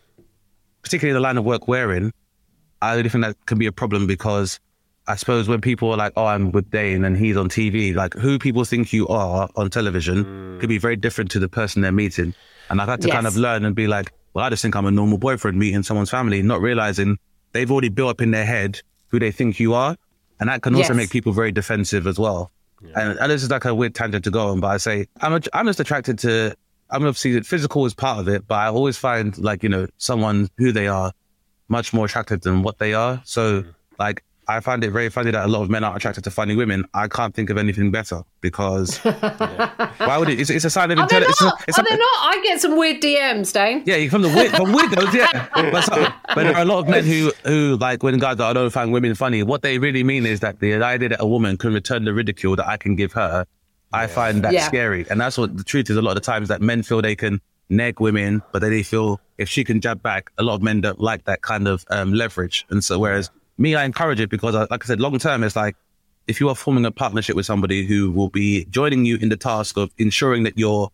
particularly 0.80 1.12
the 1.12 1.20
line 1.20 1.36
of 1.36 1.44
work 1.44 1.68
we're 1.68 1.92
in, 1.92 2.12
I 2.80 2.94
really 2.94 3.10
think 3.10 3.24
that 3.24 3.36
can 3.44 3.58
be 3.58 3.66
a 3.66 3.72
problem 3.72 4.06
because 4.06 4.58
I 5.06 5.16
suppose 5.16 5.48
when 5.48 5.60
people 5.60 5.90
are 5.90 5.96
like, 5.96 6.12
oh, 6.16 6.26
I'm 6.26 6.52
with 6.52 6.70
Dane 6.70 7.04
and 7.04 7.16
he's 7.16 7.36
on 7.36 7.48
TV, 7.48 7.94
like 7.94 8.14
who 8.14 8.38
people 8.38 8.64
think 8.64 8.92
you 8.92 9.08
are 9.08 9.48
on 9.56 9.70
television 9.70 10.24
hmm. 10.24 10.60
could 10.60 10.68
be 10.68 10.78
very 10.78 10.96
different 10.96 11.30
to 11.32 11.38
the 11.38 11.48
person 11.48 11.82
they're 11.82 11.90
meeting. 11.92 12.34
And 12.70 12.80
I've 12.80 12.88
had 12.88 13.02
to 13.02 13.08
kind 13.10 13.26
of 13.26 13.36
learn 13.36 13.64
and 13.64 13.74
be 13.74 13.86
like, 13.86 14.12
well, 14.32 14.44
I 14.44 14.50
just 14.50 14.62
think 14.62 14.76
I'm 14.76 14.86
a 14.86 14.90
normal 14.90 15.18
boyfriend 15.18 15.58
meeting 15.58 15.82
someone's 15.82 16.10
family, 16.10 16.40
not 16.42 16.60
realizing 16.60 17.18
they've 17.52 17.70
already 17.70 17.88
built 17.88 18.10
up 18.10 18.20
in 18.20 18.30
their 18.30 18.46
head 18.46 18.80
who 19.08 19.18
they 19.18 19.30
think 19.30 19.60
you 19.60 19.74
are. 19.74 19.96
And 20.40 20.48
that 20.48 20.62
can 20.62 20.74
also 20.74 20.92
Yes. 20.92 20.96
make 20.96 21.10
people 21.10 21.32
very 21.32 21.52
defensive 21.52 22.06
as 22.06 22.18
well. 22.18 22.50
And, 22.96 23.18
and 23.18 23.30
this 23.30 23.42
is 23.42 23.50
like 23.50 23.64
a 23.64 23.74
weird 23.74 23.94
tangent 23.94 24.24
to 24.24 24.30
go 24.30 24.48
on, 24.48 24.60
but 24.60 24.68
I 24.68 24.76
say, 24.78 25.06
I'm, 25.20 25.34
a, 25.34 25.40
I'm 25.52 25.66
just 25.66 25.78
attracted 25.78 26.18
to, 26.20 26.56
I'm 26.90 27.04
obviously 27.04 27.40
physical 27.42 27.86
is 27.86 27.94
part 27.94 28.18
of 28.18 28.28
it, 28.28 28.48
but 28.48 28.56
I 28.56 28.68
always 28.68 28.96
find 28.96 29.36
like, 29.38 29.62
you 29.62 29.68
know, 29.68 29.86
someone 29.98 30.48
who 30.58 30.72
they 30.72 30.88
are 30.88 31.12
much 31.68 31.92
more 31.92 32.06
attractive 32.06 32.40
than 32.40 32.62
what 32.62 32.78
they 32.78 32.94
are. 32.94 33.22
So 33.24 33.62
hmm. 33.62 33.70
like, 33.98 34.24
I 34.56 34.60
find 34.60 34.82
it 34.84 34.90
very 34.90 35.08
funny 35.08 35.30
that 35.30 35.44
a 35.44 35.48
lot 35.48 35.62
of 35.62 35.70
men 35.70 35.84
are 35.84 35.96
attracted 35.96 36.24
to 36.24 36.30
funny 36.30 36.54
women. 36.56 36.84
I 36.94 37.08
can't 37.08 37.34
think 37.34 37.50
of 37.50 37.56
anything 37.58 37.90
better 37.90 38.22
because 38.40 38.98
why 39.98 40.16
would 40.18 40.28
it? 40.28 40.40
It's, 40.40 40.50
it's 40.50 40.64
a 40.64 40.70
sign 40.70 40.90
of 40.90 40.98
Are 40.98 41.06
they 41.08 41.16
intelligence. 41.16 41.40
not? 41.42 41.64
It's 41.68 41.78
Are 41.78 41.82
a- 41.82 41.84
they 41.90 41.96
not? 41.96 42.08
I 42.20 42.40
get 42.44 42.60
some 42.60 42.76
weird 42.76 43.00
DMs, 43.02 43.52
Dane. 43.52 43.82
Yeah, 43.86 43.96
you're 43.96 44.10
from 44.10 44.22
the 44.22 44.28
weird, 44.28 44.50
from 44.52 44.72
weirdos, 44.72 45.12
yeah. 45.12 45.48
But, 45.72 45.82
so- 45.82 46.08
but 46.34 46.42
there 46.44 46.54
are 46.56 46.62
a 46.62 46.64
lot 46.64 46.78
of 46.80 46.88
men 46.88 47.04
who, 47.04 47.32
who 47.44 47.76
like 47.80 48.02
when 48.02 48.18
guys 48.18 48.36
that 48.38 48.52
don't 48.52 48.70
find 48.70 48.92
women 48.92 49.14
funny. 49.14 49.42
What 49.42 49.62
they 49.62 49.78
really 49.78 50.04
mean 50.04 50.26
is 50.26 50.40
that 50.40 50.60
the 50.60 50.74
idea 50.74 51.10
that 51.10 51.20
a 51.20 51.26
woman 51.26 51.56
can 51.56 51.72
return 51.72 52.04
the 52.04 52.14
ridicule 52.14 52.56
that 52.56 52.66
I 52.68 52.76
can 52.76 52.96
give 52.96 53.12
her, 53.12 53.46
I 53.92 54.06
find 54.06 54.42
that 54.44 54.52
Yeah. 54.52 54.66
scary. 54.66 55.06
And 55.10 55.20
that's 55.20 55.36
what 55.38 55.56
the 55.56 55.64
truth 55.64 55.90
is. 55.90 55.96
A 55.96 56.02
lot 56.02 56.10
of 56.10 56.14
the 56.16 56.20
times 56.32 56.48
that 56.48 56.60
men 56.62 56.82
feel 56.82 57.02
they 57.02 57.16
can 57.16 57.40
neg 57.68 58.00
women, 58.00 58.42
but 58.52 58.60
then 58.60 58.70
they 58.70 58.82
feel 58.82 59.20
if 59.38 59.48
she 59.48 59.64
can 59.64 59.80
jab 59.80 60.02
back, 60.02 60.30
a 60.38 60.42
lot 60.42 60.54
of 60.54 60.62
men 60.62 60.80
don't 60.80 61.00
like 61.00 61.24
that 61.24 61.42
kind 61.42 61.66
of 61.68 61.84
um, 61.90 62.12
leverage. 62.12 62.66
And 62.70 62.82
so, 62.84 62.98
whereas 62.98 63.30
me, 63.58 63.74
I 63.74 63.84
encourage 63.84 64.20
it 64.20 64.30
because, 64.30 64.54
uh, 64.54 64.66
like 64.70 64.84
I 64.84 64.86
said, 64.86 65.00
long 65.00 65.18
term, 65.18 65.44
it's 65.44 65.56
like 65.56 65.76
if 66.26 66.40
you 66.40 66.48
are 66.48 66.54
forming 66.54 66.84
a 66.84 66.90
partnership 66.90 67.36
with 67.36 67.46
somebody 67.46 67.84
who 67.86 68.10
will 68.10 68.28
be 68.28 68.64
joining 68.66 69.04
you 69.04 69.16
in 69.16 69.28
the 69.28 69.36
task 69.36 69.76
of 69.76 69.90
ensuring 69.98 70.44
that 70.44 70.56
you're 70.58 70.90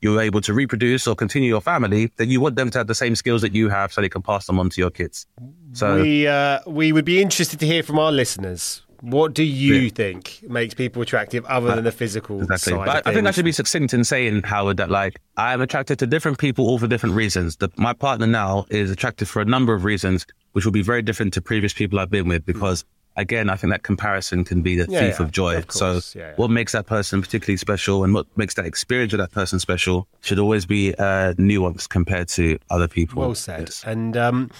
you're 0.00 0.20
able 0.20 0.40
to 0.40 0.52
reproduce 0.52 1.06
or 1.06 1.14
continue 1.14 1.48
your 1.48 1.60
family, 1.60 2.10
then 2.16 2.28
you 2.28 2.40
want 2.40 2.56
them 2.56 2.70
to 2.70 2.78
have 2.78 2.88
the 2.88 2.94
same 2.94 3.14
skills 3.14 3.40
that 3.42 3.54
you 3.54 3.68
have 3.68 3.92
so 3.92 4.00
they 4.00 4.08
can 4.08 4.20
pass 4.22 4.46
them 4.48 4.58
on 4.58 4.68
to 4.68 4.80
your 4.80 4.90
kids. 4.90 5.26
So 5.72 6.02
we 6.02 6.26
uh, 6.26 6.58
we 6.66 6.92
would 6.92 7.04
be 7.04 7.22
interested 7.22 7.60
to 7.60 7.66
hear 7.66 7.82
from 7.84 7.98
our 8.00 8.10
listeners. 8.10 8.82
What 9.00 9.34
do 9.34 9.42
you 9.42 9.74
Yeah. 9.74 9.90
think 9.90 10.44
makes 10.48 10.74
people 10.74 11.02
attractive 11.02 11.44
other 11.46 11.74
than 11.74 11.82
the 11.84 11.90
physical 11.92 12.40
Exactly. 12.42 12.72
side? 12.74 12.88
Of 12.88 13.02
I 13.06 13.12
think 13.14 13.26
I 13.26 13.32
should 13.32 13.44
be 13.44 13.50
succinct 13.52 13.92
in 13.94 14.04
saying, 14.04 14.42
Howard, 14.44 14.76
that 14.76 14.90
like 14.90 15.20
I 15.36 15.52
am 15.52 15.60
attracted 15.60 15.98
to 16.00 16.06
different 16.06 16.38
people 16.38 16.66
all 16.66 16.78
for 16.78 16.86
different 16.86 17.16
reasons. 17.16 17.56
The, 17.56 17.68
my 17.76 17.92
partner 17.94 18.28
now 18.28 18.64
is 18.70 18.90
attracted 18.92 19.26
for 19.28 19.42
a 19.42 19.44
number 19.44 19.74
of 19.74 19.82
reasons, 19.84 20.24
which 20.52 20.64
will 20.64 20.72
be 20.72 20.82
very 20.82 21.02
different 21.02 21.32
to 21.34 21.40
previous 21.40 21.72
people 21.72 21.98
I've 21.98 22.10
been 22.10 22.28
with 22.28 22.44
because 22.46 22.84
again, 23.16 23.50
I 23.50 23.56
think 23.56 23.72
that 23.72 23.82
comparison 23.82 24.42
can 24.42 24.62
be 24.62 24.74
the 24.76 24.90
Yeah, 24.90 25.00
thief 25.00 25.20
yeah, 25.20 25.26
of 25.26 25.32
joy. 25.32 25.56
of 25.58 25.70
so 25.70 26.00
Yeah, 26.18 26.32
what 26.36 26.50
makes 26.50 26.72
that 26.72 26.86
person 26.86 27.20
particularly 27.20 27.58
special 27.58 28.04
and 28.04 28.14
what 28.14 28.26
makes 28.38 28.54
that 28.54 28.64
experience 28.64 29.12
with 29.12 29.20
that 29.20 29.32
person 29.32 29.58
special 29.58 30.08
should 30.22 30.38
always 30.38 30.64
be 30.64 30.94
uh, 30.94 31.34
nuanced 31.34 31.90
compared 31.90 32.28
to 32.28 32.58
other 32.70 32.88
people. 32.88 33.20
Well 33.20 33.34
said. 33.34 33.60
Yes. 33.68 33.84
And 33.84 34.16
um, 34.16 34.50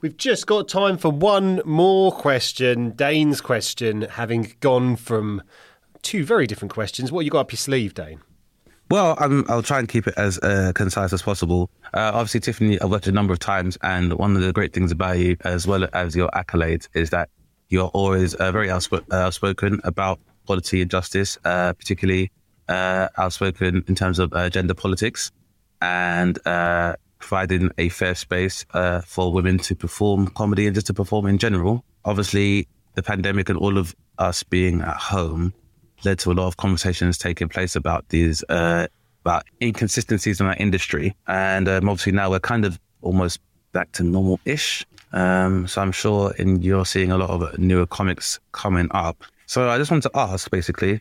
we've 0.00 0.16
just 0.16 0.46
got 0.46 0.68
time 0.68 0.96
for 0.96 1.10
one 1.10 1.60
more 1.66 2.10
question. 2.10 2.92
Dane's 2.92 3.42
question, 3.42 4.02
having 4.02 4.54
gone 4.60 4.96
from 4.96 5.42
two 6.00 6.24
very 6.24 6.46
different 6.46 6.72
questions. 6.72 7.12
What 7.12 7.26
you 7.26 7.30
got 7.30 7.40
up 7.40 7.52
your 7.52 7.58
sleeve, 7.58 7.92
Dane? 7.92 8.20
Well, 8.90 9.16
I'm, 9.18 9.44
I'll 9.50 9.62
try 9.62 9.80
and 9.80 9.88
keep 9.88 10.06
it 10.06 10.14
as 10.16 10.38
uh, 10.38 10.72
concise 10.74 11.12
as 11.12 11.20
possible. 11.20 11.70
Uh, 11.92 12.12
obviously, 12.14 12.40
Tiffany, 12.40 12.80
I've 12.80 12.90
worked 12.90 13.06
a 13.06 13.12
number 13.12 13.34
of 13.34 13.38
times, 13.38 13.76
and 13.82 14.14
one 14.14 14.34
of 14.34 14.40
the 14.40 14.50
great 14.52 14.72
things 14.72 14.92
about 14.92 15.18
you, 15.18 15.36
as 15.44 15.66
well 15.66 15.86
as 15.92 16.16
your 16.16 16.30
accolades, 16.30 16.88
is 16.94 17.10
that 17.10 17.28
you're 17.68 17.88
always 17.88 18.34
uh, 18.34 18.50
very 18.50 18.70
uh, 18.70 18.80
outspoken 19.12 19.80
about 19.84 20.20
quality 20.46 20.80
and 20.80 20.90
justice, 20.90 21.36
uh, 21.44 21.74
particularly 21.74 22.30
uh, 22.70 23.08
outspoken 23.18 23.84
in 23.88 23.94
terms 23.94 24.18
of 24.18 24.32
gender 24.50 24.72
politics 24.72 25.32
and 25.82 26.38
providing 27.18 27.70
a 27.76 27.90
fair 27.90 28.14
space 28.14 28.64
for 29.04 29.32
women 29.32 29.58
to 29.58 29.74
perform 29.74 30.28
comedy 30.28 30.66
and 30.66 30.74
just 30.74 30.86
to 30.86 30.94
perform 30.94 31.26
in 31.26 31.36
general. 31.36 31.84
Obviously, 32.06 32.66
the 32.94 33.02
pandemic 33.02 33.50
and 33.50 33.58
all 33.58 33.76
of 33.76 33.94
us 34.16 34.42
being 34.42 34.80
at 34.80 34.96
home 34.96 35.52
led 36.04 36.18
to 36.20 36.32
a 36.32 36.34
lot 36.34 36.46
of 36.46 36.56
conversations 36.56 37.18
taking 37.18 37.48
place 37.48 37.76
about 37.76 38.08
these 38.08 38.42
uh, 38.48 38.86
about 39.22 39.44
inconsistencies 39.60 40.40
in 40.40 40.46
our 40.46 40.56
industry, 40.56 41.14
and 41.26 41.68
um, 41.68 41.88
obviously 41.88 42.12
now 42.12 42.30
we're 42.30 42.40
kind 42.40 42.64
of 42.64 42.78
almost 43.02 43.40
back 43.72 43.92
to 43.92 44.02
normal-ish. 44.02 44.86
Um, 45.12 45.66
so 45.66 45.82
I'm 45.82 45.92
sure 45.92 46.32
in 46.38 46.62
you're 46.62 46.86
seeing 46.86 47.10
a 47.10 47.18
lot 47.18 47.30
of 47.30 47.58
newer 47.58 47.86
comics 47.86 48.38
coming 48.52 48.88
up. 48.90 49.24
So 49.46 49.68
I 49.70 49.78
just 49.78 49.90
want 49.90 50.02
to 50.02 50.10
ask, 50.14 50.50
basically, 50.50 51.00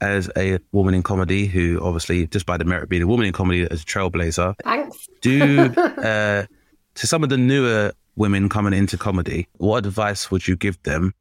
as 0.00 0.30
a 0.36 0.58
woman 0.72 0.94
in 0.94 1.02
comedy, 1.02 1.46
who 1.46 1.80
obviously 1.82 2.26
just 2.28 2.46
by 2.46 2.56
the 2.56 2.64
merit 2.64 2.84
of 2.84 2.88
being 2.88 3.02
a 3.02 3.06
woman 3.06 3.26
in 3.26 3.32
comedy 3.32 3.66
as 3.70 3.82
a 3.82 3.84
trailblazer, 3.84 4.54
Thanks. 4.62 5.08
do 5.20 5.72
uh, 5.76 6.46
to 6.94 7.06
some 7.06 7.22
of 7.22 7.30
the 7.30 7.36
newer 7.36 7.92
women 8.16 8.48
coming 8.48 8.72
into 8.72 8.96
comedy, 8.96 9.48
what 9.58 9.86
advice 9.86 10.30
would 10.30 10.46
you 10.46 10.56
give 10.56 10.80
them, 10.82 11.14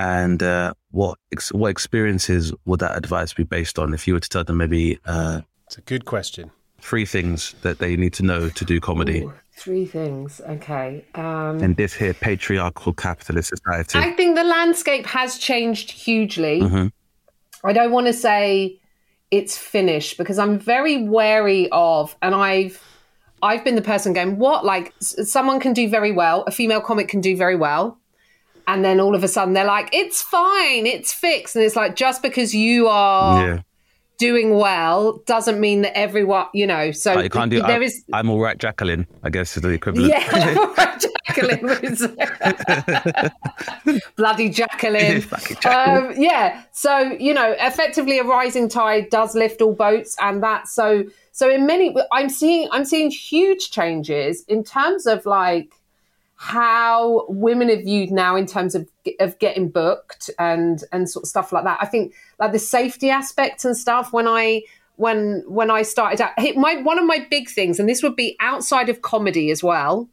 and 0.00 0.42
uh, 0.42 0.72
what 0.90 1.18
ex- 1.32 1.52
what 1.52 1.68
experiences 1.76 2.52
would 2.64 2.80
that 2.80 2.96
advice 2.96 3.32
be 3.34 3.44
based 3.44 3.78
on? 3.78 3.92
If 3.94 4.06
you 4.06 4.14
were 4.14 4.20
to 4.20 4.28
tell 4.28 4.44
them 4.44 4.56
maybe 4.56 4.98
uh, 5.04 5.40
It's 5.66 5.78
a 5.78 5.82
good 5.92 6.04
question. 6.04 6.50
three 6.80 7.04
things 7.06 7.54
that 7.62 7.78
they 7.78 7.96
need 7.96 8.14
to 8.14 8.22
know 8.30 8.48
to 8.48 8.64
do 8.64 8.80
comedy 8.80 9.20
Ooh, 9.22 9.32
three 9.64 9.84
things. 9.98 10.40
Okay. 10.56 11.04
Um, 11.14 11.54
in 11.66 11.74
this 11.74 11.92
here 11.92 12.14
patriarchal 12.14 12.92
capitalist 12.94 13.48
society. 13.56 13.98
I 13.98 14.12
think 14.16 14.30
the 14.36 14.44
landscape 14.58 15.04
has 15.18 15.30
changed 15.38 15.88
hugely. 16.06 16.60
Mhm. 16.60 16.90
I 17.62 17.72
don't 17.74 17.92
want 17.92 18.06
to 18.06 18.14
say 18.28 18.80
it's 19.30 19.56
finished 19.58 20.16
because 20.20 20.38
I'm 20.44 20.58
very 20.58 20.96
wary 21.16 21.68
of, 21.70 22.16
and 22.22 22.34
I've 22.34 22.76
I've 23.42 23.62
been 23.64 23.76
the 23.76 23.88
person 23.94 24.12
going, 24.14 24.38
what? 24.38 24.64
Like 24.72 24.86
s- 25.00 25.30
someone 25.30 25.60
can 25.60 25.72
do 25.74 25.84
very 25.88 26.12
well, 26.12 26.42
a 26.46 26.50
female 26.50 26.80
comic 26.80 27.08
can 27.12 27.20
do 27.20 27.36
very 27.36 27.56
well, 27.56 27.99
and 28.70 28.84
then 28.84 29.00
all 29.00 29.16
of 29.16 29.24
a 29.24 29.28
sudden 29.28 29.52
they're 29.52 29.64
like, 29.64 29.88
it's 29.92 30.22
fine, 30.22 30.86
it's 30.86 31.12
fixed, 31.12 31.56
and 31.56 31.64
it's 31.64 31.74
like 31.74 31.96
just 31.96 32.22
because 32.22 32.54
you 32.54 32.86
are 32.86 33.46
yeah, 33.46 33.62
doing 34.18 34.54
well 34.54 35.18
doesn't 35.26 35.58
mean 35.58 35.82
that 35.82 35.96
everyone, 35.98 36.46
you 36.54 36.68
know. 36.68 36.92
So 36.92 37.14
like 37.14 37.24
you 37.24 37.30
can't 37.30 37.50
do. 37.50 37.60
there 37.62 37.82
I, 37.82 37.84
is 37.84 38.04
I'm 38.12 38.30
all 38.30 38.38
right, 38.38 38.56
Jacqueline. 38.56 39.08
I 39.24 39.30
guess 39.30 39.56
is 39.56 39.62
the 39.62 39.70
equivalent. 39.70 40.08
yeah, 40.08 40.98
Jacqueline 41.26 41.66
bloody 41.66 41.96
Jacqueline. 41.96 43.30
Bloody 44.16 44.50
Jacqueline. 44.50 45.24
Um, 45.64 46.14
yeah, 46.16 46.62
so 46.70 47.16
you 47.18 47.34
know, 47.34 47.56
effectively, 47.58 48.18
a 48.20 48.24
rising 48.24 48.68
tide 48.68 49.10
does 49.10 49.34
lift 49.34 49.60
all 49.60 49.74
boats, 49.74 50.16
and 50.20 50.44
that 50.44 50.68
so 50.68 51.04
so 51.32 51.50
in 51.50 51.66
many, 51.66 51.96
I'm 52.12 52.28
seeing 52.28 52.68
I'm 52.70 52.84
seeing 52.84 53.10
huge 53.10 53.72
changes 53.72 54.44
in 54.44 54.62
terms 54.62 55.06
of 55.06 55.26
like 55.26 55.74
how 56.42 57.26
women 57.28 57.68
are 57.70 57.76
viewed 57.76 58.10
now 58.10 58.34
in 58.34 58.46
terms 58.46 58.74
of 58.74 58.88
of 59.20 59.38
getting 59.40 59.68
booked 59.68 60.30
and 60.38 60.82
and 60.90 61.10
sort 61.10 61.22
of 61.22 61.28
stuff 61.28 61.52
like 61.52 61.64
that. 61.64 61.76
I 61.82 61.84
think 61.84 62.14
like 62.38 62.52
the 62.52 62.58
safety 62.58 63.10
aspects 63.10 63.66
and 63.66 63.76
stuff 63.76 64.10
when 64.10 64.26
I 64.26 64.62
when 64.96 65.44
when 65.46 65.70
I 65.70 65.82
started 65.82 66.22
out, 66.22 66.32
my 66.56 66.76
one 66.76 66.98
of 66.98 67.04
my 67.04 67.26
big 67.28 67.50
things, 67.50 67.78
and 67.78 67.86
this 67.86 68.02
would 68.02 68.16
be 68.16 68.38
outside 68.40 68.88
of 68.88 69.02
comedy 69.02 69.50
as 69.50 69.62
well, 69.62 70.08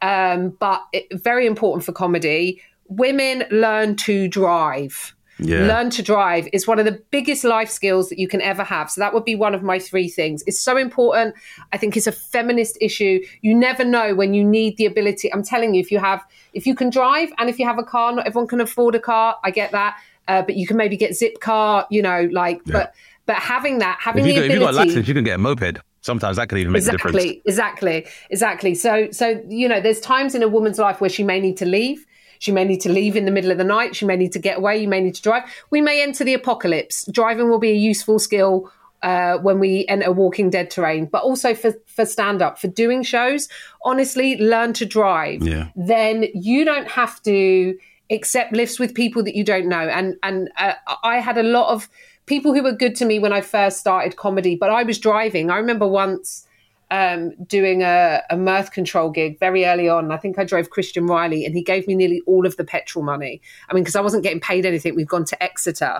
um, 0.00 0.56
but 0.58 0.86
it, 0.94 1.06
very 1.22 1.46
important 1.46 1.84
for 1.84 1.92
comedy. 1.92 2.62
Women 2.88 3.44
learn 3.50 3.96
to 3.96 4.28
drive. 4.28 5.14
Yeah. 5.44 5.66
Learn 5.66 5.90
to 5.90 6.02
drive 6.02 6.48
is 6.52 6.66
one 6.66 6.78
of 6.78 6.84
the 6.84 7.02
biggest 7.10 7.44
life 7.44 7.70
skills 7.70 8.08
that 8.08 8.18
you 8.18 8.28
can 8.28 8.40
ever 8.40 8.64
have. 8.64 8.90
So 8.90 9.00
that 9.00 9.12
would 9.14 9.24
be 9.24 9.34
one 9.34 9.54
of 9.54 9.62
my 9.62 9.78
three 9.78 10.08
things. 10.08 10.42
It's 10.46 10.60
so 10.60 10.76
important. 10.76 11.34
I 11.72 11.78
think 11.78 11.96
it's 11.96 12.06
a 12.06 12.12
feminist 12.12 12.78
issue. 12.80 13.20
You 13.40 13.54
never 13.54 13.84
know 13.84 14.14
when 14.14 14.34
you 14.34 14.44
need 14.44 14.76
the 14.76 14.86
ability. 14.86 15.32
I'm 15.32 15.42
telling 15.42 15.74
you, 15.74 15.80
if 15.80 15.90
you 15.90 15.98
have, 15.98 16.22
if 16.52 16.66
you 16.66 16.74
can 16.74 16.90
drive 16.90 17.30
and 17.38 17.48
if 17.48 17.58
you 17.58 17.66
have 17.66 17.78
a 17.78 17.84
car, 17.84 18.14
not 18.14 18.26
everyone 18.26 18.48
can 18.48 18.60
afford 18.60 18.94
a 18.94 19.00
car. 19.00 19.36
I 19.44 19.50
get 19.50 19.72
that, 19.72 19.96
uh, 20.28 20.42
but 20.42 20.56
you 20.56 20.66
can 20.66 20.76
maybe 20.76 20.96
get 20.96 21.14
zip 21.14 21.40
car. 21.40 21.86
You 21.90 22.02
know, 22.02 22.28
like, 22.32 22.60
but 22.66 22.94
but 23.26 23.36
having 23.36 23.78
that, 23.78 23.98
having 24.00 24.24
the 24.24 24.34
got, 24.34 24.44
if 24.44 24.50
you 24.50 24.56
ability, 24.56 24.76
got 24.76 24.86
license, 24.86 25.08
you 25.08 25.14
can 25.14 25.24
get 25.24 25.34
a 25.34 25.38
moped. 25.38 25.78
Sometimes 26.00 26.36
that 26.36 26.48
can 26.48 26.58
even 26.58 26.72
make 26.72 26.82
a 26.82 26.90
difference. 26.90 27.16
exactly 27.16 27.42
exactly 27.44 28.06
exactly 28.28 28.74
so 28.74 29.08
so 29.12 29.40
you 29.48 29.68
know 29.68 29.80
there's 29.80 30.00
times 30.00 30.34
in 30.34 30.42
a 30.42 30.48
woman's 30.48 30.80
life 30.80 31.00
where 31.00 31.08
she 31.08 31.22
may 31.22 31.38
need 31.38 31.56
to 31.58 31.64
leave 31.64 32.04
she 32.42 32.52
may 32.52 32.64
need 32.64 32.80
to 32.80 32.92
leave 32.98 33.14
in 33.16 33.24
the 33.24 33.30
middle 33.36 33.52
of 33.52 33.58
the 33.58 33.64
night 33.78 33.94
she 33.96 34.04
may 34.04 34.16
need 34.16 34.32
to 34.32 34.38
get 34.48 34.58
away 34.58 34.74
you 34.82 34.88
may 34.88 35.00
need 35.00 35.14
to 35.14 35.22
drive 35.22 35.44
we 35.70 35.80
may 35.80 36.02
enter 36.02 36.24
the 36.24 36.34
apocalypse 36.34 37.04
driving 37.18 37.48
will 37.48 37.58
be 37.68 37.70
a 37.70 37.82
useful 37.92 38.18
skill 38.18 38.70
uh, 39.02 39.36
when 39.38 39.58
we 39.58 39.84
enter 39.88 40.12
walking 40.12 40.48
dead 40.50 40.70
terrain 40.70 41.06
but 41.06 41.22
also 41.22 41.54
for 41.54 41.72
for 41.86 42.04
stand 42.04 42.40
up 42.42 42.58
for 42.58 42.68
doing 42.68 43.02
shows 43.02 43.48
honestly 43.84 44.36
learn 44.36 44.72
to 44.72 44.84
drive 44.86 45.42
Yeah. 45.42 45.68
then 45.76 46.26
you 46.34 46.64
don't 46.64 46.88
have 47.00 47.22
to 47.22 47.76
accept 48.10 48.52
lifts 48.52 48.78
with 48.78 48.94
people 48.94 49.22
that 49.24 49.34
you 49.34 49.44
don't 49.44 49.68
know. 49.68 49.88
And 49.98 50.16
and 50.22 50.50
uh, 50.58 50.74
I 51.02 51.18
had 51.20 51.38
a 51.38 51.42
lot 51.42 51.72
of 51.72 51.88
people 52.26 52.52
who 52.54 52.62
were 52.62 52.72
good 52.72 52.94
to 52.96 53.04
me 53.06 53.18
when 53.18 53.32
I 53.32 53.40
first 53.40 53.80
started 53.80 54.16
comedy, 54.16 54.54
but 54.54 54.70
I 54.70 54.82
was 54.82 54.98
driving. 54.98 55.50
I 55.50 55.56
remember 55.56 55.88
once 55.88 56.46
um, 56.92 57.32
doing 57.46 57.82
a, 57.82 58.22
a 58.28 58.36
mirth 58.36 58.70
control 58.70 59.10
gig 59.10 59.40
very 59.40 59.64
early 59.64 59.88
on. 59.88 60.12
I 60.12 60.18
think 60.18 60.38
I 60.38 60.44
drove 60.44 60.68
Christian 60.68 61.06
Reilly, 61.06 61.46
and 61.46 61.54
he 61.54 61.62
gave 61.62 61.88
me 61.88 61.94
nearly 61.94 62.20
all 62.26 62.46
of 62.46 62.58
the 62.58 62.64
petrol 62.64 63.02
money. 63.02 63.40
I 63.70 63.74
mean, 63.74 63.82
because 63.82 63.96
I 63.96 64.02
wasn't 64.02 64.22
getting 64.22 64.40
paid 64.40 64.66
anything. 64.66 64.94
We've 64.94 65.08
gone 65.08 65.24
to 65.24 65.42
Exeter, 65.42 65.98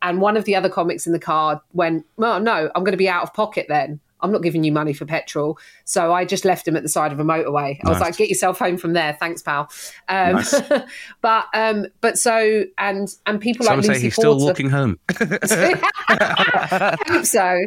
and 0.00 0.20
one 0.20 0.36
of 0.36 0.44
the 0.44 0.54
other 0.54 0.68
comics 0.68 1.06
in 1.06 1.12
the 1.12 1.18
car 1.18 1.60
went, 1.72 2.06
"Well, 2.16 2.38
no, 2.38 2.70
I'm 2.74 2.84
going 2.84 2.92
to 2.92 2.96
be 2.96 3.08
out 3.08 3.24
of 3.24 3.34
pocket 3.34 3.66
then." 3.68 4.00
I'm 4.20 4.32
not 4.32 4.42
giving 4.42 4.64
you 4.64 4.72
money 4.72 4.92
for 4.92 5.04
petrol. 5.04 5.58
So 5.84 6.12
I 6.12 6.24
just 6.24 6.44
left 6.44 6.66
him 6.66 6.76
at 6.76 6.82
the 6.82 6.88
side 6.88 7.12
of 7.12 7.20
a 7.20 7.24
motorway. 7.24 7.78
I 7.84 7.88
was 7.88 8.00
like, 8.00 8.16
get 8.16 8.28
yourself 8.28 8.58
home 8.58 8.76
from 8.76 8.92
there. 8.92 9.16
Thanks, 9.18 9.42
pal. 9.42 9.70
Um, 10.08 10.36
Nice. 10.36 10.60
but 11.20 11.46
um, 11.54 11.86
but 12.00 12.18
so 12.18 12.64
and 12.78 13.08
and 13.26 13.40
people 13.40 13.66
Some 13.66 13.76
like 13.76 13.84
say 13.84 13.92
Lucy 13.92 14.02
he's 14.04 14.14
still 14.14 14.34
Porter- 14.34 14.46
walking 14.46 14.70
home. 14.70 14.98
I 15.08 16.96
hope 17.06 17.24
so. 17.24 17.58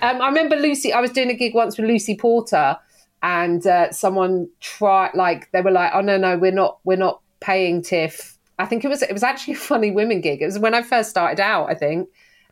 Um, 0.00 0.22
I 0.22 0.26
remember 0.26 0.56
Lucy. 0.56 0.92
I 0.92 1.00
was 1.00 1.10
doing 1.10 1.30
a 1.30 1.34
gig 1.34 1.54
once 1.54 1.78
with 1.78 1.86
Lucy 1.86 2.16
Porter, 2.16 2.76
and 3.22 3.66
uh, 3.66 3.92
someone 3.92 4.48
tried 4.60 5.12
like 5.14 5.50
they 5.52 5.60
were 5.60 5.70
like, 5.70 5.92
"Oh 5.94 6.00
no, 6.00 6.16
no, 6.16 6.36
we're 6.38 6.52
not, 6.52 6.78
we're 6.84 6.96
not 6.96 7.20
paying 7.40 7.82
Tiff 7.82 8.34
I 8.58 8.66
think 8.66 8.84
it 8.84 8.88
was 8.88 9.02
it 9.02 9.12
was 9.12 9.22
actually 9.22 9.54
a 9.54 9.58
funny 9.58 9.90
women 9.90 10.20
gig. 10.20 10.42
It 10.42 10.46
was 10.46 10.58
when 10.58 10.74
I 10.74 10.82
first 10.82 11.10
started 11.10 11.40
out, 11.40 11.70
I 11.70 11.74
think, 11.74 12.08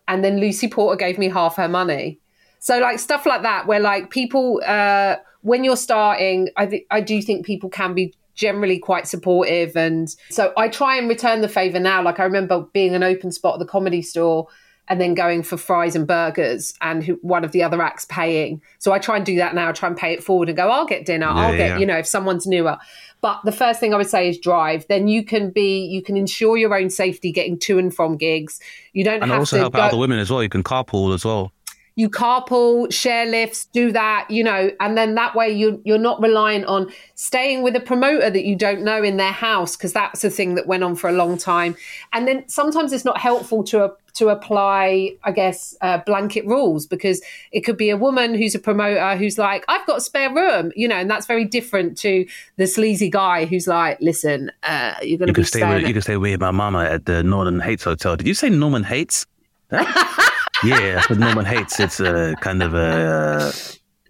and 0.09 0.25
then 0.25 0.41
Lucy 0.41 0.69
Porter 0.69 0.97
gave 0.97 1.19
me 1.19 1.29
half 1.29 1.57
her 1.57 1.69
money. 1.69 2.19
So 2.63 2.79
like 2.79 3.01
stuff 3.01 3.27
like 3.27 3.43
that, 3.43 3.67
where 3.67 3.81
like 3.81 4.11
people, 4.11 4.63
uh, 4.65 5.17
when 5.41 5.65
you're 5.65 5.77
starting, 5.77 6.49
I 6.57 6.67
th- 6.67 6.87
I 6.93 7.01
do 7.01 7.21
think 7.21 7.45
people 7.45 7.69
can 7.69 7.93
be 7.93 8.15
generally 8.37 8.79
quite 8.79 9.09
supportive, 9.09 9.75
and 9.77 10.09
so 10.31 10.53
I 10.57 10.69
try 10.69 10.97
and 10.97 11.09
return 11.09 11.41
the 11.41 11.49
favor 11.49 11.81
now. 11.81 12.05
Like 12.05 12.21
I 12.21 12.23
remember 12.25 12.61
being 12.73 12.95
an 12.95 13.03
open 13.03 13.33
spot 13.33 13.55
at 13.55 13.59
the 13.59 13.67
comedy 13.67 14.01
store 14.01 14.47
and 14.89 15.01
then 15.01 15.15
going 15.15 15.43
for 15.43 15.57
fries 15.57 15.97
and 15.97 16.07
burgers 16.07 16.73
and 16.81 17.03
who, 17.03 17.15
one 17.23 17.45
of 17.45 17.51
the 17.51 17.65
other 17.65 17.83
acts 17.83 18.05
paying. 18.05 18.63
So 18.79 18.93
I 18.93 19.01
try 19.01 19.17
and 19.17 19.27
do 19.27 19.37
that 19.37 19.57
now, 19.57 19.69
I 19.69 19.73
try 19.73 19.89
and 19.89 19.97
pay 19.97 20.13
it 20.13 20.23
forward 20.23 20.49
and 20.49 20.57
go, 20.57 20.69
I'll 20.71 20.87
get 20.87 21.05
dinner, 21.05 21.27
Yeah, 21.27 21.35
I'll 21.35 21.57
get, 21.57 21.71
yeah. 21.71 21.79
you 21.79 21.87
know, 21.87 21.99
if 21.99 22.07
someone's 22.07 22.47
newer. 22.47 22.79
But 23.21 23.41
the 23.45 23.53
first 23.53 23.79
thing 23.81 23.93
I 23.95 23.97
would 23.97 24.09
say 24.09 24.29
is 24.29 24.39
drive. 24.39 24.87
Then 24.89 25.07
you 25.09 25.25
can 25.25 25.51
be, 25.51 25.85
you 25.87 26.03
can 26.03 26.17
ensure 26.17 26.57
your 26.57 26.77
own 26.77 26.91
safety 26.91 27.31
getting 27.33 27.59
to 27.61 27.79
and 27.79 27.95
from 27.95 28.17
gigs. 28.17 28.61
You 28.93 29.03
don't 29.05 29.23
And 29.23 29.31
have 29.31 29.41
also 29.41 29.57
to 29.57 29.61
help 29.63 29.75
go, 29.75 29.81
out 29.83 29.91
the 29.93 29.99
women 29.99 30.19
as 30.19 30.31
well. 30.31 30.43
You 30.43 30.49
can 30.49 30.65
carpool 30.65 31.15
as 31.15 31.25
well. 31.25 31.53
You 31.95 32.09
carpool, 32.09 32.93
share 32.93 33.27
lifts, 33.27 33.67
do 33.67 33.93
that, 33.93 34.31
you 34.31 34.43
know, 34.43 34.71
and 34.81 34.97
then 34.97 35.15
that 35.15 35.35
way 35.35 35.51
you 35.51 35.81
you're 35.85 35.99
not 35.99 36.21
reliant 36.21 36.65
on 36.67 36.91
staying 37.15 37.63
with 37.63 37.77
a 37.77 37.81
promoter 37.81 38.31
that 38.31 38.45
you 38.45 38.57
don't 38.57 38.83
know 38.83 39.03
in 39.03 39.19
their 39.19 39.33
house 39.33 39.77
because 39.77 39.93
that's 39.93 40.25
a 40.25 40.31
thing 40.31 40.55
that 40.55 40.67
went 40.67 40.83
on 40.83 40.97
for 40.97 41.11
a 41.11 41.13
long 41.13 41.37
time. 41.37 41.77
And 42.13 42.27
then 42.27 42.49
sometimes 42.49 42.93
it's 42.93 43.05
not 43.05 43.19
helpful 43.19 43.63
to 43.65 43.85
a, 43.85 43.93
to 44.15 44.29
apply, 44.29 45.17
I 45.25 45.33
guess, 45.33 45.77
uh, 45.81 45.99
blanket 45.99 46.47
rules 46.47 46.87
because 46.87 47.23
it 47.51 47.61
could 47.61 47.77
be 47.77 47.91
a 47.91 47.97
woman 47.97 48.35
who's 48.35 48.55
a 48.55 48.59
promoter 48.59 49.17
who's 49.17 49.39
like, 49.39 49.65
I've 49.69 49.87
got 49.87 49.99
a 49.99 50.01
spare 50.01 50.35
room, 50.35 50.73
you 50.75 50.89
know, 50.89 50.97
and 50.97 51.11
that's 51.11 51.27
very 51.27 51.45
different 51.45 51.99
to 51.99 52.27
the 52.57 52.67
sleazy 52.67 53.11
guy 53.11 53.45
who's 53.45 53.67
like, 53.67 53.99
listen, 54.01 54.51
uh, 54.63 54.95
you're 55.03 55.19
going 55.19 55.27
to 55.27 55.31
You 55.31 55.35
be 55.35 55.43
can 55.43 55.45
stay 55.45 55.69
with 55.69 55.87
you 55.87 55.93
can 55.93 56.03
stay 56.03 56.17
with 56.17 56.41
my 56.41 56.51
mama 56.51 56.85
at 56.85 57.05
the 57.05 57.23
Northern 57.23 57.61
Hates 57.61 57.85
Hotel. 57.85 58.17
Did 58.17 58.27
you 58.27 58.35
say 58.35 58.49
Norman 58.49 58.85
Hates? 58.85 59.27
yeah, 60.65 60.95
that's 60.95 61.11
what 61.11 61.19
Norman 61.19 61.45
Hates. 61.45 61.79
It's 61.81 62.01
a 62.01 62.35
kind 62.41 62.63
of 62.63 62.75
a 62.75 63.53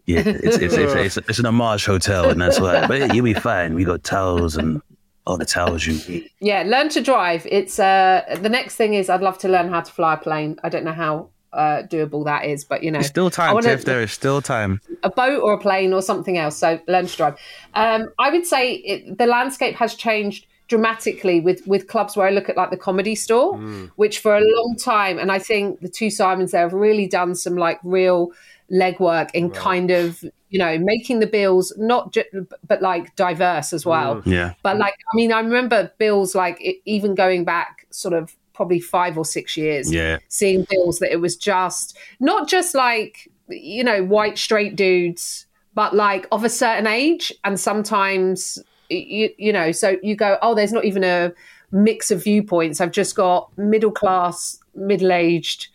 yeah. 0.07 0.21
It's 0.27 0.57
it's, 0.59 0.75
it's 0.75 0.93
it's 0.95 1.17
it's 1.29 1.39
an 1.39 1.47
homage 1.47 1.85
hotel, 1.87 2.31
and 2.31 2.41
that's 2.41 2.61
why. 2.61 2.87
But 2.87 3.15
you'll 3.15 3.25
be 3.25 3.35
fine. 3.35 3.75
We 3.75 3.85
got 3.85 4.03
towels 4.05 4.57
and 4.57 4.83
all 5.27 5.37
the 5.39 5.45
towels 5.47 5.87
you 5.87 5.95
need. 6.13 6.31
Yeah, 6.41 6.63
learn 6.67 6.89
to 6.91 7.01
drive. 7.01 7.47
It's 7.51 7.79
uh 7.79 8.39
the 8.41 8.49
next 8.49 8.77
thing 8.77 8.95
is 8.95 9.09
I'd 9.09 9.21
love 9.23 9.39
to 9.39 9.49
learn 9.49 9.69
how 9.71 9.81
to 9.81 9.93
fly 9.93 10.15
a 10.15 10.17
plane. 10.17 10.59
I 10.65 10.69
don't 10.69 10.85
know 10.85 10.93
how 10.93 11.29
uh, 11.53 11.83
doable 11.87 12.25
that 12.25 12.47
is, 12.47 12.65
but 12.65 12.83
you 12.83 12.91
know, 12.91 12.99
There's 12.99 13.09
still 13.11 13.29
time, 13.31 13.53
wanna- 13.55 13.69
Tiff. 13.69 13.85
There 13.85 14.01
is 14.03 14.11
still 14.11 14.41
time. 14.41 14.81
a 15.03 15.11
boat 15.11 15.43
or 15.43 15.53
a 15.53 15.59
plane 15.59 15.93
or 15.93 16.01
something 16.01 16.39
else. 16.39 16.57
So 16.57 16.81
learn 16.89 17.07
to 17.07 17.15
drive. 17.17 17.37
Um, 17.75 18.09
I 18.19 18.31
would 18.31 18.47
say 18.47 18.73
it, 18.77 19.19
the 19.19 19.27
landscape 19.27 19.75
has 19.77 19.95
changed 19.95 20.47
dramatically 20.69 21.41
with 21.41 21.67
with 21.67 21.89
clubs 21.89 22.17
where 22.17 22.27
I 22.27 22.31
look 22.31 22.49
at 22.49 22.57
like 22.57 22.71
the 22.71 22.77
comedy 22.77 23.15
store, 23.15 23.57
hmm. 23.57 23.87
which 23.97 24.19
for 24.19 24.37
a 24.37 24.41
long 24.41 24.77
time, 24.79 25.19
and 25.19 25.31
I 25.31 25.39
think 25.39 25.81
the 25.81 25.89
two 25.89 26.11
Simons 26.11 26.53
there 26.53 26.63
have 26.63 26.73
really 26.73 27.07
done 27.07 27.35
some 27.35 27.57
like 27.57 27.79
real 27.83 28.33
legwork 28.71 29.31
in 29.35 29.51
kind 29.51 29.91
of 29.91 30.25
you 30.49 30.59
know 30.59 30.79
making 30.79 31.21
the 31.21 31.27
bills 31.27 31.75
not 31.77 32.13
just 32.13 32.29
but 32.67 32.81
like 32.83 33.15
diverse 33.17 33.73
as 33.73 33.85
well. 33.85 34.21
Hmm. 34.21 34.33
Yeah. 34.33 34.55
But 34.63 34.79
like, 34.79 34.95
I 35.13 35.17
mean, 35.17 35.33
I 35.33 35.41
remember 35.41 35.93
bills 35.99 36.35
like 36.35 36.59
it, 36.61 36.77
even 36.85 37.15
going 37.15 37.45
back 37.45 37.87
sort 37.91 38.15
of 38.15 38.35
probably 38.55 38.81
five 38.81 39.19
or 39.19 39.25
six 39.25 39.57
years. 39.57 39.93
Yeah. 39.93 40.19
Seeing 40.29 40.67
bills 40.69 40.99
that 40.99 41.13
it 41.13 41.21
was 41.21 41.37
just 41.37 41.97
not 42.21 42.49
just 42.49 42.75
like, 42.75 43.29
you 43.49 43.85
know, 43.85 44.05
white 44.05 44.39
straight 44.39 44.77
dudes, 44.77 45.47
but 45.75 45.95
like 45.95 46.27
of 46.33 46.45
a 46.45 46.49
certain 46.49 46.87
age. 46.87 47.33
And 47.45 47.59
sometimes, 47.59 48.59
you, 48.93 49.31
you 49.39 49.53
know, 49.53 49.73
so 49.73 49.97
you 50.03 50.15
go, 50.17 50.39
oh, 50.43 50.55
there's 50.55 50.73
not 50.73 50.85
even 50.85 51.05
a 51.05 51.33
mix 51.71 52.11
of 52.11 52.23
viewpoints. 52.25 52.81
I've 52.81 52.93
just 52.93 53.15
got 53.17 53.57
middle 53.57 53.91
class, 53.93 54.59
middle 54.75 55.13
aged 55.13 55.69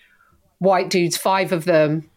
white 0.59 0.89
dudes, 0.89 1.18
five 1.18 1.51
of 1.51 1.65
them. 1.65 2.09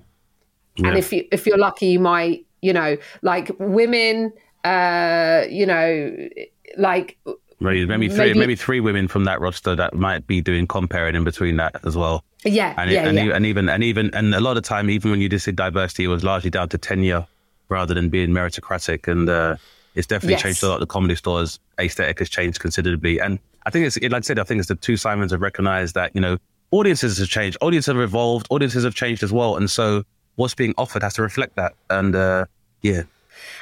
And 0.79 0.97
if 0.97 1.13
you 1.13 1.27
if 1.31 1.47
you're 1.47 1.59
lucky, 1.59 1.89
you 1.89 2.01
might, 2.01 2.47
you 2.63 2.73
know, 2.73 2.97
like 3.23 3.51
women, 3.59 4.33
uh, 4.65 5.43
you 5.51 5.67
know, 5.67 6.29
like 6.79 7.19
Maybe, 7.63 7.85
maybe 7.85 8.09
three, 8.09 8.19
Maybe- 8.29 8.39
maybe 8.39 8.57
three 8.57 8.81
women 8.81 9.07
from 9.07 9.25
that 9.25 9.39
roster 9.39 9.77
that 9.77 9.93
might 9.93 10.27
be 10.27 10.41
doing 10.41 10.67
comparing 10.67 11.15
in 11.15 11.25
between 11.25 11.57
that 11.59 11.77
as 11.85 11.95
well. 11.95 12.25
yeah, 12.43 12.73
And, 12.79 12.91
yeah, 12.91 13.07
and, 13.07 13.19
yeah. 13.19 13.35
and 13.37 13.45
even 13.45 13.69
and 13.69 13.85
even 13.85 14.11
and 14.15 14.35
a 14.35 14.41
lot 14.41 14.57
of 14.57 14.63
time, 14.63 14.89
even 14.89 15.11
when 15.11 15.21
you 15.21 15.29
just 15.29 15.45
say 15.45 15.53
diversity, 15.53 16.05
it 16.05 16.09
was 16.09 16.25
largely 16.25 16.49
down 16.49 16.71
to 16.71 16.79
tenure 16.79 17.27
rather 17.69 17.93
than 17.93 18.09
being 18.09 18.31
meritocratic. 18.31 19.07
And 19.07 19.29
uh, 19.29 19.57
it's 19.95 20.07
definitely 20.07 20.35
Yes. 20.35 20.43
changed 20.43 20.63
a 20.63 20.69
lot. 20.69 20.81
The 20.81 20.87
comedy 20.87 21.15
stores 21.17 21.59
aesthetic 21.81 22.19
has 22.21 22.29
changed 22.29 22.61
considerably. 22.61 23.21
And 23.21 23.39
I 23.67 23.71
think 23.71 23.87
it's 23.87 24.01
like 24.01 24.13
I 24.15 24.21
said, 24.21 24.39
I 24.39 24.45
think 24.45 24.59
it's 24.61 24.69
the 24.69 24.75
two 24.77 24.97
Simons 24.97 25.33
have 25.33 25.41
recognized 25.41 25.95
that 25.95 26.15
you 26.15 26.21
know 26.21 26.39
audiences 26.71 27.19
have 27.19 27.29
changed, 27.29 27.59
audiences 27.61 27.93
have 27.93 28.01
evolved, 28.03 28.47
audiences 28.51 28.85
have 28.85 28.95
changed 28.95 29.23
as 29.23 29.33
well. 29.33 29.57
And 29.57 29.71
so 29.71 30.05
what's 30.37 30.55
being 30.55 30.75
offered 30.79 31.03
has 31.03 31.15
to 31.15 31.23
reflect 31.23 31.57
that. 31.57 31.75
And 31.91 32.15
uh, 32.15 32.47
yeah, 32.83 33.03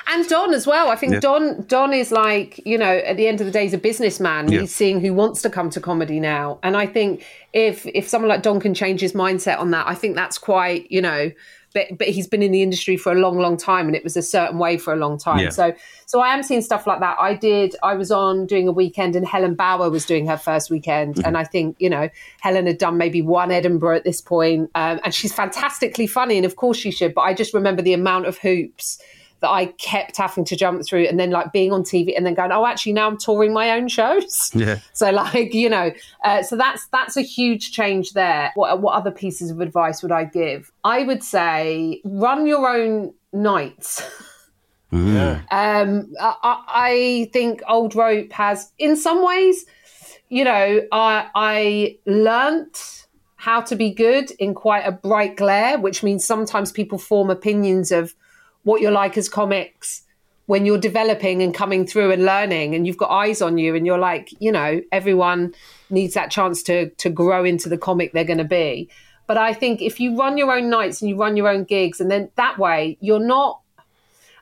and 0.07 0.29
Don 0.29 0.53
as 0.55 0.66
well. 0.66 0.89
I 0.91 0.97
think 0.97 1.14
Yeah. 1.14 1.20
Don 1.20 1.62
Don 1.66 1.93
is 1.93 2.11
like 2.12 2.61
you 2.66 2.76
know 2.79 2.97
at 2.99 3.16
the 3.16 3.26
end 3.29 3.41
of 3.41 3.47
the 3.47 3.53
day 3.53 3.62
he's 3.64 3.74
a 3.74 3.79
businessman. 3.79 4.51
Yeah. 4.53 4.61
He's 4.61 4.74
seeing 4.74 5.01
who 5.01 5.14
wants 5.14 5.43
to 5.43 5.51
come 5.51 5.70
to 5.70 5.81
comedy 5.81 6.20
now, 6.20 6.59
and 6.62 6.76
I 6.76 6.87
think 6.87 7.24
if 7.53 7.87
if 7.87 8.07
someone 8.09 8.29
like 8.29 8.43
Don 8.43 8.61
can 8.61 8.74
change 8.74 9.01
his 9.01 9.12
mindset 9.14 9.59
on 9.59 9.70
that, 9.72 9.87
I 9.89 9.95
think 9.95 10.14
that's 10.14 10.37
quite 10.39 10.91
you 10.91 11.01
know. 11.01 11.31
But, 11.75 11.99
but 11.99 12.09
he's 12.09 12.27
been 12.27 12.43
in 12.43 12.51
the 12.51 12.62
industry 12.62 12.97
for 12.97 13.12
a 13.12 13.14
long, 13.14 13.39
long 13.39 13.57
time, 13.57 13.87
and 13.87 13.95
it 13.95 14.03
was 14.03 14.16
a 14.16 14.23
certain 14.23 14.59
way 14.59 14.79
for 14.79 14.93
a 14.93 14.97
long 14.97 15.19
time. 15.19 15.41
Yeah. 15.41 15.51
So, 15.51 15.75
so 16.07 16.21
I 16.21 16.33
am 16.33 16.43
seeing 16.43 16.62
stuff 16.62 16.87
like 16.87 17.01
that. 17.01 17.19
I 17.21 17.35
did. 17.35 17.77
I 17.83 17.95
was 17.95 18.11
on 18.11 18.47
doing 18.47 18.66
a 18.69 18.73
weekend, 18.73 19.14
and 19.14 19.27
Helen 19.27 19.55
Bauer 19.55 19.91
was 19.91 20.07
doing 20.07 20.27
her 20.27 20.39
first 20.39 20.71
weekend, 20.71 21.16
Mm-hmm. 21.16 21.27
and 21.27 21.37
I 21.37 21.45
think 21.45 21.77
you 21.79 21.91
know 21.91 22.09
Helen 22.41 22.66
had 22.66 22.79
done 22.79 22.97
maybe 22.97 23.23
one 23.23 23.51
Edinburgh 23.51 23.97
at 23.97 24.05
this 24.05 24.21
point, 24.21 24.71
um, 24.75 24.99
and 25.05 25.14
she's 25.14 25.33
fantastically 25.33 26.07
funny, 26.07 26.37
and 26.37 26.47
of 26.47 26.57
course 26.57 26.77
she 26.77 26.91
should. 26.91 27.14
But 27.14 27.23
I 27.23 27.35
just 27.35 27.53
remember 27.55 27.83
the 27.83 27.93
amount 27.93 28.27
of 28.27 28.39
hoops 28.39 28.99
that 29.41 29.51
I 29.51 29.66
kept 29.66 30.16
having 30.16 30.45
to 30.47 30.57
jump 30.57 30.84
through, 30.86 31.05
and 31.05 31.18
then 31.18 31.30
like 31.30 31.53
being 31.53 31.72
on 31.72 31.82
TV, 31.82 32.16
and 32.16 32.26
then 32.26 32.34
going, 32.34 32.53
oh, 32.53 32.66
actually 32.66 32.93
now 32.93 33.07
I'm 33.07 33.18
touring 33.18 33.53
my 33.53 33.70
own 33.70 33.89
shows. 33.89 34.51
yeah. 34.55 34.78
So 34.93 35.11
like 35.11 35.55
you 35.55 35.68
know, 35.68 35.93
uh, 36.24 36.43
so 36.43 36.57
that's 36.57 36.86
that's 36.89 37.16
a 37.16 37.22
huge 37.22 37.72
change 37.72 38.12
there. 38.12 38.53
What 38.55 38.80
what 38.80 38.95
other 38.95 39.11
pieces 39.11 39.51
of 39.51 39.61
advice 39.61 40.03
would 40.03 40.12
I 40.12 40.24
give? 40.24 40.72
I 40.84 41.05
would 41.05 41.22
say 41.22 42.01
run 42.05 42.47
your 42.47 42.68
own 42.68 43.14
nights. 43.32 44.03
Mm. 44.93 45.45
Um, 45.51 46.14
I, 46.18 46.34
I 46.43 46.62
I 46.66 47.30
think 47.32 47.61
Old 47.68 47.95
Rope 47.95 48.32
has, 48.32 48.72
in 48.78 48.97
some 48.97 49.22
ways, 49.22 49.66
you 50.28 50.45
know, 50.45 50.82
I 50.93 51.28
I 51.34 51.99
learnt 52.07 53.07
how 53.36 53.61
to 53.61 53.76
be 53.76 53.91
good 53.91 54.30
in 54.32 54.55
quite 54.55 54.84
a 54.86 54.93
bright 54.93 55.36
glare, 55.36 55.78
which 55.78 56.03
means 56.03 56.24
sometimes 56.24 56.72
people 56.72 56.99
form 56.99 57.30
opinions 57.30 57.93
of 57.93 58.14
what 58.63 58.81
you're 58.81 58.93
like 58.93 59.17
as 59.17 59.29
comics 59.29 60.03
when 60.47 60.65
you're 60.65 60.79
developing 60.79 61.43
and 61.43 61.53
coming 61.55 61.87
through 61.87 62.11
and 62.11 62.25
learning 62.25 62.75
and 62.75 62.87
you've 62.87 62.97
got 62.97 63.11
eyes 63.11 63.43
on 63.43 63.59
you 63.59 63.75
and 63.75 63.85
you're 63.87 63.99
like 63.99 64.31
you 64.41 64.51
know 64.51 64.81
everyone 64.93 65.55
needs 65.91 66.15
that 66.15 66.31
chance 66.31 66.63
to 66.63 66.89
to 66.91 67.11
grow 67.11 67.45
into 67.45 67.69
the 67.69 67.79
comic 67.79 68.13
they're 68.13 68.25
going 68.25 68.39
to 68.39 68.45
be. 68.45 68.89
But 69.27 69.37
i 69.37 69.53
think 69.53 69.83
if 69.83 70.01
you 70.01 70.17
run 70.17 70.39
your 70.39 70.51
own 70.57 70.71
nights 70.71 71.03
and 71.03 71.09
you 71.11 71.17
run 71.17 71.37
your 71.37 71.49
own 71.49 71.65
gigs 71.65 72.01
and 72.01 72.11
then 72.11 72.31
that 72.37 72.59
way 72.59 72.97
you're 73.01 73.21
not 73.21 73.61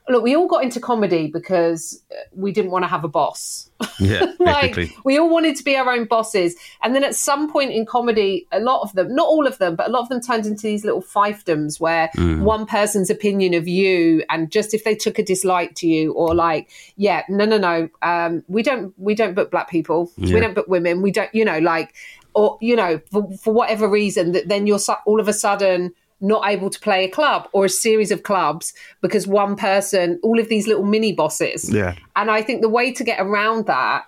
look 0.08 0.22
we 0.22 0.36
all 0.36 0.46
got 0.46 0.62
into 0.62 0.80
comedy 0.80 1.28
because 1.32 2.02
uh, 2.12 2.14
we 2.32 2.52
didn't 2.52 2.70
want 2.70 2.84
to 2.84 2.88
have 2.88 3.04
a 3.04 3.08
boss. 3.08 3.70
Yeah, 3.98 4.32
like 4.38 4.74
we 5.04 5.18
all 5.18 5.28
wanted 5.28 5.56
to 5.56 5.64
be 5.64 5.76
our 5.76 5.90
own 5.90 6.04
bosses. 6.04 6.54
And 6.82 6.94
then 6.94 7.04
at 7.04 7.14
some 7.14 7.50
point 7.50 7.72
in 7.72 7.86
comedy 7.86 8.46
a 8.52 8.60
lot 8.60 8.82
of 8.82 8.92
them 8.94 9.14
not 9.14 9.26
all 9.26 9.46
of 9.46 9.58
them 9.58 9.76
but 9.76 9.88
a 9.88 9.90
lot 9.90 10.02
of 10.02 10.08
them 10.08 10.20
turned 10.20 10.46
into 10.46 10.62
these 10.62 10.84
little 10.84 11.02
fiefdoms 11.02 11.80
where 11.80 12.10
one 12.42 12.66
person's 12.66 13.10
opinion 13.10 13.54
of 13.54 13.66
you 13.68 14.22
and 14.30 14.50
just 14.50 14.74
if 14.74 14.84
they 14.84 14.94
took 14.94 15.18
a 15.18 15.22
dislike 15.22 15.74
to 15.76 15.86
you 15.86 16.12
or 16.12 16.34
like 16.34 16.70
yeah 16.96 17.22
no 17.28 17.44
no 17.44 17.58
no 17.58 17.88
um, 18.02 18.42
we 18.48 18.62
don't 18.62 18.94
we 18.98 19.14
don't 19.14 19.34
book 19.34 19.50
black 19.50 19.68
people. 19.68 20.10
We 20.34 20.40
don't 20.40 20.54
book 20.54 20.68
women. 20.68 21.02
We 21.02 21.10
don't 21.10 21.34
you 21.34 21.44
know 21.44 21.58
like 21.58 21.94
or 22.34 22.58
you 22.60 22.76
know 22.76 23.00
for, 23.10 23.30
for 23.38 23.52
whatever 23.52 23.88
reason 23.88 24.32
that 24.32 24.48
then 24.48 24.66
you're 24.66 24.78
su- 24.78 24.94
all 25.06 25.20
of 25.20 25.26
a 25.26 25.32
sudden 25.32 25.92
not 26.20 26.48
able 26.48 26.70
to 26.70 26.80
play 26.80 27.04
a 27.04 27.08
club 27.08 27.48
or 27.52 27.64
a 27.66 27.68
series 27.68 28.10
of 28.10 28.22
clubs 28.22 28.72
because 29.02 29.26
one 29.26 29.54
person 29.56 30.18
all 30.22 30.38
of 30.40 30.48
these 30.48 30.66
little 30.66 30.84
mini 30.84 31.12
bosses 31.12 31.70
Yeah. 31.70 31.94
and 32.16 32.30
I 32.30 32.40
think 32.42 32.62
the 32.62 32.68
way 32.70 32.92
to 32.92 33.04
get 33.04 33.20
around 33.20 33.66
that 33.66 34.04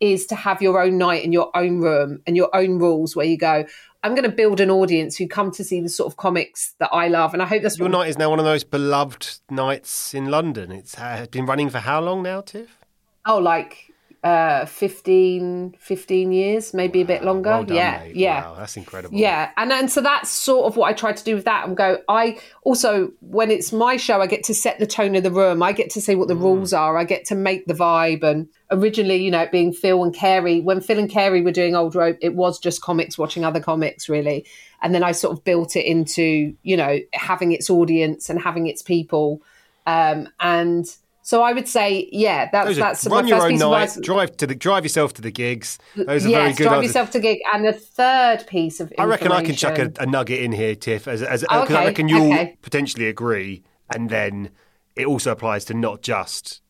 is 0.00 0.26
to 0.26 0.34
have 0.34 0.60
your 0.60 0.82
own 0.82 0.98
night 0.98 1.24
in 1.24 1.32
your 1.32 1.50
own 1.56 1.80
room 1.80 2.20
and 2.26 2.36
your 2.36 2.54
own 2.54 2.78
rules 2.78 3.16
where 3.16 3.24
you 3.24 3.38
go, 3.38 3.64
I'm 4.02 4.14
going 4.14 4.28
to 4.28 4.36
build 4.36 4.60
an 4.60 4.70
audience 4.70 5.16
who 5.16 5.26
come 5.26 5.50
to 5.52 5.64
see 5.64 5.80
the 5.80 5.88
sort 5.88 6.12
of 6.12 6.18
comics 6.18 6.74
that 6.78 6.90
I 6.92 7.08
love. 7.08 7.32
And 7.32 7.40
I 7.40 7.46
hope 7.46 7.62
that's 7.62 7.78
Your 7.78 7.88
night 7.88 8.08
is 8.10 8.18
now 8.18 8.28
one 8.28 8.38
of 8.38 8.44
the 8.44 8.50
most 8.50 8.70
beloved 8.70 9.38
nights 9.48 10.12
in 10.12 10.26
London. 10.26 10.70
It's 10.72 10.98
uh, 10.98 11.26
been 11.30 11.46
running 11.46 11.70
for 11.70 11.78
how 11.78 12.00
long 12.02 12.22
now, 12.22 12.42
Tiff? 12.42 12.76
Oh, 13.24 13.38
like 13.38 13.93
uh 14.24 14.64
15 14.64 15.74
15 15.78 16.32
years 16.32 16.72
maybe 16.72 17.02
a 17.02 17.04
bit 17.04 17.22
longer. 17.22 17.50
Well 17.50 17.64
done, 17.64 17.76
yeah 17.76 17.98
mate. 17.98 18.16
yeah. 18.16 18.40
Wow, 18.48 18.54
that's 18.56 18.76
incredible. 18.78 19.16
yeah 19.18 19.50
and 19.58 19.70
and 19.70 19.90
so 19.90 20.00
that's 20.00 20.30
sort 20.30 20.64
of 20.64 20.78
what 20.78 20.88
i 20.88 20.94
try 20.94 21.12
to 21.12 21.24
do 21.24 21.34
with 21.34 21.44
that 21.44 21.68
and 21.68 21.76
go 21.76 21.98
i 22.08 22.38
also 22.62 23.12
when 23.20 23.50
it's 23.50 23.70
my 23.70 23.98
show 23.98 24.22
i 24.22 24.26
get 24.26 24.42
to 24.44 24.54
set 24.54 24.78
the 24.78 24.86
tone 24.86 25.14
of 25.14 25.22
the 25.22 25.30
room. 25.30 25.62
I 25.62 25.72
get 25.72 25.90
to 25.90 26.00
say 26.00 26.14
what 26.14 26.28
the 26.28 26.36
rules 26.36 26.72
are. 26.72 26.96
I 26.96 27.04
get 27.04 27.26
to 27.26 27.34
make 27.34 27.66
the 27.66 27.74
vibe. 27.74 28.22
And 28.22 28.48
originally 28.70 29.16
you 29.22 29.30
know 29.30 29.46
being 29.52 29.72
phil 29.74 30.02
and 30.02 30.14
carey 30.14 30.60
when 30.62 30.80
phil 30.80 30.98
and 30.98 31.10
carey 31.10 31.42
were 31.42 31.52
doing 31.52 31.76
old 31.76 31.94
rope 31.94 32.16
it 32.22 32.34
was 32.34 32.58
just 32.58 32.80
comics 32.80 33.18
watching 33.18 33.44
other 33.44 33.60
comics 33.60 34.08
really. 34.08 34.46
And 34.80 34.94
then 34.94 35.02
i 35.04 35.12
sort 35.12 35.36
of 35.36 35.44
built 35.44 35.76
it 35.76 35.84
into 35.84 36.54
you 36.62 36.76
know 36.78 36.98
having 37.12 37.52
its 37.52 37.68
audience 37.68 38.30
and 38.30 38.40
having 38.40 38.66
its 38.68 38.80
people. 38.82 39.42
Um 39.86 40.28
and 40.40 40.86
so 41.26 41.42
I 41.42 41.54
would 41.54 41.66
say, 41.66 42.06
yeah, 42.12 42.50
that's 42.52 42.68
Those 42.68 42.76
are, 42.76 42.80
that's 42.82 43.06
run 43.06 43.24
my 43.24 43.28
your 43.30 43.38
first 43.38 43.52
own 43.54 43.70
night. 43.70 43.82
advice. 43.84 44.00
Drive 44.00 44.36
to 44.36 44.46
the 44.46 44.54
drive 44.54 44.84
yourself 44.84 45.14
to 45.14 45.22
the 45.22 45.30
gigs. 45.30 45.78
Those 45.96 46.26
are 46.26 46.28
yes, 46.28 46.38
very 46.38 46.52
good. 46.52 46.62
drive 46.64 46.72
answers. 46.74 46.88
yourself 46.90 47.10
to 47.12 47.20
gig. 47.20 47.38
And 47.54 47.64
the 47.64 47.72
third 47.72 48.46
piece 48.46 48.78
of 48.78 48.92
I 48.98 49.04
reckon 49.04 49.32
I 49.32 49.42
can 49.42 49.54
chuck 49.54 49.78
a, 49.78 49.90
a 49.98 50.04
nugget 50.04 50.40
in 50.40 50.52
here, 50.52 50.74
Tiff, 50.74 51.08
as, 51.08 51.22
as, 51.22 51.40
because 51.40 51.70
I 51.70 51.86
reckon 51.86 52.10
you'll 52.10 52.30
okay. 52.30 52.58
potentially 52.60 53.08
agree, 53.08 53.62
and 53.94 54.10
then 54.10 54.50
it 54.96 55.06
also 55.06 55.32
applies 55.32 55.64
to 55.64 55.74
not 55.74 56.02
just 56.02 56.60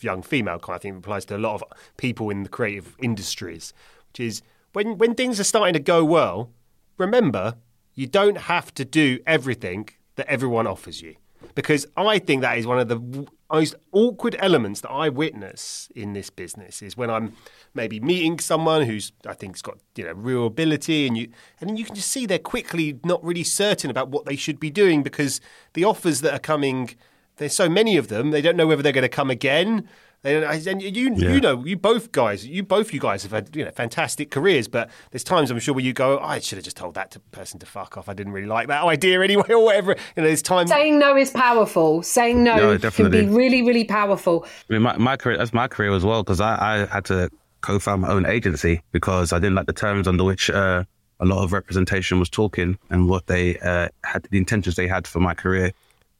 young 0.00 0.22
female 0.22 0.60
kind 0.60 0.76
of 0.76 0.82
thing. 0.82 0.94
It 0.94 0.98
applies 0.98 1.24
to 1.24 1.36
a 1.36 1.38
lot 1.38 1.60
of 1.60 1.64
people 1.96 2.30
in 2.30 2.44
the 2.44 2.48
creative 2.48 2.94
industries, 3.00 3.74
which 4.12 4.20
is 4.20 4.40
when 4.72 4.98
when 4.98 5.16
things 5.16 5.40
are 5.40 5.44
starting 5.44 5.74
to 5.74 5.80
go 5.80 6.04
well. 6.04 6.52
Remember, 6.96 7.56
you 7.94 8.06
don't 8.06 8.38
have 8.38 8.72
to 8.74 8.84
do 8.84 9.18
everything 9.26 9.88
that 10.14 10.28
everyone 10.28 10.68
offers 10.68 11.02
you, 11.02 11.16
because 11.54 11.86
I 11.96 12.18
think 12.18 12.42
that 12.42 12.58
is 12.58 12.66
one 12.66 12.78
of 12.78 12.88
the 12.88 13.26
most 13.52 13.74
awkward 13.92 14.36
elements 14.38 14.80
that 14.82 14.90
I 14.90 15.08
witness 15.08 15.88
in 15.94 16.12
this 16.12 16.30
business 16.30 16.82
is 16.82 16.96
when 16.96 17.10
I'm 17.10 17.34
maybe 17.74 17.98
meeting 18.00 18.38
someone 18.38 18.82
who's 18.82 19.12
I 19.26 19.34
think's 19.34 19.62
got 19.62 19.78
you 19.96 20.04
know 20.04 20.12
real 20.12 20.46
ability, 20.46 21.06
and 21.06 21.16
you 21.16 21.30
and 21.60 21.78
you 21.78 21.84
can 21.84 21.94
just 21.94 22.10
see 22.10 22.26
they're 22.26 22.38
quickly 22.38 22.98
not 23.04 23.22
really 23.24 23.44
certain 23.44 23.90
about 23.90 24.08
what 24.08 24.24
they 24.24 24.36
should 24.36 24.60
be 24.60 24.70
doing 24.70 25.02
because 25.02 25.40
the 25.74 25.84
offers 25.84 26.20
that 26.20 26.32
are 26.32 26.40
coming, 26.40 26.94
there's 27.36 27.54
so 27.54 27.68
many 27.68 27.96
of 27.96 28.08
them, 28.08 28.30
they 28.30 28.42
don't 28.42 28.56
know 28.56 28.66
whether 28.66 28.82
they're 28.82 28.92
going 28.92 29.02
to 29.02 29.08
come 29.08 29.30
again. 29.30 29.88
They 30.22 30.38
don't, 30.38 30.66
and 30.66 30.82
you 30.82 31.14
you 31.14 31.40
know 31.40 31.64
you 31.64 31.78
both 31.78 32.12
guys 32.12 32.46
you 32.46 32.62
both 32.62 32.92
you 32.92 33.00
guys 33.00 33.22
have 33.22 33.32
had 33.32 33.56
you 33.56 33.64
know 33.64 33.70
fantastic 33.70 34.30
careers, 34.30 34.68
but 34.68 34.90
there's 35.10 35.24
times 35.24 35.50
I'm 35.50 35.58
sure 35.58 35.74
where 35.74 35.84
you 35.84 35.94
go 35.94 36.18
oh, 36.18 36.22
I 36.22 36.40
should 36.40 36.56
have 36.58 36.64
just 36.64 36.76
told 36.76 36.94
that 36.94 37.10
to 37.12 37.20
person 37.20 37.58
to 37.60 37.66
fuck 37.66 37.96
off. 37.96 38.06
I 38.08 38.12
didn't 38.12 38.34
really 38.34 38.46
like 38.46 38.68
that 38.68 38.84
idea 38.84 39.22
anyway 39.22 39.46
or 39.48 39.64
whatever. 39.64 39.92
You 39.92 40.22
know, 40.22 40.24
there's 40.24 40.42
times 40.42 40.68
Saying 40.70 40.98
no 40.98 41.16
is 41.16 41.30
powerful. 41.30 42.02
Saying 42.02 42.44
no 42.44 42.72
Yeah, 42.72 42.90
can 42.90 43.10
be 43.10 43.26
really, 43.26 43.62
really 43.62 43.84
powerful. 43.84 44.44
I 44.68 44.72
mean, 44.74 44.82
my, 44.82 44.96
my 44.98 45.16
career, 45.16 45.38
that's 45.38 45.54
my 45.54 45.68
career 45.68 45.92
as 45.92 46.04
well, 46.04 46.22
because 46.22 46.40
I, 46.40 46.82
I 46.82 46.86
had 46.86 47.06
to 47.06 47.30
co-found 47.62 48.02
my 48.02 48.08
own 48.08 48.26
agency 48.26 48.82
because 48.92 49.32
I 49.32 49.38
didn't 49.38 49.54
like 49.54 49.66
the 49.66 49.72
terms 49.72 50.06
under 50.06 50.24
which 50.24 50.50
uh, 50.50 50.84
a 51.20 51.24
lot 51.24 51.42
of 51.42 51.52
representation 51.52 52.18
was 52.18 52.28
talking 52.28 52.78
and 52.90 53.08
what 53.08 53.26
they 53.26 53.58
uh, 53.58 53.88
had, 54.04 54.26
the 54.30 54.38
intentions 54.38 54.76
they 54.76 54.86
had 54.86 55.06
for 55.06 55.20
my 55.20 55.34
career 55.34 55.72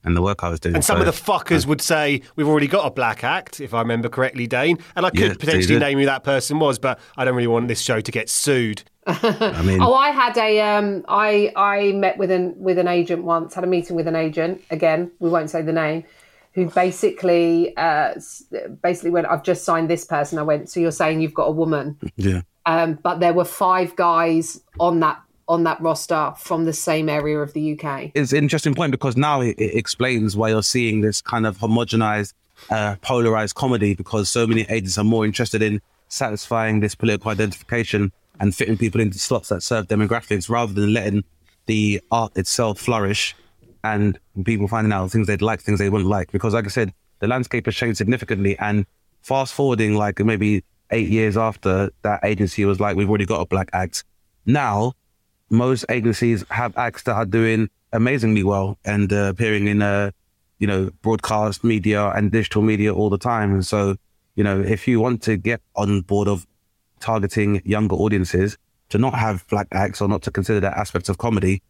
and 0.04 0.16
the 0.16 0.22
work 0.22 0.42
I 0.42 0.48
was 0.48 0.60
doing. 0.60 0.74
And 0.74 0.84
some 0.84 0.96
So, 0.98 1.06
of 1.06 1.06
the 1.06 1.32
fuckers 1.32 1.66
would 1.66 1.80
say, 1.80 2.22
We've 2.36 2.48
already 2.48 2.66
got 2.68 2.86
a 2.86 2.90
black 2.90 3.22
act, 3.24 3.60
if 3.60 3.74
I 3.74 3.80
remember 3.80 4.08
correctly, 4.08 4.46
Dane. 4.46 4.78
And 4.96 5.04
I 5.06 5.10
could 5.10 5.20
Yeah, 5.20 5.34
potentially 5.38 5.78
name 5.78 5.98
who 5.98 6.06
that 6.06 6.24
person 6.24 6.58
was, 6.58 6.78
but 6.78 6.98
I 7.16 7.24
don't 7.24 7.34
really 7.34 7.46
want 7.46 7.68
this 7.68 7.80
show 7.80 8.00
to 8.00 8.10
get 8.12 8.28
sued. 8.28 8.82
I 9.06 9.62
mean, 9.62 9.80
Oh, 9.80 9.94
I 9.94 10.10
had 10.10 10.36
a 10.36 10.60
um, 10.60 11.04
I 11.08 11.52
I 11.56 11.92
met 11.92 12.16
with 12.18 12.30
an 12.30 12.54
with 12.58 12.78
an 12.78 12.86
agent 12.88 13.24
once. 13.24 13.54
Had 13.54 13.64
a 13.64 13.66
meeting 13.66 13.96
with 13.96 14.06
an 14.06 14.14
agent. 14.16 14.62
Again, 14.70 15.10
we 15.18 15.28
won't 15.30 15.50
say 15.50 15.62
the 15.62 15.72
name. 15.72 16.04
Who 16.54 16.66
basically 16.68 17.76
uh, 17.76 18.14
basically 18.82 19.10
went, 19.10 19.26
I've 19.28 19.42
just 19.44 19.64
signed 19.64 19.88
this 19.88 20.04
person. 20.04 20.38
I 20.38 20.42
went, 20.42 20.68
so 20.68 20.80
you're 20.80 20.90
saying 20.90 21.20
you've 21.20 21.34
got 21.34 21.44
a 21.44 21.52
woman, 21.52 21.96
yeah. 22.16 22.42
um, 22.66 22.98
but 23.02 23.20
there 23.20 23.32
were 23.32 23.44
five 23.44 23.94
guys 23.94 24.60
on 24.80 24.98
that 25.00 25.20
on 25.50 25.64
that 25.64 25.80
roster 25.80 26.32
from 26.38 26.64
the 26.64 26.72
same 26.72 27.08
area 27.08 27.38
of 27.40 27.52
the 27.52 27.78
UK. 27.78 28.12
it's 28.14 28.32
an 28.32 28.38
interesting 28.38 28.72
point 28.72 28.92
because 28.92 29.16
now 29.16 29.40
it, 29.40 29.56
it 29.58 29.74
explains 29.74 30.36
why 30.36 30.48
you're 30.48 30.62
seeing 30.62 31.00
this 31.00 31.20
kind 31.20 31.44
of 31.44 31.58
homogenized, 31.58 32.32
uh, 32.70 32.94
polarized 33.02 33.56
comedy 33.56 33.94
because 33.94 34.30
so 34.30 34.46
many 34.46 34.62
agents 34.70 34.96
are 34.96 35.04
more 35.04 35.24
interested 35.24 35.60
in 35.60 35.82
satisfying 36.08 36.78
this 36.78 36.94
political 36.94 37.30
identification 37.32 38.12
and 38.38 38.54
fitting 38.54 38.78
people 38.78 39.00
into 39.00 39.18
slots 39.18 39.48
that 39.48 39.62
serve 39.62 39.88
demographics 39.88 40.48
rather 40.48 40.72
than 40.72 40.92
letting 40.92 41.24
the 41.66 42.00
art 42.12 42.36
itself 42.36 42.78
flourish 42.78 43.34
and 43.82 44.18
people 44.44 44.68
finding 44.68 44.92
out 44.92 45.10
things 45.10 45.26
they'd 45.26 45.42
like, 45.42 45.60
things 45.60 45.78
they 45.78 45.90
wouldn't 45.90 46.08
like. 46.08 46.30
Because, 46.30 46.54
like 46.54 46.64
I 46.64 46.68
said, 46.68 46.92
the 47.18 47.26
landscape 47.26 47.66
has 47.66 47.74
changed 47.74 47.98
significantly. 47.98 48.56
And 48.58 48.86
fast 49.22 49.52
forwarding, 49.52 49.96
like 49.96 50.20
maybe 50.20 50.64
eight 50.90 51.08
years 51.08 51.36
after 51.36 51.90
that 52.02 52.20
agency 52.24 52.64
was 52.64 52.80
like, 52.80 52.96
we've 52.96 53.08
already 53.08 53.26
got 53.26 53.40
a 53.40 53.46
black 53.46 53.70
act. 53.72 54.04
Now, 54.46 54.92
most 55.50 55.84
agencies 55.88 56.44
have 56.50 56.76
acts 56.76 57.02
that 57.04 57.14
are 57.14 57.26
doing 57.26 57.68
amazingly 57.92 58.44
well 58.44 58.78
and 58.84 59.12
uh, 59.12 59.30
appearing 59.30 59.66
in 59.66 59.82
uh, 59.82 60.10
you 60.58 60.66
know 60.66 60.90
broadcast 61.02 61.64
media 61.64 62.08
and 62.10 62.30
digital 62.30 62.62
media 62.62 62.94
all 62.94 63.10
the 63.10 63.18
time. 63.18 63.52
And 63.52 63.66
so 63.66 63.96
you 64.36 64.44
know 64.44 64.60
if 64.60 64.86
you 64.88 65.00
want 65.00 65.22
to 65.22 65.36
get 65.36 65.60
on 65.76 66.02
board 66.02 66.28
of 66.28 66.46
targeting 67.00 67.62
younger 67.64 67.96
audiences 67.96 68.56
to 68.90 68.98
not 68.98 69.14
have 69.14 69.46
black 69.48 69.68
acts 69.72 70.00
or 70.00 70.08
not 70.08 70.22
to 70.22 70.30
consider 70.30 70.60
that 70.60 70.76
aspect 70.76 71.08
of 71.08 71.18
comedy 71.18 71.62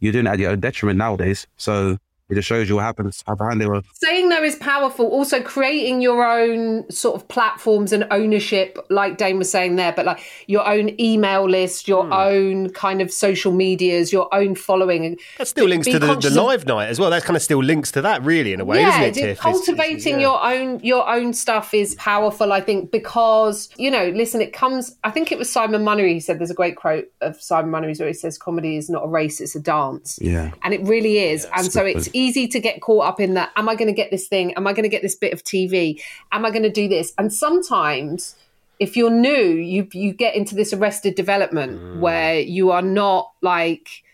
you're 0.00 0.12
doing 0.12 0.26
it 0.26 0.30
at 0.30 0.38
your 0.38 0.50
own 0.50 0.60
detriment 0.60 0.98
nowadays. 0.98 1.46
So 1.56 1.98
it 2.30 2.34
just 2.36 2.48
shows 2.48 2.68
you 2.68 2.76
what 2.76 2.84
happens 2.84 3.22
how 3.26 3.34
behind 3.34 3.60
they 3.60 3.66
were 3.66 3.82
Saying 3.94 4.28
no 4.30 4.42
is 4.42 4.56
powerful. 4.56 5.06
Also, 5.06 5.42
creating 5.42 6.00
your 6.00 6.24
own 6.24 6.90
sort 6.90 7.16
of 7.16 7.28
platforms 7.28 7.92
and 7.92 8.06
ownership, 8.10 8.78
like 8.88 9.18
Dane 9.18 9.38
was 9.38 9.50
saying 9.50 9.76
there, 9.76 9.92
but 9.92 10.06
like 10.06 10.20
your 10.46 10.66
own 10.66 10.98
email 10.98 11.48
list, 11.48 11.86
your 11.86 12.06
hmm. 12.06 12.12
own 12.12 12.70
kind 12.70 13.02
of 13.02 13.12
social 13.12 13.52
medias, 13.52 14.12
your 14.12 14.32
own 14.34 14.54
following. 14.54 15.18
That 15.38 15.48
still 15.48 15.66
links 15.66 15.86
Be 15.86 15.92
to 15.92 15.98
the, 15.98 16.06
the 16.06 16.12
conscious 16.14 16.36
of- 16.36 16.44
live 16.44 16.66
night 16.66 16.88
as 16.88 16.98
well. 16.98 17.10
That 17.10 17.24
kind 17.24 17.36
of 17.36 17.42
still 17.42 17.62
links 17.62 17.92
to 17.92 18.02
that, 18.02 18.22
really, 18.22 18.52
in 18.52 18.60
a 18.60 18.64
way, 18.64 18.80
yeah, 18.80 18.88
isn't 18.88 19.02
it, 19.02 19.14
d- 19.14 19.20
Tiff? 19.20 19.30
It's- 19.38 19.42
cultivating 19.42 20.14
yeah. 20.14 20.20
your 20.20 20.44
own 20.44 20.80
your 20.80 21.08
own 21.08 21.34
stuff 21.34 21.74
is 21.74 21.94
powerful. 21.96 22.52
I 22.52 22.60
think 22.60 22.90
because 22.90 23.68
you 23.76 23.90
know, 23.90 24.08
listen, 24.08 24.40
it 24.40 24.52
comes. 24.52 24.96
I 25.04 25.10
think 25.10 25.30
it 25.30 25.38
was 25.38 25.52
Simon 25.52 25.82
Munnery 25.82 26.14
who 26.14 26.20
said 26.20 26.38
there's 26.38 26.50
a 26.50 26.54
great 26.54 26.76
quote 26.76 27.06
of 27.20 27.40
Simon 27.40 27.70
Munnery's 27.70 28.00
where 28.00 28.08
he 28.08 28.14
says, 28.14 28.38
"Comedy 28.38 28.76
is 28.76 28.88
not 28.88 29.04
a 29.04 29.08
race; 29.08 29.40
it's 29.40 29.54
a 29.54 29.60
dance." 29.60 30.18
yeah 30.20 30.52
and 30.62 30.72
it 30.72 30.80
really 30.82 31.18
is. 31.18 31.46
and 31.54 31.70
so 31.70 31.82
good 31.82 31.96
it's 31.96 32.08
easy 32.14 32.48
to 32.48 32.60
get 32.60 32.80
caught 32.80 33.06
up 33.06 33.20
in 33.20 33.34
that. 33.34 33.50
Am 33.56 33.68
I 33.68 33.74
going 33.74 33.88
to 33.88 33.94
get 33.94 34.10
this 34.10 34.28
thing? 34.28 34.54
Am 34.54 34.66
I 34.66 34.72
going 34.72 34.84
to 34.84 34.88
get 34.88 35.02
this 35.02 35.14
bit 35.14 35.32
of 35.32 35.44
TV? 35.44 36.00
Am 36.32 36.44
I 36.44 36.50
going 36.50 36.62
to 36.62 36.70
do 36.70 36.88
this? 36.88 37.12
And 37.18 37.32
sometimes, 37.32 38.36
if 38.78 38.96
you're 38.96 39.10
new, 39.10 39.30
you 39.30 39.88
you 39.92 40.12
get 40.12 40.34
into 40.34 40.54
this 40.54 40.72
arrested 40.72 41.14
development 41.14 42.00
where 42.00 42.38
you 42.38 42.70
are 42.70 42.82
not 42.82 43.32
like 43.42 44.04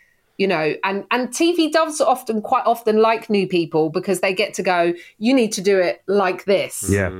you 0.40 0.46
know 0.46 0.74
and 0.84 1.05
and 1.11 1.28
tv 1.28 1.70
does 1.70 2.01
often 2.01 2.40
quite 2.40 2.64
often 2.64 2.96
like 2.96 3.28
new 3.28 3.46
people 3.46 3.90
because 3.90 4.20
they 4.20 4.32
get 4.32 4.55
to 4.55 4.62
go 4.62 4.94
you 5.18 5.34
need 5.34 5.53
to 5.53 5.61
do 5.61 5.78
it 5.78 6.03
like 6.07 6.46
this 6.46 6.88
yeah 6.88 7.11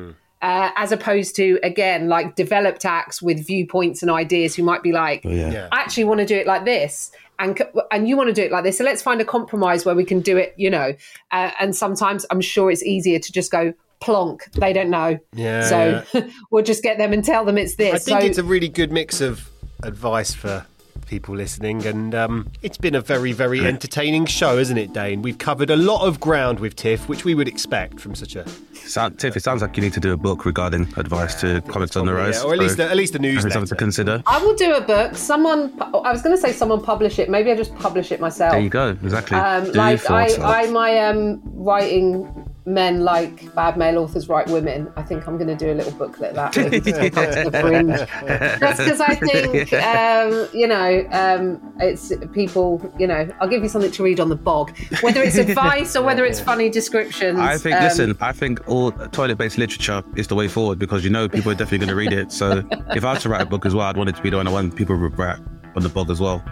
uh, 0.43 0.71
as 0.77 0.91
opposed 0.91 1.37
to 1.37 1.59
again 1.63 2.09
like 2.09 2.35
developed 2.35 2.87
acts 2.87 3.21
with 3.21 3.47
viewpoints 3.47 4.01
and 4.01 4.11
ideas 4.11 4.57
who 4.57 4.63
might 4.63 4.83
be 4.83 4.91
like 4.91 5.23
yeah. 5.23 5.51
Yeah. 5.51 5.69
I 5.71 5.81
actually 5.81 6.05
want 6.05 6.21
to 6.21 6.27
do 6.27 6.35
it 6.35 6.47
like 6.47 6.65
this 6.65 7.13
and 7.41 7.61
and 7.91 8.09
you 8.09 8.17
want 8.17 8.29
to 8.29 8.33
do 8.33 8.43
it 8.43 8.53
like 8.53 8.63
this 8.63 8.79
so 8.79 8.85
let's 8.85 9.03
find 9.03 9.21
a 9.21 9.25
compromise 9.25 9.85
where 9.85 9.95
we 9.95 10.05
can 10.05 10.21
do 10.21 10.37
it 10.37 10.55
you 10.57 10.71
know. 10.71 10.95
Uh, 11.33 11.51
and 11.59 11.75
sometimes 11.75 12.25
i'm 12.31 12.41
sure 12.41 12.71
it's 12.71 12.83
easier 12.85 13.19
to 13.19 13.33
just 13.33 13.51
go 13.51 13.73
plonk 14.01 14.51
they 14.53 14.73
don't 14.73 14.91
know. 14.91 15.19
Yeah, 15.35 16.05
so 16.05 16.29
we'll 16.51 16.65
just 16.65 16.83
get 16.83 16.99
them 16.99 17.13
and 17.13 17.25
tell 17.25 17.45
them 17.45 17.59
it's 17.59 17.77
this 17.77 17.95
I 17.95 17.99
think 17.99 18.21
so 18.21 18.27
it's 18.27 18.39
a 18.39 18.45
really 18.45 18.69
good 18.69 18.93
mix 18.93 19.21
of 19.21 19.49
advice 19.83 20.35
for 20.35 20.67
people 21.11 21.35
listening, 21.35 21.85
and 21.85 22.15
um, 22.15 22.47
it's 22.63 22.79
been 22.79 22.95
a 22.95 23.01
very, 23.01 23.33
very 23.33 23.67
entertaining 23.67 24.25
show, 24.25 24.57
isn't 24.57 24.79
it, 24.79 24.93
Dane? 24.93 25.23
We've 25.23 25.37
covered 25.37 25.69
a 25.69 25.77
lot 25.77 26.07
of 26.07 26.21
ground 26.21 26.61
with 26.61 26.77
Tiff, 26.77 27.09
which 27.09 27.25
we 27.25 27.35
would 27.35 27.49
expect 27.49 27.99
from 27.99 28.15
such 28.15 28.37
a 28.37 28.47
Sound, 28.73 29.19
Tiff, 29.19 29.37
it 29.37 29.43
sounds 29.43 29.61
like 29.61 29.77
you 29.77 29.83
need 29.83 29.93
to 29.93 30.01
do 30.01 30.13
a 30.13 30.17
book 30.17 30.45
regarding 30.45 30.83
advice 30.97 31.39
to 31.41 31.61
comics 31.63 31.97
on 31.97 32.07
the 32.07 32.15
rise 32.15 32.37
yeah, 32.37 32.45
or 32.45 32.55
at 32.55 32.59
least 32.59 32.77
So, 32.77 32.87
a, 32.87 32.91
at 32.91 32.97
least 32.97 33.15
a 33.15 33.19
I 33.19 33.23
think 33.23 33.35
newsletter. 33.35 33.53
something 33.53 33.69
to 33.69 33.75
consider. 33.77 34.23
I 34.27 34.43
will 34.43 34.55
do 34.55 34.75
a 34.75 34.81
book. 34.81 35.17
Someone 35.17 35.73
i 35.81 36.11
was 36.13 36.23
going 36.23 36.35
to 36.35 36.41
say 36.41 36.53
someone 36.53 36.81
publish 36.83 37.19
it. 37.19 37.29
Maybe 37.29 37.51
i 37.51 37.57
just 37.57 37.75
publish 37.77 38.11
it 38.11 38.21
myself. 38.21 38.53
There 38.53 38.61
you 38.61 38.71
go. 38.71 38.91
Exactly. 39.03 39.37
Um, 39.37 39.65
Do 39.65 39.73
like 39.73 40.11
I, 40.11 40.63
I 40.63 40.71
my 40.71 40.99
um 40.99 41.41
writing 41.45 42.40
men 42.67 43.05
like 43.05 43.53
bad 43.55 43.77
male 43.77 43.99
authors 43.99 44.29
write 44.29 44.47
women 44.49 44.91
i 44.97 45.03
think 45.03 45.27
i'm 45.27 45.37
going 45.37 45.49
to 45.49 45.57
do 45.57 45.73
a 45.73 45.75
little 45.75 45.93
booklet 45.93 46.35
that 46.35 46.55
with 46.57 46.85
the 46.85 47.59
fringe 47.61 48.61
just 48.61 48.79
because 48.79 49.01
i 49.01 49.15
think 49.15 49.73
um 49.73 50.49
you 50.53 50.67
know 50.67 51.07
um 51.13 51.75
it's 51.81 52.13
people 52.33 52.81
you 52.99 53.07
know 53.07 53.29
i'll 53.41 53.49
give 53.49 53.63
you 53.63 53.69
something 53.69 53.91
to 53.91 54.03
read 54.03 54.21
on 54.21 54.29
the 54.29 54.37
bog 54.37 54.77
whether 55.01 55.23
it's 55.23 55.37
advice 55.37 55.97
or 55.97 56.03
whether 56.03 56.25
it's 56.25 56.41
funny 56.41 56.69
descriptions 56.69 57.39
I 57.39 57.59
think, 57.59 57.77
um, 57.77 57.85
listen, 57.85 58.17
I 58.21 58.33
think 58.33 58.67
all 58.69 58.93
toilet-based 58.93 59.59
literature 59.59 60.03
is 60.17 60.29
the 60.29 60.35
way 60.35 60.49
forward 60.49 60.79
because 60.79 61.05
you 61.05 61.11
know 61.11 61.29
people 61.29 61.51
are 61.51 61.55
definitely 61.55 61.79
going 61.79 61.89
to 61.89 61.95
read 61.95 62.13
it. 62.13 62.33
So 62.33 62.65
if 62.95 63.05
I 63.05 63.15
was 63.15 63.23
to 63.23 63.29
write 63.29 63.43
a 63.43 63.47
book 63.47 63.67
as 63.67 63.75
well, 63.75 63.87
I'd 63.87 63.97
want 63.97 64.09
it 64.09 64.17
to 64.17 64.23
be 64.23 64.31
the 64.31 64.37
one 64.37 64.47
I 64.47 64.53
want 64.53 64.77
people 64.77 64.97
to 64.97 65.09
write 65.17 65.39
on 65.77 65.83
the 65.83 65.89
blog 65.89 66.11
as 66.11 66.21
well. 66.21 66.43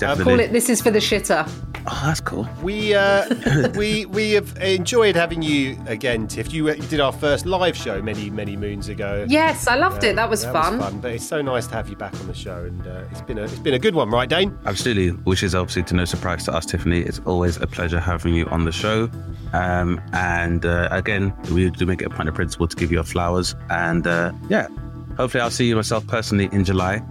Call 0.00 0.40
it 0.40 0.52
this 0.52 0.68
is 0.68 0.80
for 0.80 0.90
the 0.90 0.98
shitter 0.98 1.48
Oh, 1.86 2.02
that's 2.04 2.20
cool. 2.20 2.46
We 2.62 2.94
uh, 2.94 3.70
we 3.76 4.04
we 4.06 4.32
have 4.32 4.56
enjoyed 4.58 5.16
having 5.16 5.42
you 5.42 5.78
again, 5.86 6.26
Tiff. 6.26 6.52
You, 6.52 6.68
uh, 6.68 6.74
did 6.74 7.00
our 7.00 7.12
first 7.12 7.46
live 7.46 7.76
show 7.76 8.02
many 8.02 8.28
many 8.28 8.56
moons 8.56 8.88
ago. 8.88 9.24
Yes, 9.28 9.66
I 9.66 9.76
loved 9.76 10.04
it. 10.04 10.16
That 10.16 10.28
was 10.28 10.42
that 10.42 10.52
fun. 10.52 10.76
Was 10.76 10.86
fun. 10.86 11.00
But 11.00 11.12
it's 11.12 11.26
so 11.26 11.40
nice 11.40 11.66
to 11.68 11.74
have 11.74 11.88
you 11.88 11.96
back 11.96 12.14
on 12.20 12.26
the 12.26 12.34
show, 12.34 12.64
and 12.64 12.86
uh, 12.86 13.04
it's 13.10 13.22
been 13.22 13.38
a 13.38 13.44
it's 13.44 13.58
been 13.58 13.74
a 13.74 13.78
good 13.78 13.94
one, 13.94 14.10
right, 14.10 14.28
Dane? 14.28 14.56
Absolutely, 14.66 15.10
which 15.24 15.42
is 15.42 15.54
obviously 15.54 15.82
to 15.84 15.94
no 15.94 16.04
surprise 16.04 16.44
to 16.44 16.52
us, 16.52 16.66
Tiffany. 16.66 17.00
It's 17.00 17.20
always 17.20 17.56
a 17.56 17.66
pleasure 17.66 17.98
having 17.98 18.34
you 18.34 18.46
on 18.46 18.64
the 18.64 18.72
show. 18.72 19.10
Um, 19.52 20.00
and 20.12 20.66
uh, 20.66 20.88
again, 20.90 21.34
we 21.52 21.70
do 21.70 21.86
make 21.86 22.02
it 22.02 22.06
a 22.06 22.10
point 22.10 22.28
of 22.28 22.34
principle 22.34 22.68
to 22.68 22.76
give 22.76 22.90
you 22.90 22.98
your 22.98 23.04
flowers. 23.04 23.54
And 23.70 24.06
uh, 24.06 24.32
yeah, 24.48 24.68
hopefully 25.16 25.40
I'll 25.40 25.50
see 25.50 25.66
you 25.66 25.76
myself 25.76 26.06
personally 26.06 26.50
in 26.52 26.64
July. 26.64 27.02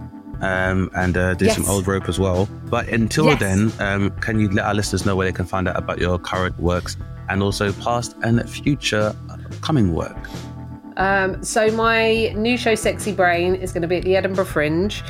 Um, 0.42 0.90
and 0.94 1.16
uh, 1.16 1.34
do 1.34 1.44
Yes. 1.44 1.56
some 1.56 1.66
old 1.68 1.86
rope 1.86 2.08
as 2.08 2.18
well. 2.18 2.48
But 2.70 2.88
until 2.88 3.26
Yes. 3.26 3.40
then, 3.40 3.72
um, 3.78 4.10
can 4.20 4.40
you 4.40 4.48
let 4.50 4.64
our 4.64 4.74
listeners 4.74 5.04
know 5.04 5.14
where 5.14 5.26
they 5.26 5.32
can 5.32 5.44
find 5.44 5.68
out 5.68 5.76
about 5.76 5.98
your 5.98 6.18
current 6.18 6.58
works 6.58 6.96
and 7.28 7.42
also 7.42 7.72
past 7.72 8.16
and 8.22 8.48
future 8.48 9.14
coming 9.60 9.92
work? 9.94 10.16
Um, 10.96 11.42
so 11.44 11.70
my 11.72 12.32
new 12.36 12.56
show, 12.56 12.74
Sexy 12.74 13.12
Brain, 13.12 13.54
is 13.54 13.72
going 13.72 13.82
to 13.82 13.88
be 13.88 13.96
at 13.96 14.04
the 14.04 14.16
Edinburgh 14.16 14.46
Fringe, 14.46 15.02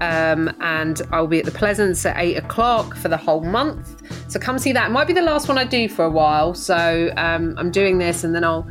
um, 0.00 0.50
and 0.60 1.02
I'll 1.12 1.26
be 1.26 1.38
at 1.40 1.44
the 1.44 1.50
Pleasance 1.52 2.04
at 2.06 2.16
eight 2.18 2.36
o'clock 2.36 2.96
for 2.96 3.08
the 3.08 3.16
whole 3.16 3.42
month. 3.42 4.02
So 4.28 4.38
come 4.38 4.58
see 4.58 4.72
that. 4.72 4.86
It 4.88 4.92
might 4.92 5.06
be 5.06 5.12
the 5.12 5.22
last 5.22 5.48
one 5.48 5.58
I 5.58 5.64
do 5.64 5.88
for 5.88 6.04
a 6.04 6.10
while. 6.10 6.54
So 6.54 7.12
um, 7.16 7.54
I'm 7.58 7.70
doing 7.70 7.98
this, 7.98 8.22
and 8.24 8.34
then 8.34 8.44
I'll. 8.44 8.66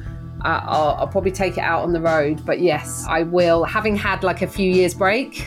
Uh, 0.46 0.62
I'll, 0.64 0.96
I'll 1.00 1.08
probably 1.08 1.32
take 1.32 1.58
it 1.58 1.62
out 1.62 1.82
on 1.82 1.92
the 1.92 2.00
road, 2.00 2.46
but 2.46 2.60
yes, 2.60 3.04
I 3.10 3.24
will. 3.24 3.64
Having 3.64 3.96
had 3.96 4.24
like 4.24 4.44
a 4.44 4.48
few 4.48 4.72
years 4.72 4.94
break, 4.94 5.40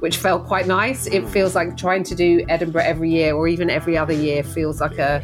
which 0.00 0.16
felt 0.16 0.44
quite 0.44 0.66
nice, 0.66 1.06
it 1.06 1.28
feels 1.28 1.54
like 1.54 1.76
trying 1.76 2.02
to 2.02 2.16
do 2.16 2.44
Edinburgh 2.48 2.82
every 2.82 3.10
year 3.10 3.34
or 3.34 3.46
even 3.46 3.70
every 3.70 3.96
other 3.96 4.12
year 4.12 4.42
feels 4.42 4.80
like 4.80 4.98
a 4.98 5.22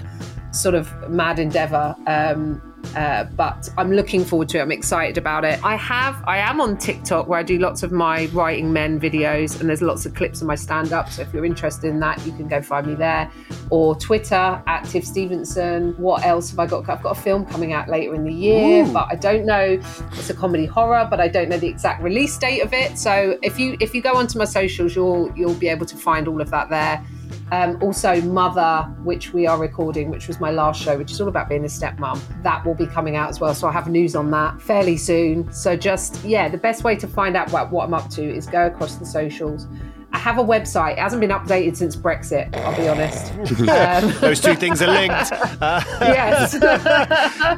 sort 0.53 0.77
of 0.77 1.11
mad 1.11 1.41
endeavor. 1.41 1.97
Um, 2.07 2.63
uh, 2.95 3.25
but 3.37 3.69
I'm 3.77 3.93
looking 3.93 4.25
forward 4.25 4.49
to 4.51 4.59
it. 4.59 4.63
I'm 4.63 4.73
excited 4.73 5.19
about 5.19 5.45
it. 5.45 5.63
I 5.65 5.77
have, 5.77 6.23
I 6.27 6.39
am 6.39 6.61
on 6.61 6.77
TikTok 6.77 7.29
where 7.29 7.39
I 7.39 7.43
do 7.43 7.59
lots 7.59 7.83
of 7.83 7.93
my 7.93 8.27
writing 8.27 8.73
men 8.73 9.01
videos, 9.01 9.61
and 9.61 9.69
there's 9.69 9.83
lots 9.83 10.07
of 10.07 10.15
clips 10.15 10.41
of 10.41 10.47
my 10.47 10.55
stand 10.55 10.93
up. 10.93 11.11
So 11.11 11.23
if 11.23 11.33
you're 11.33 11.45
interested 11.45 11.89
in 11.89 12.01
that, 12.01 12.25
you 12.27 12.33
can 12.33 12.49
go 12.49 12.63
find 12.63 12.87
me 12.87 12.95
there, 12.95 13.31
or 13.71 13.95
Twitter 13.97 14.63
at 14.67 14.85
Tiff 14.85 15.05
Stevenson. 15.05 15.95
What 15.97 16.25
else 16.25 16.51
have 16.51 16.59
I 16.59 16.67
got? 16.67 16.89
I've 16.89 17.03
got 17.03 17.19
a 17.19 17.21
film 17.21 17.47
coming 17.47 17.73
out 17.73 17.89
later 17.89 18.15
in 18.15 18.25
the 18.25 18.33
year, 18.33 18.87
but 18.93 19.09
I 19.11 19.17
don't 19.17 19.47
know. 19.47 19.81
It's 20.13 20.31
a 20.31 20.35
comedy 20.35 20.67
horror, 20.67 21.07
but 21.11 21.21
I 21.21 21.29
don't 21.29 21.49
know 21.49 21.59
the 21.59 21.69
exact 21.69 22.03
release 22.03 22.37
date 22.39 22.61
of 22.61 22.73
it. 22.73 22.99
So 22.99 23.39
if 23.43 23.59
you 23.59 23.77
if 23.81 23.95
you 23.95 24.03
go 24.03 24.15
onto 24.15 24.39
my 24.39 24.45
socials, 24.45 24.95
you'll 24.95 25.33
you'll 25.37 25.55
be 25.55 25.69
able 25.69 25.87
to 25.87 25.97
find 25.97 26.29
all 26.29 26.41
of 26.41 26.51
that 26.51 26.69
there. 26.71 27.05
Um, 27.53 27.81
also, 27.83 28.21
Mother, 28.23 28.83
which 29.05 29.33
we 29.33 29.47
are 29.47 29.59
recording, 29.59 30.11
which 30.11 30.29
was 30.29 30.41
my 30.41 30.51
last 30.51 30.83
show, 30.83 30.99
which 30.99 31.13
is 31.13 31.21
all 31.21 31.29
about 31.29 31.49
being 31.49 31.65
a 31.65 31.69
stepmom, 31.69 32.21
that 32.43 32.65
will 32.65 32.75
be 32.75 32.87
coming 32.87 33.17
out 33.17 33.29
as 33.29 33.41
well. 33.41 33.55
So 33.55 33.69
I 33.69 33.73
have 33.73 33.89
news 33.89 34.17
on 34.17 34.31
that 34.33 34.61
fairly 34.61 34.97
soon. 34.97 35.51
So 35.53 35.77
just, 35.77 36.25
yeah, 36.25 36.49
the 36.49 36.59
best 36.59 36.85
way 36.85 36.97
to 36.97 37.07
find 37.07 37.37
out 37.37 37.53
what, 37.53 37.71
what 37.71 37.85
I'm 37.85 37.95
up 37.95 38.11
to 38.11 38.23
is 38.23 38.47
go 38.47 38.67
across 38.67 38.97
the 38.97 39.07
socials. 39.07 39.67
I 40.13 40.19
have 40.19 40.39
a 40.39 40.45
website. 40.45 40.93
It 40.93 40.99
hasn't 40.99 41.21
been 41.21 41.31
updated 41.31 41.77
since 41.77 41.95
Brexit, 41.95 42.57
I'll 42.57 42.77
be 42.77 42.89
honest. 42.89 43.33
um, 43.61 44.19
Those 44.21 44.41
two 44.41 44.55
things 44.55 44.81
are 44.81 44.87
linked. 44.87 45.31
Uh, 45.61 45.83
yes. 46.01 46.53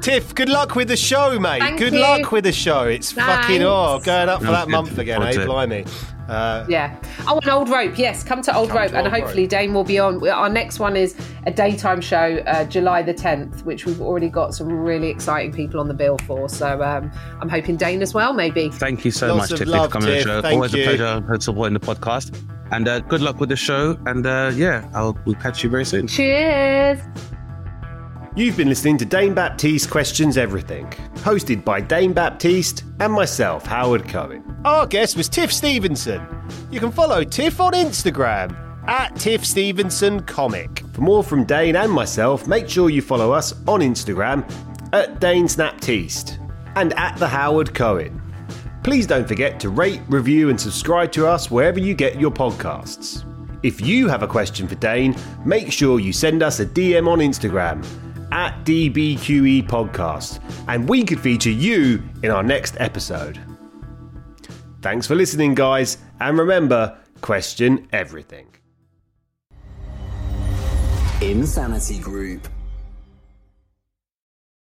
Tiff, 0.05 0.35
good 0.35 0.49
luck 0.49 0.75
with 0.75 0.89
the 0.89 0.97
show, 0.97 1.39
mate. 1.39 1.61
Thank 1.61 1.79
good 1.79 1.93
you. 1.93 2.01
luck 2.01 2.33
with 2.33 2.45
the 2.45 2.53
show. 2.53 2.85
It's 2.85 3.13
fucking 3.13 3.63
oh, 3.63 4.01
going 4.01 4.29
up 4.29 4.41
for 4.41 4.51
that 4.51 4.69
month 4.69 4.99
again, 4.99 5.19
Forward 5.19 5.35
eh? 5.35 5.37
to 5.37 5.43
it. 5.43 5.47
Blimey. 5.47 5.85
Uh, 6.29 6.65
Yeah. 6.69 6.95
Oh, 7.27 7.39
and 7.39 7.49
Old 7.51 7.69
Rope. 7.69 7.99
Yes, 7.99 8.23
come 8.23 8.43
to 8.43 8.55
Old 8.57 8.69
Come 8.69 8.79
Rope, 8.79 8.91
to 8.91 8.99
and 8.99 9.07
Old 9.07 9.15
hopefully 9.17 9.43
Rope. 9.45 9.51
Dane 9.51 9.75
will 9.75 9.85
be 9.85 9.99
on. 9.99 10.27
Our 10.29 10.49
next 10.49 10.79
one 10.79 10.97
is 10.97 11.15
a 11.47 11.51
daytime 11.51 12.01
show, 12.01 12.43
uh, 12.47 12.65
July 12.65 13.03
the 13.03 13.15
10th, 13.15 13.65
which 13.65 13.87
we've 13.87 14.01
already 14.01 14.29
got 14.29 14.55
some 14.55 14.69
really 14.69 15.09
exciting 15.09 15.53
people 15.53 15.81
on 15.81 15.89
the 15.89 15.95
bill 15.95 16.19
for. 16.27 16.49
So 16.49 16.83
um, 16.83 17.11
I'm 17.41 17.49
hoping 17.49 17.77
Dane 17.77 18.03
as 18.03 18.13
well, 18.15 18.33
maybe. 18.33 18.69
Thank 18.71 19.05
you 19.05 19.11
so 19.11 19.29
Lots 19.35 19.39
much, 19.39 19.53
of 19.53 19.59
Tiffany, 19.59 19.73
for 19.77 19.81
love, 19.83 19.91
coming 19.91 20.09
on 20.11 20.15
the 20.17 20.21
show. 20.23 20.43
Thank 20.43 20.55
Always 20.55 20.75
you. 20.75 20.83
a 20.83 20.85
pleasure 20.85 21.41
supporting 21.41 21.75
the 21.75 21.81
podcast. 21.81 22.39
And 22.71 22.87
uh, 22.87 23.01
good 23.01 23.23
luck 23.23 23.41
with 23.41 23.49
the 23.49 23.57
show. 23.57 23.99
And 24.05 24.27
uh, 24.27 24.53
yeah, 24.55 24.91
I'll 24.95 25.19
we'll 25.25 25.37
catch 25.37 25.65
you 25.65 25.71
very 25.71 25.87
soon. 25.87 26.07
Cheers. 26.07 26.99
You've 28.39 28.57
been 28.57 28.69
listening 28.69 28.97
to 28.99 29.05
Dane 29.05 29.35
Baptiste 29.35 29.91
Questions 29.91 30.39
Everything, 30.39 30.87
hosted 31.25 31.65
by 31.65 31.81
Dane 31.81 32.13
Baptiste 32.13 32.85
and 33.01 33.13
myself, 33.13 33.67
Howard 33.67 34.09
Cohen. 34.09 34.45
Our 34.65 34.87
guest 34.87 35.17
was 35.17 35.29
Tiff 35.29 35.53
Stevenson. 35.53 36.25
You 36.71 36.79
can 36.79 36.93
follow 36.93 37.25
Tiff 37.25 37.61
on 37.61 37.73
Instagram 37.73 38.55
at 38.87 39.17
Tiff 39.17 39.45
Stevenson 39.45 40.21
Comic. 40.21 40.85
For 40.93 41.01
more 41.01 41.25
from 41.25 41.47
Dane 41.47 41.75
and 41.75 41.91
myself, 41.91 42.47
make 42.47 42.69
sure 42.69 42.91
you 42.91 43.03
follow 43.03 43.33
us 43.33 43.55
on 43.67 43.81
Instagram 43.81 44.49
at 44.93 45.19
Dane 45.19 45.47
Snaptiste 45.49 46.39
and 46.77 46.93
at 46.93 47.17
the 47.17 47.27
Howard 47.27 47.75
Cohen. 47.75 48.23
Please 48.85 49.09
don't 49.09 49.27
forget 49.27 49.59
to 49.59 49.69
rate, 49.69 50.03
review, 50.07 50.49
and 50.49 50.61
subscribe 50.61 51.11
to 51.11 51.27
us 51.27 51.51
wherever 51.51 51.81
you 51.81 51.93
get 51.93 52.21
your 52.21 52.31
podcasts. 52.31 53.25
If 53.65 53.81
you 53.81 54.07
have 54.07 54.23
a 54.23 54.29
question 54.29 54.69
for 54.69 54.77
Dane, 54.77 55.17
make 55.45 55.73
sure 55.73 55.99
you 55.99 56.13
send 56.13 56.45
us 56.45 56.61
a 56.61 56.67
DM 56.67 57.09
on 57.09 57.19
Instagram 57.19 57.85
at 58.33 58.65
DBQE 58.65 59.67
Podcast, 59.69 60.41
and 60.69 60.89
we 60.89 61.05
could 61.05 61.21
feature 61.21 61.51
you 61.51 62.03
in 62.23 62.31
our 62.31 62.43
next 62.43 62.77
episode. 62.79 63.41
Thanks 64.83 65.07
for 65.07 65.15
listening, 65.15 65.55
guys, 65.55 65.99
and 66.21 66.39
remember 66.39 66.99
question 67.21 67.89
everything. 67.93 68.47
Insanity 71.21 71.99
Group. 71.99 72.47